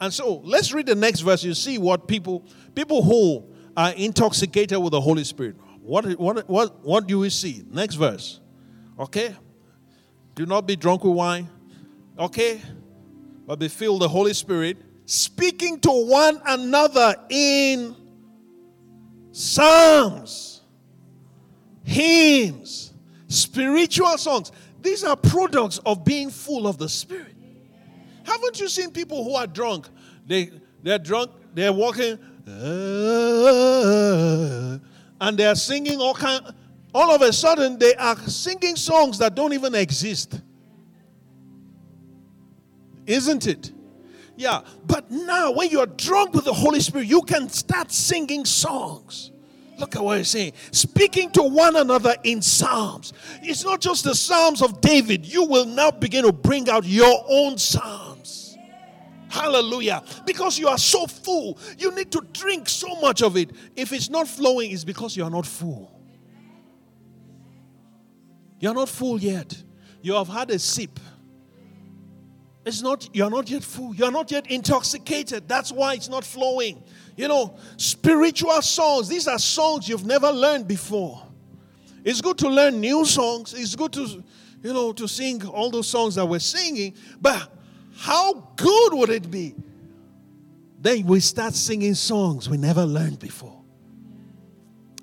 And 0.00 0.12
so 0.12 0.36
let's 0.44 0.72
read 0.72 0.86
the 0.86 0.94
next 0.94 1.20
verse. 1.20 1.42
You 1.42 1.54
see 1.54 1.76
what 1.78 2.06
people 2.06 2.46
people 2.74 3.02
who 3.02 3.44
are 3.76 3.92
intoxicated 3.92 4.78
with 4.78 4.92
the 4.92 5.00
Holy 5.00 5.24
Spirit. 5.24 5.56
What 5.80 6.04
what 6.18 6.48
what 6.48 6.84
what 6.84 7.06
do 7.08 7.18
we 7.18 7.30
see? 7.30 7.64
Next 7.68 7.96
verse. 7.96 8.40
Okay? 8.98 9.34
Do 10.36 10.46
not 10.46 10.66
be 10.66 10.76
drunk 10.76 11.04
with 11.04 11.14
wine. 11.14 11.48
Okay? 12.18 12.62
but 13.46 13.58
be 13.58 13.68
filled 13.68 14.02
the 14.02 14.08
Holy 14.08 14.34
Spirit, 14.34 14.78
speaking 15.04 15.80
to 15.80 15.90
one 15.90 16.40
another 16.46 17.14
in 17.28 17.94
psalms, 19.32 20.60
hymns, 21.82 22.92
spiritual 23.28 24.16
songs. 24.18 24.52
These 24.80 25.02
are 25.04 25.16
products 25.16 25.78
of 25.84 26.04
being 26.04 26.30
full 26.30 26.66
of 26.66 26.78
the 26.78 26.88
Spirit. 26.88 27.34
Haven't 28.24 28.60
you 28.60 28.68
seen 28.68 28.90
people 28.92 29.24
who 29.24 29.34
are 29.34 29.46
drunk? 29.46 29.88
They 30.26 30.50
They're 30.82 30.98
drunk, 30.98 31.30
they're 31.54 31.72
walking, 31.72 32.18
uh, 32.46 32.50
and 35.20 35.38
they're 35.38 35.54
singing 35.54 36.00
all 36.00 36.14
kind. 36.14 36.52
All 36.94 37.10
of 37.14 37.22
a 37.22 37.32
sudden, 37.32 37.78
they 37.78 37.94
are 37.94 38.16
singing 38.28 38.76
songs 38.76 39.18
that 39.18 39.34
don't 39.34 39.52
even 39.52 39.74
exist. 39.74 40.40
Isn't 43.06 43.46
it? 43.46 43.72
Yeah, 44.42 44.62
but 44.88 45.08
now 45.08 45.52
when 45.52 45.70
you're 45.70 45.86
drunk 45.86 46.34
with 46.34 46.46
the 46.46 46.52
Holy 46.52 46.80
Spirit, 46.80 47.06
you 47.06 47.22
can 47.22 47.48
start 47.48 47.92
singing 47.92 48.44
songs. 48.44 49.30
Look 49.78 49.94
at 49.94 50.02
what 50.02 50.18
he's 50.18 50.30
saying. 50.30 50.54
Speaking 50.72 51.30
to 51.30 51.44
one 51.44 51.76
another 51.76 52.16
in 52.24 52.42
psalms. 52.42 53.12
It's 53.40 53.62
not 53.64 53.80
just 53.80 54.02
the 54.02 54.16
psalms 54.16 54.60
of 54.60 54.80
David. 54.80 55.24
You 55.24 55.44
will 55.44 55.64
now 55.64 55.92
begin 55.92 56.24
to 56.24 56.32
bring 56.32 56.68
out 56.68 56.84
your 56.84 57.24
own 57.28 57.56
psalms. 57.56 58.56
Hallelujah. 59.28 60.02
Because 60.26 60.58
you 60.58 60.66
are 60.66 60.78
so 60.78 61.06
full, 61.06 61.56
you 61.78 61.94
need 61.94 62.10
to 62.10 62.20
drink 62.32 62.68
so 62.68 63.00
much 63.00 63.22
of 63.22 63.36
it. 63.36 63.50
If 63.76 63.92
it's 63.92 64.10
not 64.10 64.26
flowing, 64.26 64.72
it's 64.72 64.82
because 64.82 65.16
you 65.16 65.22
are 65.22 65.30
not 65.30 65.46
full. 65.46 66.02
You're 68.58 68.74
not 68.74 68.88
full 68.88 69.20
yet. 69.20 69.62
You 70.00 70.14
have 70.14 70.26
had 70.26 70.50
a 70.50 70.58
sip. 70.58 70.98
It's 72.64 72.80
not, 72.80 73.08
you're 73.12 73.30
not 73.30 73.50
yet 73.50 73.64
full. 73.64 73.94
You're 73.94 74.12
not 74.12 74.30
yet 74.30 74.50
intoxicated. 74.50 75.48
That's 75.48 75.72
why 75.72 75.94
it's 75.94 76.08
not 76.08 76.24
flowing. 76.24 76.82
You 77.16 77.28
know, 77.28 77.56
spiritual 77.76 78.62
songs, 78.62 79.08
these 79.08 79.26
are 79.26 79.38
songs 79.38 79.88
you've 79.88 80.06
never 80.06 80.30
learned 80.30 80.68
before. 80.68 81.26
It's 82.04 82.20
good 82.20 82.38
to 82.38 82.48
learn 82.48 82.80
new 82.80 83.04
songs. 83.04 83.52
It's 83.54 83.74
good 83.74 83.92
to, 83.94 84.22
you 84.62 84.72
know, 84.72 84.92
to 84.92 85.08
sing 85.08 85.44
all 85.46 85.70
those 85.70 85.88
songs 85.88 86.14
that 86.14 86.26
we're 86.26 86.38
singing. 86.38 86.94
But 87.20 87.48
how 87.96 88.32
good 88.56 88.94
would 88.94 89.10
it 89.10 89.30
be? 89.30 89.54
Then 90.80 91.04
we 91.06 91.20
start 91.20 91.54
singing 91.54 91.94
songs 91.94 92.48
we 92.48 92.56
never 92.56 92.84
learned 92.84 93.18
before. 93.18 93.62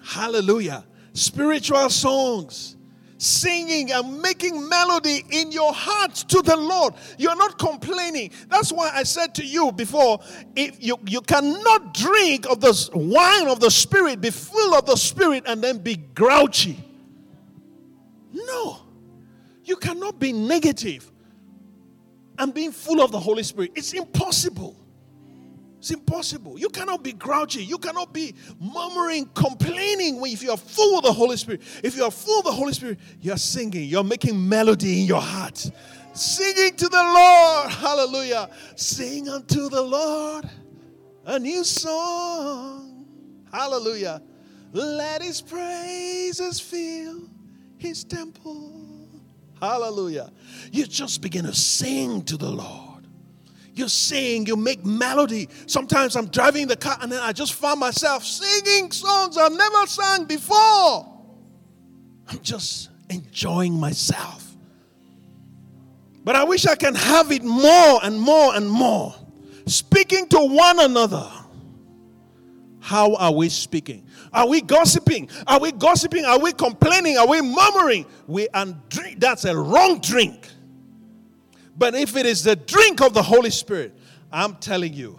Hallelujah. 0.04 0.86
Spiritual 1.14 1.90
songs 1.90 2.76
singing 3.20 3.92
and 3.92 4.22
making 4.22 4.68
melody 4.68 5.24
in 5.30 5.52
your 5.52 5.74
heart 5.74 6.16
to 6.16 6.42
the 6.42 6.56
Lord. 6.56 6.94
You're 7.18 7.36
not 7.36 7.60
complaining. 7.60 8.32
That's 8.48 8.72
why 8.72 8.90
I 8.94 9.04
said 9.04 9.36
to 9.36 9.46
you 9.46 9.72
before, 9.72 10.20
if 10.56 10.82
you, 10.82 10.98
you 11.06 11.22
cannot 11.22 11.94
drink 11.94 12.50
of 12.50 12.62
the 12.62 12.90
wine 12.94 13.50
of 13.50 13.60
the 13.60 13.70
Spirit, 13.70 14.22
be 14.22 14.30
full 14.30 14.74
of 14.74 14.86
the 14.86 14.96
Spirit, 14.96 15.44
and 15.46 15.62
then 15.62 15.80
be 15.80 15.98
grouchy. 15.98 16.82
No. 18.32 18.78
You 19.66 19.76
cannot 19.76 20.18
be 20.18 20.32
negative 20.32 21.12
and 22.38 22.54
being 22.54 22.72
full 22.72 23.02
of 23.02 23.12
the 23.12 23.20
Holy 23.20 23.44
Spirit. 23.44 23.74
It's 23.76 23.94
impossible. 23.94 24.79
It's 25.80 25.92
impossible. 25.92 26.60
You 26.60 26.68
cannot 26.68 27.04
be 27.04 27.14
grouchy. 27.14 27.64
You 27.64 27.78
cannot 27.78 28.14
be 28.14 28.36
murmuring, 28.60 29.28
complaining 29.34 30.22
if 30.26 30.44
you 30.44 30.52
are 30.52 30.58
full 30.58 30.98
of 30.98 31.06
the 31.06 31.14
Holy 31.14 31.38
Spirit. 31.38 31.62
If 31.82 31.96
you 31.96 32.04
are 32.04 32.12
full 32.12 32.40
of 32.40 32.46
the 32.46 32.52
Holy 32.52 32.74
Spirit, 32.74 33.00
you're 33.22 33.38
singing, 33.38 33.86
you're 33.86 34.04
making 34.04 34.48
melody 34.48 35.02
in 35.02 35.08
your 35.08 35.22
heart. 35.22 35.72
Singing 36.14 36.76
to 36.76 36.90
the 36.90 37.02
Lord. 37.02 37.72
Hallelujah. 37.72 38.50
Sing 38.76 39.30
unto 39.30 39.70
the 39.70 39.82
Lord 39.82 40.50
a 41.26 41.40
new 41.40 41.64
song. 41.64 43.06
Hallelujah. 43.50 44.22
Let 44.74 45.22
his 45.22 45.42
praises 45.42 46.60
fill 46.60 47.30
his 47.78 48.04
temple. 48.04 49.08
Hallelujah. 49.62 50.32
You 50.74 50.86
just 50.86 51.22
begin 51.22 51.46
to 51.46 51.54
sing 51.54 52.24
to 52.24 52.36
the 52.36 52.50
Lord 52.50 52.89
you 53.76 53.88
sing, 53.88 54.46
you 54.46 54.56
make 54.56 54.86
melody. 54.86 55.50
Sometimes 55.66 56.16
I'm 56.16 56.28
driving 56.28 56.68
the 56.68 56.76
car 56.76 56.98
and 57.02 57.12
then 57.12 57.22
I 57.22 57.32
just 57.32 57.54
find 57.54 57.80
myself 57.80 58.24
singing 58.24 58.92
songs 58.92 59.38
I've 59.38 59.54
never 59.54 59.88
sung 59.88 60.26
before. 60.26 61.22
I'm 62.28 62.40
just 62.42 62.90
enjoying 63.10 63.74
myself. 63.74 64.46
But 66.24 66.36
I 66.36 66.44
wish 66.44 66.66
I 66.66 66.76
can 66.76 66.96
have 66.96 67.32
it 67.32 67.44
more 67.44 68.00
and 68.04 68.20
more 68.20 68.56
and 68.56 68.70
more. 68.70 69.16
Speaking 69.66 70.28
to 70.30 70.40
one 70.40 70.80
another. 70.80 71.28
How 72.82 73.14
are 73.16 73.32
we 73.32 73.50
speaking? 73.50 74.08
Are 74.34 74.48
we 74.48 74.62
gossiping? 74.62 75.30
Are 75.48 75.60
we 75.60 75.72
gossiping? 75.72 76.26
Are 76.26 76.40
we 76.40 76.54
complaining? 76.54 77.18
Are 77.18 77.28
we 77.28 77.42
murmuring? 77.42 78.06
We 78.28 78.48
and 78.54 78.78
drink. 78.90 79.20
That's 79.20 79.46
a 79.46 79.56
wrong 79.56 80.00
drink. 80.00 80.50
But 81.80 81.96
if 81.96 82.18
it 82.18 82.26
is 82.26 82.44
the 82.44 82.58
drink 82.58 83.02
of 83.02 83.14
the 83.14 83.24
Holy 83.24 83.50
Spirit, 83.50 83.98
I'm 84.34 84.56
telling 84.56 84.94
you, 84.94 85.18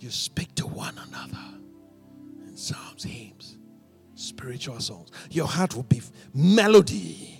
you 0.00 0.10
speak 0.10 0.54
to 0.54 0.66
one 0.66 0.98
another 1.08 1.38
in 2.46 2.56
psalms, 2.56 3.04
hymns, 3.04 3.58
spiritual 4.14 4.80
songs. 4.80 5.10
Your 5.30 5.46
heart 5.46 5.76
will 5.76 5.82
be 5.82 6.00
melody. 6.32 7.38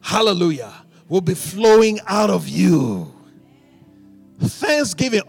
Hallelujah. 0.00 0.72
Will 1.06 1.20
be 1.20 1.34
flowing 1.34 2.00
out 2.06 2.30
of 2.30 2.48
you. 2.48 3.12
Thanksgiving. 4.40 5.20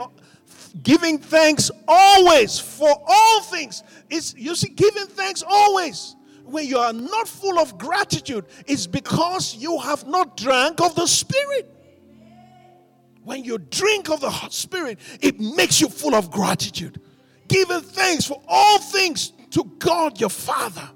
Giving 0.82 1.18
thanks 1.18 1.70
always 1.86 2.59
for 2.59 2.89
all 3.05 3.41
things. 3.41 3.84
It's 4.09 4.34
you 4.36 4.55
see, 4.55 4.70
giving 4.70 5.07
thanks 5.07 5.43
always 5.45 6.16
when 6.45 6.66
you 6.66 6.78
are 6.78 6.93
not 6.93 7.28
full 7.28 7.59
of 7.59 7.78
gratitude, 7.78 8.45
is 8.68 8.88
because 8.88 9.55
you 9.55 9.80
have 9.80 10.07
not 10.07 10.38
drank 10.38 10.80
of 10.80 10.95
the 10.95 11.07
Spirit. 11.07 11.73
When 13.24 13.44
you 13.44 13.58
drink 13.58 14.10
of 14.10 14.22
the 14.22 14.32
Spirit, 14.50 15.00
it 15.22 15.40
makes 15.40 15.80
you 15.80 15.88
full 15.88 16.16
of 16.16 16.30
gratitude, 16.30 17.00
giving 17.48 17.82
thanks 17.82 18.26
for 18.26 18.42
all 18.48 18.80
things 18.80 19.32
to 19.52 19.64
God 19.80 20.20
your 20.20 20.30
Father. 20.30 20.90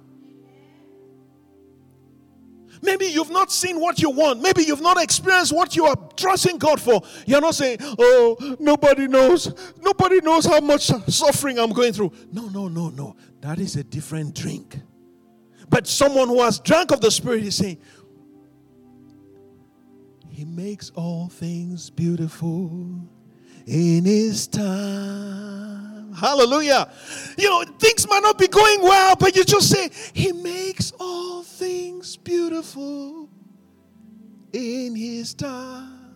Maybe 2.81 3.05
you've 3.07 3.31
not 3.31 3.51
seen 3.51 3.79
what 3.79 3.99
you 3.99 4.09
want. 4.09 4.41
Maybe 4.41 4.63
you've 4.63 4.81
not 4.81 5.01
experienced 5.01 5.53
what 5.53 5.75
you 5.75 5.85
are 5.85 5.95
trusting 6.15 6.57
God 6.57 6.79
for. 6.79 7.01
You're 7.25 7.41
not 7.41 7.55
saying, 7.55 7.79
Oh, 7.81 8.55
nobody 8.59 9.07
knows. 9.07 9.53
Nobody 9.81 10.21
knows 10.21 10.45
how 10.45 10.59
much 10.59 10.83
suffering 11.07 11.57
I'm 11.57 11.71
going 11.71 11.93
through. 11.93 12.11
No, 12.31 12.47
no, 12.49 12.67
no, 12.67 12.89
no. 12.89 13.15
That 13.41 13.59
is 13.59 13.75
a 13.75 13.83
different 13.83 14.35
drink. 14.35 14.79
But 15.69 15.87
someone 15.87 16.27
who 16.29 16.41
has 16.41 16.59
drunk 16.59 16.91
of 16.91 17.01
the 17.01 17.11
Spirit 17.11 17.43
is 17.43 17.55
saying, 17.55 17.79
he 20.37 20.45
makes 20.45 20.91
all 20.91 21.29
things 21.29 21.89
beautiful 21.89 23.01
in 23.65 24.05
His 24.05 24.45
time. 24.45 26.13
Hallelujah. 26.13 26.91
You 27.39 27.49
know, 27.49 27.63
things 27.79 28.07
might 28.07 28.21
not 28.21 28.37
be 28.37 28.47
going 28.47 28.83
well, 28.83 29.15
but 29.15 29.35
you 29.35 29.43
just 29.43 29.67
say, 29.67 29.89
He 30.13 30.31
makes 30.33 30.93
all 30.99 31.41
things 31.41 32.17
beautiful 32.17 33.31
in 34.53 34.95
His 34.95 35.33
time. 35.33 36.13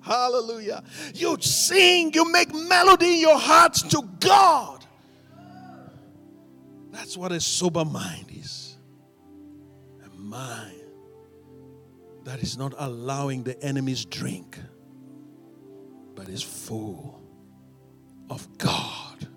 Hallelujah. 0.00 0.82
You 1.14 1.36
sing, 1.40 2.12
you 2.12 2.32
make 2.32 2.52
melody 2.52 3.14
in 3.14 3.20
your 3.20 3.38
hearts 3.38 3.82
to 3.82 4.02
God. 4.18 4.84
That's 6.90 7.16
what 7.16 7.30
a 7.30 7.40
sober 7.40 7.84
mind 7.84 8.32
is. 8.32 8.78
A 10.04 10.10
mind 10.16 10.83
that 12.24 12.42
is 12.42 12.56
not 12.56 12.74
allowing 12.78 13.44
the 13.44 13.62
enemy's 13.62 14.04
drink, 14.04 14.58
but 16.14 16.28
is 16.28 16.42
full 16.42 17.22
of 18.30 18.46
God, 18.58 19.28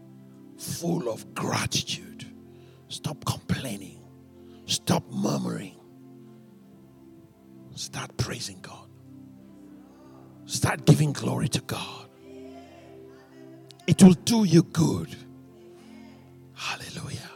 full 0.58 1.10
of 1.10 1.34
gratitude. 1.34 2.26
Stop 2.88 3.26
complaining, 3.26 4.00
stop 4.66 5.04
murmuring, 5.12 5.76
start 7.76 8.16
praising 8.18 8.60
God, 8.62 8.90
start 10.46 10.86
giving 10.86 11.12
glory 11.12 11.50
to 11.50 11.62
God. 11.62 12.10
It 13.86 14.02
will 14.04 14.14
do 14.14 14.44
you 14.46 14.64
good. 14.64 15.16
Hallelujah. 16.54 17.32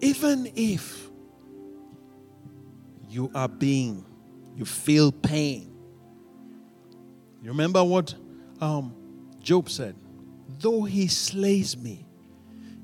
Even 0.00 0.50
if 0.54 1.01
you 3.12 3.30
are 3.34 3.48
being, 3.48 4.04
you 4.56 4.64
feel 4.64 5.12
pain. 5.12 5.68
You 7.42 7.50
remember 7.50 7.84
what 7.84 8.14
um, 8.60 8.94
Job 9.40 9.68
said? 9.68 9.94
Though 10.60 10.84
he 10.84 11.08
slays 11.08 11.76
me, 11.76 12.06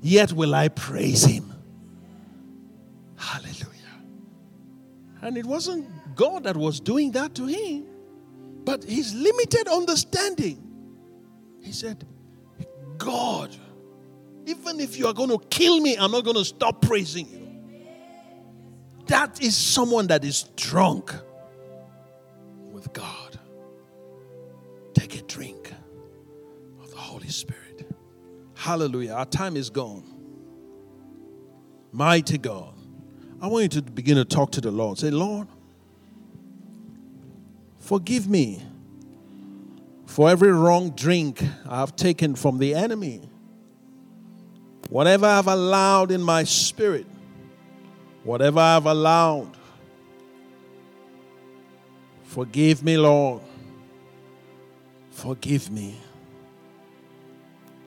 yet 0.01 0.31
will 0.31 0.53
I 0.53 0.67
praise 0.67 1.23
him. 1.23 1.51
Hallelujah. 3.17 3.65
And 5.21 5.37
it 5.37 5.45
wasn't 5.45 5.87
God 6.15 6.43
that 6.43 6.55
was 6.55 6.79
doing 6.79 7.11
that 7.13 7.33
to 7.35 7.45
him, 7.45 7.85
but 8.65 8.83
his 8.83 9.15
limited 9.15 9.67
understanding. 9.67 10.65
He 11.61 11.71
said, 11.71 12.05
God, 12.97 13.55
even 14.45 14.79
if 14.79 14.97
you 14.97 15.07
are 15.07 15.13
going 15.13 15.29
to 15.29 15.39
kill 15.49 15.79
me, 15.79 15.97
I'm 15.97 16.11
not 16.11 16.23
going 16.23 16.37
to 16.37 16.45
stop 16.45 16.81
praising 16.81 17.27
you. 17.29 17.38
That 19.09 19.41
is 19.41 19.57
someone 19.57 20.05
that 20.07 20.23
is 20.23 20.43
drunk 20.55 21.13
with 22.71 22.93
God. 22.93 23.39
Take 24.93 25.19
a 25.19 25.23
drink 25.23 25.73
of 26.79 26.91
the 26.91 26.97
Holy 26.97 27.29
Spirit. 27.29 27.91
Hallelujah. 28.53 29.13
Our 29.13 29.25
time 29.25 29.57
is 29.57 29.71
gone. 29.71 30.03
Mighty 31.91 32.37
God. 32.37 32.75
I 33.41 33.47
want 33.47 33.63
you 33.63 33.81
to 33.81 33.91
begin 33.91 34.17
to 34.17 34.25
talk 34.25 34.51
to 34.51 34.61
the 34.61 34.69
Lord. 34.69 34.99
Say, 34.99 35.09
Lord, 35.09 35.47
forgive 37.79 38.29
me 38.29 38.61
for 40.05 40.29
every 40.29 40.51
wrong 40.51 40.91
drink 40.91 41.43
I've 41.67 41.95
taken 41.95 42.35
from 42.35 42.59
the 42.59 42.75
enemy. 42.75 43.27
Whatever 44.89 45.25
I've 45.25 45.47
allowed 45.47 46.11
in 46.11 46.21
my 46.21 46.43
spirit, 46.43 47.07
whatever 48.29 48.59
I've 48.59 48.85
allowed, 48.85 49.57
forgive 52.25 52.83
me, 52.83 52.95
Lord. 52.95 53.41
Forgive 55.09 55.71
me. 55.71 55.99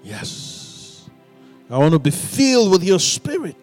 Yes. 0.03 1.09
I 1.71 1.79
want 1.79 1.93
to 1.93 2.01
be 2.01 2.11
filled 2.11 2.73
with 2.73 2.83
your 2.83 2.99
spirit. 2.99 3.55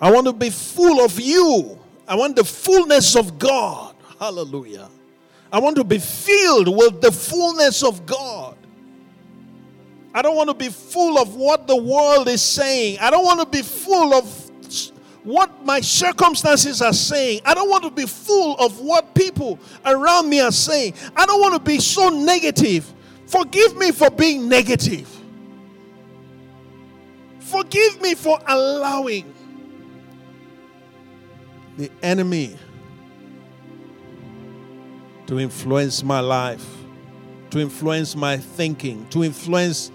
I 0.00 0.10
want 0.10 0.26
to 0.26 0.32
be 0.32 0.50
full 0.50 1.04
of 1.04 1.20
you. 1.20 1.78
I 2.08 2.16
want 2.16 2.34
the 2.34 2.42
fullness 2.42 3.14
of 3.14 3.38
God. 3.38 3.94
Hallelujah. 4.18 4.88
I 5.52 5.60
want 5.60 5.76
to 5.76 5.84
be 5.84 5.98
filled 5.98 6.76
with 6.76 7.00
the 7.00 7.12
fullness 7.12 7.84
of 7.84 8.04
God. 8.04 8.56
I 10.12 10.22
don't 10.22 10.34
want 10.34 10.48
to 10.48 10.54
be 10.54 10.70
full 10.70 11.18
of 11.18 11.36
what 11.36 11.68
the 11.68 11.76
world 11.76 12.26
is 12.26 12.42
saying. 12.42 12.98
I 13.00 13.10
don't 13.10 13.24
want 13.24 13.38
to 13.38 13.46
be 13.46 13.62
full 13.62 14.12
of 14.12 14.28
what 15.24 15.64
my 15.64 15.80
circumstances 15.80 16.80
are 16.80 16.92
saying. 16.92 17.40
I 17.44 17.54
don't 17.54 17.68
want 17.68 17.84
to 17.84 17.90
be 17.90 18.06
full 18.06 18.56
of 18.56 18.80
what 18.80 19.14
people 19.14 19.58
around 19.84 20.28
me 20.28 20.40
are 20.40 20.52
saying. 20.52 20.94
I 21.16 21.26
don't 21.26 21.40
want 21.40 21.54
to 21.54 21.60
be 21.60 21.78
so 21.78 22.08
negative. 22.08 22.92
Forgive 23.26 23.76
me 23.76 23.92
for 23.92 24.10
being 24.10 24.48
negative. 24.48 25.08
Forgive 27.38 28.00
me 28.00 28.14
for 28.14 28.38
allowing 28.46 29.34
the 31.76 31.90
enemy 32.02 32.56
to 35.26 35.38
influence 35.38 36.02
my 36.02 36.20
life, 36.20 36.66
to 37.50 37.58
influence 37.58 38.16
my 38.16 38.36
thinking, 38.36 39.06
to 39.08 39.24
influence 39.24 39.90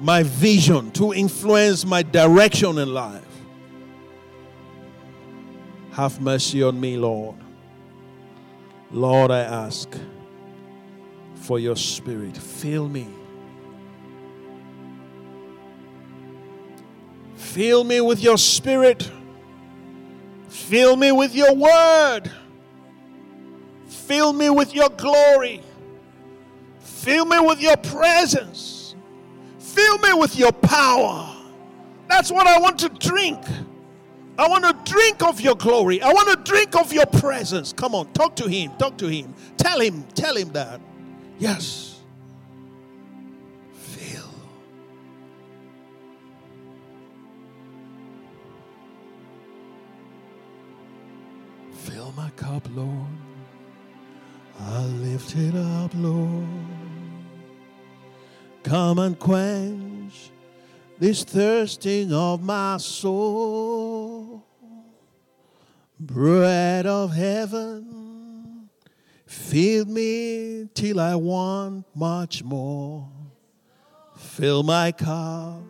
my 0.00 0.22
vision, 0.22 0.90
to 0.92 1.12
influence 1.12 1.84
my 1.84 2.02
direction 2.02 2.78
in 2.78 2.92
life. 2.92 3.27
Have 5.98 6.20
mercy 6.20 6.62
on 6.62 6.80
me, 6.80 6.96
Lord. 6.96 7.34
Lord, 8.92 9.32
I 9.32 9.40
ask 9.40 9.98
for 11.34 11.58
your 11.58 11.74
spirit. 11.74 12.36
Fill 12.36 12.88
me. 12.88 13.08
Fill 17.34 17.82
me 17.82 18.00
with 18.00 18.22
your 18.22 18.38
spirit. 18.38 19.10
Fill 20.48 20.94
me 20.94 21.10
with 21.10 21.34
your 21.34 21.52
word. 21.52 22.30
Fill 23.88 24.32
me 24.32 24.50
with 24.50 24.72
your 24.72 24.90
glory. 24.90 25.62
Fill 26.78 27.24
me 27.24 27.40
with 27.40 27.60
your 27.60 27.76
presence. 27.76 28.94
Fill 29.58 29.98
me 29.98 30.12
with 30.12 30.38
your 30.38 30.52
power. 30.52 31.34
That's 32.06 32.30
what 32.30 32.46
I 32.46 32.60
want 32.60 32.78
to 32.78 32.88
drink. 32.88 33.40
I 34.38 34.46
want 34.46 34.62
drink 34.88 35.22
of 35.22 35.40
your 35.40 35.54
glory. 35.54 36.00
I 36.02 36.12
want 36.12 36.28
to 36.28 36.36
drink 36.50 36.74
of 36.74 36.92
your 36.92 37.06
presence. 37.06 37.72
Come 37.72 37.94
on, 37.94 38.12
talk 38.12 38.34
to 38.36 38.48
him. 38.48 38.72
Talk 38.78 38.96
to 38.98 39.06
him. 39.06 39.34
Tell 39.56 39.80
him, 39.80 40.04
tell 40.14 40.36
him 40.36 40.50
that. 40.52 40.80
Yes. 41.38 42.00
Fill. 43.72 44.30
Fill 51.72 52.12
my 52.16 52.30
cup, 52.30 52.66
Lord. 52.74 52.88
I 54.60 54.80
lift 54.80 55.36
it 55.36 55.54
up, 55.54 55.92
Lord. 55.94 56.46
Come 58.64 58.98
and 58.98 59.18
quench 59.18 60.30
this 60.98 61.22
thirsting 61.22 62.12
of 62.12 62.42
my 62.42 62.76
soul. 62.78 64.47
Bread 66.00 66.86
of 66.86 67.12
heaven, 67.12 68.68
feed 69.26 69.88
me 69.88 70.68
till 70.72 71.00
I 71.00 71.16
want 71.16 71.86
much 71.92 72.44
more. 72.44 73.10
Fill 74.16 74.62
my 74.62 74.92
cup, 74.92 75.60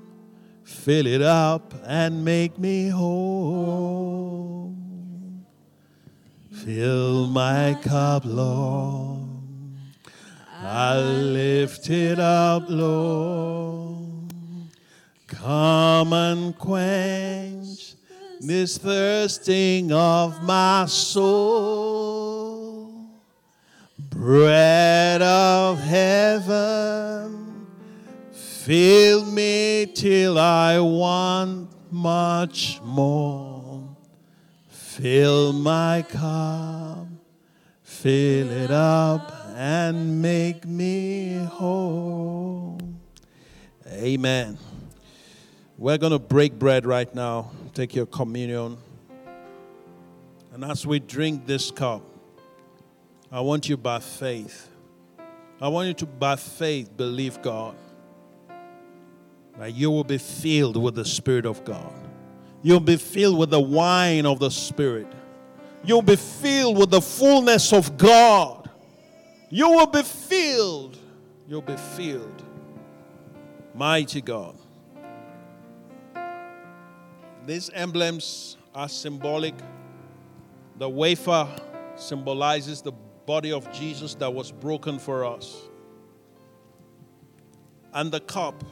fill 0.64 1.06
it 1.06 1.22
up, 1.22 1.72
and 1.86 2.26
make 2.26 2.58
me 2.58 2.88
whole. 2.88 4.76
Fill 6.52 7.28
my 7.28 7.78
cup, 7.82 8.24
Lord. 8.26 9.30
I 10.60 10.98
lift 10.98 11.88
it 11.88 12.18
up, 12.18 12.64
Lord. 12.68 14.30
Come 15.26 16.12
and 16.12 16.58
quench 16.58 17.87
this 18.40 18.78
thirsting 18.78 19.92
of 19.92 20.42
my 20.42 20.86
soul. 20.86 22.92
Bread 23.98 25.22
of 25.22 25.80
heaven, 25.80 27.66
fill 28.32 29.24
me 29.24 29.86
till 29.94 30.38
I 30.38 30.78
want 30.80 31.70
much 31.92 32.80
more. 32.82 33.96
Fill 34.68 35.52
my 35.52 36.04
cup, 36.08 37.06
fill 37.82 38.50
it 38.50 38.70
up, 38.70 39.32
and 39.54 40.20
make 40.20 40.66
me 40.66 41.46
whole. 41.50 42.80
Amen. 43.86 44.58
We're 45.78 45.96
going 45.96 46.12
to 46.12 46.18
break 46.18 46.58
bread 46.58 46.84
right 46.84 47.12
now. 47.14 47.52
Take 47.72 47.94
your 47.94 48.06
communion. 48.06 48.78
And 50.52 50.64
as 50.64 50.84
we 50.84 50.98
drink 50.98 51.46
this 51.46 51.70
cup, 51.70 52.02
I 53.30 53.40
want 53.40 53.68
you 53.68 53.76
by 53.76 54.00
faith. 54.00 54.68
I 55.60 55.68
want 55.68 55.86
you 55.86 55.94
to, 55.94 56.06
by 56.06 56.34
faith, 56.34 56.96
believe 56.96 57.40
God 57.42 57.76
that 59.58 59.74
you 59.74 59.90
will 59.90 60.04
be 60.04 60.18
filled 60.18 60.76
with 60.76 60.94
the 60.94 61.04
Spirit 61.04 61.44
of 61.44 61.64
God. 61.64 61.92
You'll 62.62 62.80
be 62.80 62.96
filled 62.96 63.38
with 63.38 63.50
the 63.50 63.60
wine 63.60 64.26
of 64.26 64.38
the 64.38 64.50
Spirit. 64.50 65.06
You'll 65.84 66.02
be 66.02 66.16
filled 66.16 66.78
with 66.78 66.90
the 66.90 67.00
fullness 67.00 67.72
of 67.72 67.96
God. 67.96 68.68
You 69.50 69.68
will 69.68 69.86
be 69.86 70.02
filled. 70.02 70.98
You'll 71.48 71.62
be 71.62 71.76
filled. 71.76 72.42
Mighty 73.74 74.20
God. 74.20 74.56
These 77.48 77.70
emblems 77.72 78.58
are 78.74 78.90
symbolic. 78.90 79.54
The 80.76 80.86
wafer 80.86 81.48
symbolizes 81.96 82.82
the 82.82 82.92
body 83.24 83.52
of 83.52 83.72
Jesus 83.72 84.14
that 84.16 84.34
was 84.34 84.52
broken 84.52 84.98
for 84.98 85.24
us. 85.24 85.56
And 87.94 88.12
the 88.12 88.20
cup 88.20 88.62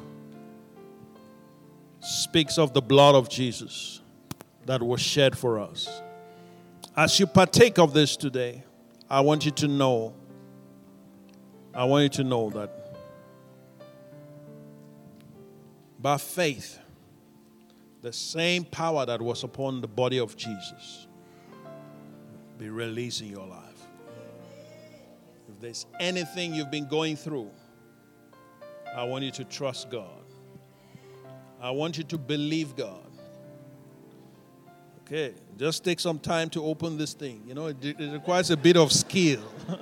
speaks 2.01 2.59
of 2.59 2.75
the 2.75 2.83
blood 2.83 3.15
of 3.15 3.31
Jesus 3.31 4.03
that 4.67 4.83
was 4.83 5.01
shed 5.01 5.39
for 5.39 5.59
us. 5.59 6.03
As 6.95 7.19
you 7.19 7.27
partake 7.27 7.79
of 7.79 7.95
this 7.95 8.15
today, 8.15 8.63
I 9.09 9.21
want 9.21 9.47
you 9.47 9.53
to 9.53 9.69
know, 9.69 10.13
I 11.73 11.85
want 11.85 12.03
you 12.03 12.11
to 12.23 12.25
know 12.25 12.51
that 12.51 12.95
by 15.99 16.19
faith, 16.19 16.79
the 18.07 18.13
same 18.13 18.63
power 18.63 19.05
that 19.05 19.21
was 19.21 19.43
upon 19.43 19.81
the 19.81 19.89
body 19.89 20.19
of 20.21 20.37
Jesus 20.37 21.09
be 22.57 22.71
released 22.71 23.21
in 23.21 23.27
your 23.27 23.49
life. 23.49 23.83
If 25.49 25.61
there's 25.61 25.87
anything 25.99 26.55
you've 26.55 26.71
been 26.71 26.87
going 26.87 27.17
through, 27.17 27.51
I 28.95 29.03
want 29.03 29.25
you 29.25 29.33
to 29.33 29.43
trust 29.43 29.91
God. 29.91 30.23
I 31.61 31.73
want 31.73 31.99
you 31.99 32.05
to 32.05 32.17
believe 32.17 32.77
God. 32.77 33.11
Okay, 35.01 35.35
just 35.57 35.83
take 35.83 35.99
some 35.99 36.21
time 36.21 36.49
to 36.51 36.65
open 36.65 36.97
this 36.97 37.13
thing. 37.13 37.43
You 37.45 37.55
know, 37.55 37.67
it, 37.67 37.85
it 37.85 38.13
requires 38.13 38.53
a 38.53 38.57
bit 38.57 38.77
of 38.77 38.93
skill. 38.93 39.43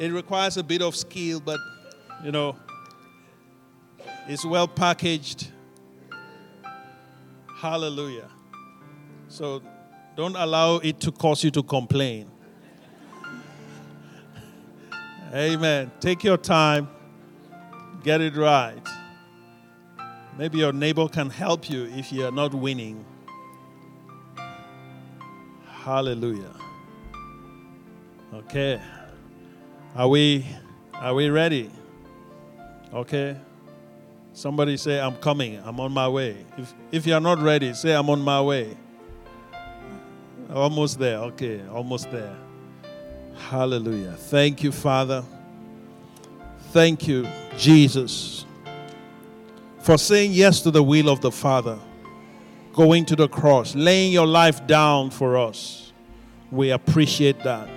it 0.00 0.10
requires 0.10 0.56
a 0.56 0.62
bit 0.62 0.80
of 0.80 0.96
skill, 0.96 1.38
but 1.38 1.60
you 2.24 2.32
know, 2.32 2.56
it's 4.28 4.44
well 4.44 4.68
packaged. 4.68 5.50
Hallelujah. 7.56 8.28
So 9.28 9.62
don't 10.16 10.36
allow 10.36 10.76
it 10.76 11.00
to 11.00 11.12
cause 11.12 11.42
you 11.44 11.50
to 11.52 11.62
complain. 11.62 12.30
Amen. 15.34 15.90
Take 16.00 16.24
your 16.24 16.36
time, 16.36 16.88
get 18.02 18.20
it 18.20 18.36
right. 18.36 18.82
Maybe 20.36 20.58
your 20.58 20.72
neighbor 20.72 21.08
can 21.08 21.30
help 21.30 21.70
you 21.70 21.84
if 21.84 22.12
you 22.12 22.26
are 22.26 22.30
not 22.30 22.52
winning. 22.52 23.04
Hallelujah. 25.66 26.54
Okay. 28.34 28.80
Are 29.94 30.08
we 30.08 30.46
are 30.94 31.14
we 31.14 31.28
ready? 31.28 31.70
Okay. 32.92 33.36
Somebody 34.34 34.76
say 34.76 35.00
I'm 35.00 35.16
coming. 35.16 35.60
I'm 35.64 35.78
on 35.78 35.92
my 35.92 36.08
way. 36.08 36.36
If 36.56 36.74
if 36.90 37.06
you 37.06 37.14
are 37.14 37.20
not 37.20 37.38
ready, 37.38 37.74
say 37.74 37.94
I'm 37.94 38.08
on 38.08 38.22
my 38.22 38.40
way. 38.40 38.76
Almost 40.52 40.98
there. 40.98 41.18
Okay, 41.18 41.60
almost 41.68 42.10
there. 42.10 42.36
Hallelujah. 43.36 44.12
Thank 44.12 44.62
you, 44.62 44.72
Father. 44.72 45.24
Thank 46.70 47.06
you, 47.06 47.28
Jesus, 47.58 48.46
for 49.80 49.98
saying 49.98 50.32
yes 50.32 50.62
to 50.62 50.70
the 50.70 50.82
will 50.82 51.10
of 51.10 51.20
the 51.20 51.30
Father, 51.30 51.78
going 52.72 53.04
to 53.06 53.16
the 53.16 53.28
cross, 53.28 53.74
laying 53.74 54.10
your 54.10 54.26
life 54.26 54.66
down 54.66 55.10
for 55.10 55.36
us. 55.36 55.92
We 56.50 56.70
appreciate 56.70 57.42
that. 57.42 57.68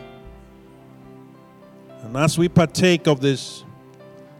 And 2.03 2.15
as 2.15 2.37
we 2.37 2.47
partake 2.47 3.07
of 3.07 3.19
this, 3.19 3.65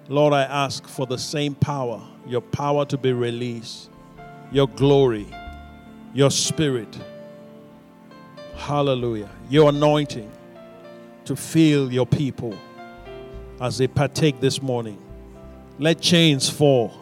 Lord, 0.07 0.33
I 0.33 0.43
ask 0.43 0.87
for 0.87 1.07
the 1.07 1.17
same 1.17 1.55
power, 1.55 1.99
your 2.27 2.41
power 2.41 2.85
to 2.85 2.97
be 2.97 3.11
released, 3.11 3.89
your 4.51 4.67
glory, 4.67 5.25
your 6.13 6.29
spirit. 6.29 6.97
Hallelujah. 8.55 9.29
Your 9.49 9.69
anointing 9.69 10.31
to 11.25 11.35
fill 11.35 11.91
your 11.91 12.05
people 12.05 12.57
as 13.59 13.77
they 13.79 13.87
partake 13.87 14.39
this 14.39 14.61
morning. 14.61 14.99
Let 15.79 16.01
chains 16.01 16.49
fall. 16.49 16.93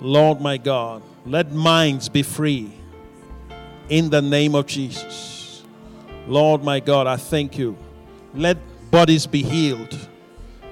Lord 0.00 0.40
my 0.40 0.58
God, 0.58 1.02
let 1.24 1.52
minds 1.52 2.08
be 2.08 2.22
free 2.22 2.72
in 3.88 4.10
the 4.10 4.22
name 4.22 4.54
of 4.54 4.66
Jesus. 4.66 5.64
Lord 6.28 6.62
my 6.62 6.80
God, 6.80 7.06
I 7.06 7.16
thank 7.16 7.58
you. 7.58 7.76
Let 8.34 8.58
bodies 8.90 9.26
be 9.26 9.42
healed 9.42 9.98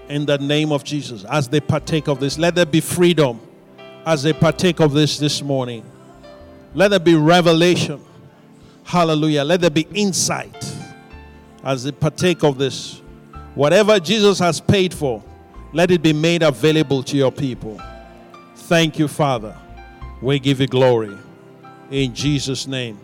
in 0.08 0.26
the 0.26 0.38
name 0.38 0.72
of 0.72 0.84
Jesus 0.84 1.24
as 1.24 1.48
they 1.48 1.60
partake 1.60 2.08
of 2.08 2.20
this. 2.20 2.38
Let 2.38 2.54
there 2.54 2.66
be 2.66 2.80
freedom 2.80 3.40
as 4.06 4.22
they 4.22 4.32
partake 4.32 4.80
of 4.80 4.92
this 4.92 5.18
this 5.18 5.42
morning. 5.42 5.84
Let 6.74 6.88
there 6.88 7.00
be 7.00 7.14
revelation. 7.14 8.02
Hallelujah. 8.84 9.44
Let 9.44 9.60
there 9.60 9.70
be 9.70 9.86
insight 9.94 10.56
as 11.62 11.84
they 11.84 11.92
partake 11.92 12.44
of 12.44 12.58
this. 12.58 13.00
Whatever 13.54 14.00
Jesus 14.00 14.38
has 14.40 14.60
paid 14.60 14.92
for, 14.92 15.22
let 15.72 15.90
it 15.90 16.02
be 16.02 16.12
made 16.12 16.42
available 16.42 17.02
to 17.04 17.16
your 17.16 17.32
people. 17.32 17.80
Thank 18.56 18.98
you, 18.98 19.08
Father. 19.08 19.56
We 20.20 20.38
give 20.38 20.60
you 20.60 20.66
glory. 20.66 21.16
In 21.90 22.14
Jesus' 22.14 22.66
name. 22.66 22.98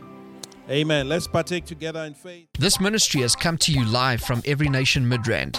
Amen. 0.69 1.09
Let's 1.09 1.27
partake 1.27 1.65
together 1.65 2.01
in 2.01 2.15
faith. 2.15 2.47
This 2.59 2.81
ministry 2.81 3.23
has 3.23 3.35
come 3.35 3.59
to 3.59 3.73
you 3.73 3.85
live 3.85 4.21
from 4.21 4.43
Every 4.45 4.69
Nation 4.69 5.05
Midrand. 5.05 5.59